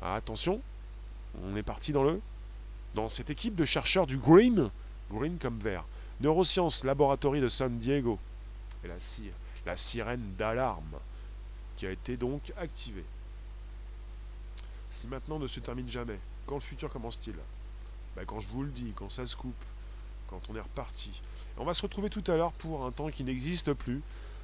Ah, 0.00 0.14
Attention, 0.14 0.60
on 1.42 1.56
est 1.56 1.62
parti 1.62 1.92
dans 1.92 2.04
le... 2.04 2.20
Dans 2.94 3.08
cette 3.08 3.28
équipe 3.28 3.54
de 3.54 3.64
chercheurs 3.64 4.06
du 4.06 4.16
Green, 4.16 4.70
Green 5.10 5.38
comme 5.38 5.58
vert, 5.58 5.84
Neurosciences 6.20 6.84
Laboratory 6.84 7.40
de 7.40 7.48
San 7.48 7.76
Diego. 7.78 8.18
Et 8.84 8.88
la, 8.88 8.94
la 9.66 9.76
sirène 9.76 10.34
d'alarme 10.38 10.96
qui 11.76 11.86
a 11.86 11.90
été 11.90 12.16
donc 12.16 12.52
activée. 12.56 13.04
Si 14.88 15.06
maintenant 15.08 15.38
ne 15.38 15.46
se 15.46 15.60
termine 15.60 15.90
jamais, 15.90 16.18
quand 16.46 16.54
le 16.54 16.62
futur 16.62 16.90
commence-t-il? 16.90 17.36
Bah, 18.14 18.22
quand 18.26 18.40
je 18.40 18.48
vous 18.48 18.62
le 18.62 18.70
dis, 18.70 18.92
quand 18.96 19.10
ça 19.10 19.26
se 19.26 19.36
coupe, 19.36 19.62
quand 20.28 20.40
on 20.48 20.56
est 20.56 20.60
reparti. 20.60 21.20
On 21.58 21.64
va 21.64 21.74
se 21.74 21.82
retrouver 21.82 22.10
tout 22.10 22.24
à 22.26 22.36
l'heure 22.36 22.52
pour 22.52 22.84
un 22.84 22.90
temps 22.90 23.08
qui 23.08 23.24
n'existe 23.24 23.72
plus, 23.72 24.02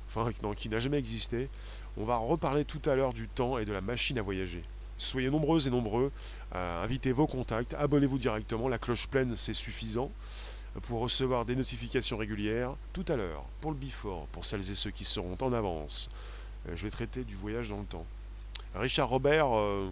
enfin 0.08 0.30
qui 0.56 0.68
n'a 0.68 0.78
jamais 0.78 0.98
existé. 0.98 1.48
On 1.96 2.04
va 2.04 2.16
reparler 2.16 2.64
tout 2.64 2.80
à 2.88 2.94
l'heure 2.94 3.12
du 3.12 3.28
temps 3.28 3.58
et 3.58 3.64
de 3.64 3.72
la 3.72 3.80
machine 3.80 4.18
à 4.18 4.22
voyager. 4.22 4.62
Soyez 4.98 5.30
nombreuses 5.30 5.66
et 5.66 5.70
nombreux, 5.70 6.12
invitez 6.52 7.12
vos 7.12 7.26
contacts, 7.26 7.74
abonnez-vous 7.74 8.18
directement, 8.18 8.68
la 8.68 8.78
cloche 8.78 9.08
pleine 9.08 9.34
c'est 9.36 9.52
suffisant 9.52 10.10
pour 10.80 11.00
recevoir 11.00 11.44
des 11.44 11.56
notifications 11.56 12.16
régulières 12.16 12.74
tout 12.92 13.04
à 13.08 13.16
l'heure, 13.16 13.44
pour 13.60 13.70
le 13.70 13.76
before, 13.76 14.26
pour 14.32 14.44
celles 14.44 14.70
et 14.70 14.74
ceux 14.74 14.90
qui 14.90 15.04
seront 15.04 15.36
en 15.40 15.52
avance. 15.52 16.08
Euh, 16.68 16.72
je 16.76 16.84
vais 16.84 16.90
traiter 16.90 17.24
du 17.24 17.34
voyage 17.34 17.68
dans 17.68 17.78
le 17.78 17.84
temps. 17.84 18.06
Richard 18.74 19.08
Robert, 19.08 19.54
euh, 19.54 19.90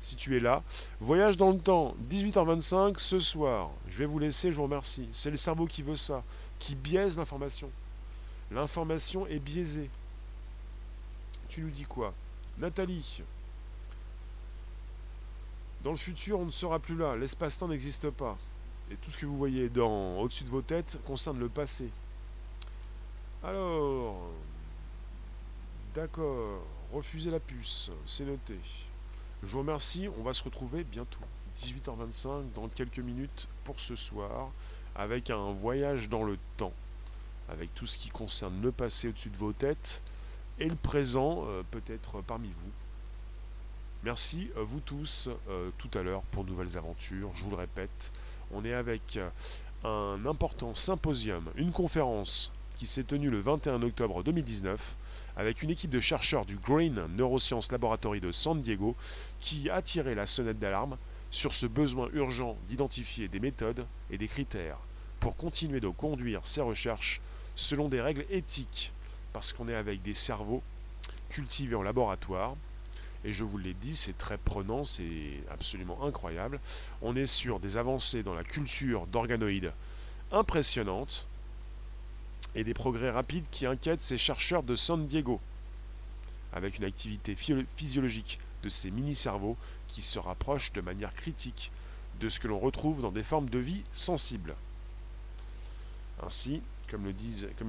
si 0.00 0.16
tu 0.16 0.36
es 0.36 0.40
là. 0.40 0.62
Voyage 1.00 1.36
dans 1.36 1.50
le 1.50 1.58
temps, 1.58 1.94
18h25 2.10 2.98
ce 2.98 3.18
soir. 3.18 3.70
Je 3.88 3.98
vais 3.98 4.06
vous 4.06 4.18
laisser, 4.18 4.50
je 4.50 4.56
vous 4.56 4.62
remercie. 4.62 5.08
C'est 5.12 5.30
le 5.30 5.36
cerveau 5.36 5.66
qui 5.66 5.82
veut 5.82 5.96
ça, 5.96 6.22
qui 6.58 6.74
biaise 6.74 7.16
l'information. 7.16 7.70
L'information 8.50 9.26
est 9.26 9.38
biaisée. 9.38 9.90
Tu 11.48 11.60
nous 11.60 11.70
dis 11.70 11.84
quoi? 11.84 12.14
Nathalie 12.58 13.22
Dans 15.82 15.90
le 15.90 15.96
futur, 15.96 16.38
on 16.38 16.46
ne 16.46 16.50
sera 16.50 16.78
plus 16.78 16.96
là. 16.96 17.16
L'espace-temps 17.16 17.68
n'existe 17.68 18.10
pas. 18.10 18.38
Et 18.90 18.96
tout 18.96 19.10
ce 19.10 19.18
que 19.18 19.26
vous 19.26 19.36
voyez 19.36 19.68
dans 19.68 20.18
au-dessus 20.18 20.44
de 20.44 20.50
vos 20.50 20.62
têtes 20.62 20.98
concerne 21.04 21.38
le 21.38 21.48
passé. 21.48 21.90
Alors, 23.42 24.30
d'accord, 25.94 26.62
refusez 26.92 27.30
la 27.30 27.40
puce, 27.40 27.90
c'est 28.06 28.24
noté. 28.24 28.58
Je 29.42 29.48
vous 29.48 29.58
remercie, 29.58 30.08
on 30.18 30.22
va 30.22 30.32
se 30.32 30.42
retrouver 30.42 30.84
bientôt, 30.84 31.20
18h25, 31.60 32.52
dans 32.54 32.68
quelques 32.68 33.00
minutes 33.00 33.46
pour 33.64 33.78
ce 33.80 33.96
soir, 33.96 34.50
avec 34.94 35.30
un 35.30 35.52
voyage 35.52 36.08
dans 36.08 36.22
le 36.22 36.38
temps, 36.56 36.72
avec 37.48 37.74
tout 37.74 37.86
ce 37.86 37.98
qui 37.98 38.08
concerne 38.08 38.60
le 38.62 38.72
passé 38.72 39.08
au-dessus 39.08 39.30
de 39.30 39.36
vos 39.36 39.52
têtes 39.52 40.02
et 40.58 40.68
le 40.68 40.76
présent 40.76 41.44
euh, 41.46 41.62
peut-être 41.70 42.20
parmi 42.22 42.48
vous. 42.48 42.72
Merci 44.04 44.50
euh, 44.56 44.62
vous 44.62 44.80
tous 44.80 45.28
euh, 45.48 45.70
tout 45.78 45.90
à 45.98 46.02
l'heure 46.02 46.22
pour 46.30 46.44
nouvelles 46.44 46.76
aventures. 46.76 47.30
Je 47.34 47.44
vous 47.44 47.50
le 47.50 47.56
répète, 47.56 48.12
on 48.52 48.64
est 48.64 48.74
avec 48.74 49.18
un 49.84 50.24
important 50.24 50.74
symposium, 50.74 51.50
une 51.56 51.72
conférence 51.72 52.52
qui 52.78 52.86
s'est 52.86 53.04
tenue 53.04 53.30
le 53.30 53.40
21 53.40 53.82
octobre 53.82 54.22
2019 54.22 54.96
avec 55.36 55.62
une 55.62 55.70
équipe 55.70 55.90
de 55.90 56.00
chercheurs 56.00 56.44
du 56.44 56.56
Green 56.56 57.06
Neuroscience 57.16 57.70
Laboratory 57.72 58.20
de 58.20 58.32
San 58.32 58.60
Diego 58.60 58.94
qui 59.40 59.68
a 59.68 59.82
tiré 59.82 60.14
la 60.14 60.26
sonnette 60.26 60.58
d'alarme 60.58 60.96
sur 61.34 61.52
ce 61.52 61.66
besoin 61.66 62.08
urgent 62.12 62.56
d'identifier 62.68 63.26
des 63.26 63.40
méthodes 63.40 63.84
et 64.08 64.18
des 64.18 64.28
critères 64.28 64.78
pour 65.18 65.36
continuer 65.36 65.80
de 65.80 65.88
conduire 65.88 66.40
ces 66.44 66.60
recherches 66.60 67.20
selon 67.56 67.88
des 67.88 68.00
règles 68.00 68.24
éthiques 68.30 68.92
parce 69.32 69.52
qu'on 69.52 69.68
est 69.68 69.74
avec 69.74 70.00
des 70.02 70.14
cerveaux 70.14 70.62
cultivés 71.30 71.74
en 71.74 71.82
laboratoire. 71.82 72.54
Et 73.24 73.32
je 73.32 73.42
vous 73.42 73.58
l'ai 73.58 73.74
dit, 73.74 73.96
c'est 73.96 74.16
très 74.16 74.38
prenant, 74.38 74.84
c'est 74.84 75.40
absolument 75.50 76.04
incroyable. 76.04 76.60
On 77.02 77.16
est 77.16 77.26
sur 77.26 77.58
des 77.58 77.76
avancées 77.76 78.22
dans 78.22 78.34
la 78.34 78.44
culture 78.44 79.08
d'organoïdes 79.08 79.72
impressionnantes 80.30 81.26
et 82.54 82.62
des 82.62 82.74
progrès 82.74 83.10
rapides 83.10 83.46
qui 83.50 83.66
inquiètent 83.66 84.02
ces 84.02 84.18
chercheurs 84.18 84.62
de 84.62 84.76
San 84.76 85.04
Diego, 85.04 85.40
avec 86.52 86.78
une 86.78 86.84
activité 86.84 87.34
physiologique 87.34 88.38
de 88.62 88.68
ces 88.68 88.92
mini-cerveaux 88.92 89.56
qui 89.94 90.02
se 90.02 90.18
rapproche 90.18 90.72
de 90.72 90.80
manière 90.80 91.14
critique 91.14 91.70
de 92.18 92.28
ce 92.28 92.40
que 92.40 92.48
l'on 92.48 92.58
retrouve 92.58 93.00
dans 93.00 93.12
des 93.12 93.22
formes 93.22 93.48
de 93.48 93.60
vie 93.60 93.84
sensibles. 93.92 94.56
Ainsi, 96.26 96.62
comme, 96.90 97.06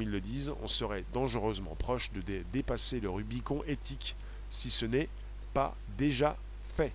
ils 0.02 0.10
le 0.10 0.20
disent, 0.20 0.52
on 0.64 0.68
serait 0.68 1.06
dangereusement 1.14 1.76
proche 1.76 2.12
de 2.14 2.44
dépasser 2.52 3.00
le 3.00 3.12
Rubicon 3.12 3.64
éthique 3.68 4.16
si 4.50 4.72
ce 4.72 4.86
n'est 4.88 5.10
pas 5.54 5.76
déjà 6.00 6.36
fait. 6.76 6.94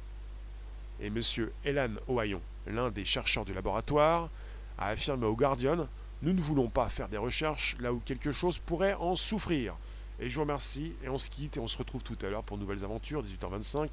Et 1.00 1.06
M. 1.06 1.20
Elan 1.64 1.94
Ohayon, 2.08 2.42
l'un 2.66 2.90
des 2.90 3.04
chercheurs 3.04 3.44
du 3.44 3.54
laboratoire, 3.54 4.30
a 4.78 4.88
affirmé 4.88 5.26
au 5.26 5.36
Guardian 5.36 5.86
Nous 6.22 6.32
ne 6.32 6.40
voulons 6.40 6.68
pas 6.68 6.88
faire 6.88 7.08
des 7.08 7.18
recherches 7.18 7.76
là 7.78 7.92
où 7.92 8.00
quelque 8.00 8.32
chose 8.32 8.58
pourrait 8.58 8.94
en 8.94 9.14
souffrir. 9.14 9.76
Et 10.20 10.28
je 10.28 10.34
vous 10.34 10.42
remercie 10.42 10.92
et 11.02 11.08
on 11.08 11.18
se 11.18 11.30
quitte 11.30 11.56
et 11.56 11.60
on 11.60 11.68
se 11.68 11.78
retrouve 11.78 12.02
tout 12.02 12.18
à 12.22 12.28
l'heure 12.28 12.42
pour 12.42 12.58
nouvelles 12.58 12.84
aventures, 12.84 13.22
18h25. 13.22 13.88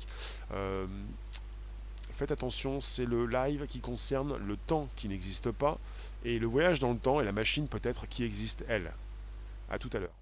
Euh, 0.52 0.86
faites 2.14 2.32
attention, 2.32 2.82
c'est 2.82 3.06
le 3.06 3.26
live 3.26 3.66
qui 3.68 3.80
concerne 3.80 4.36
le 4.38 4.58
temps 4.58 4.90
qui 4.96 5.08
n'existe 5.08 5.52
pas 5.52 5.78
et 6.26 6.40
le 6.40 6.48
voyage 6.48 6.80
dans 6.80 6.92
le 6.92 7.00
temps 7.00 7.22
et 7.22 7.24
la 7.24 7.32
machine 7.32 7.68
peut-être 7.68 8.08
qui 8.08 8.24
existe 8.24 8.66
elle. 8.68 8.92
A 9.70 9.80
tout 9.80 9.90
à 9.94 10.00
l'heure. 10.00 10.17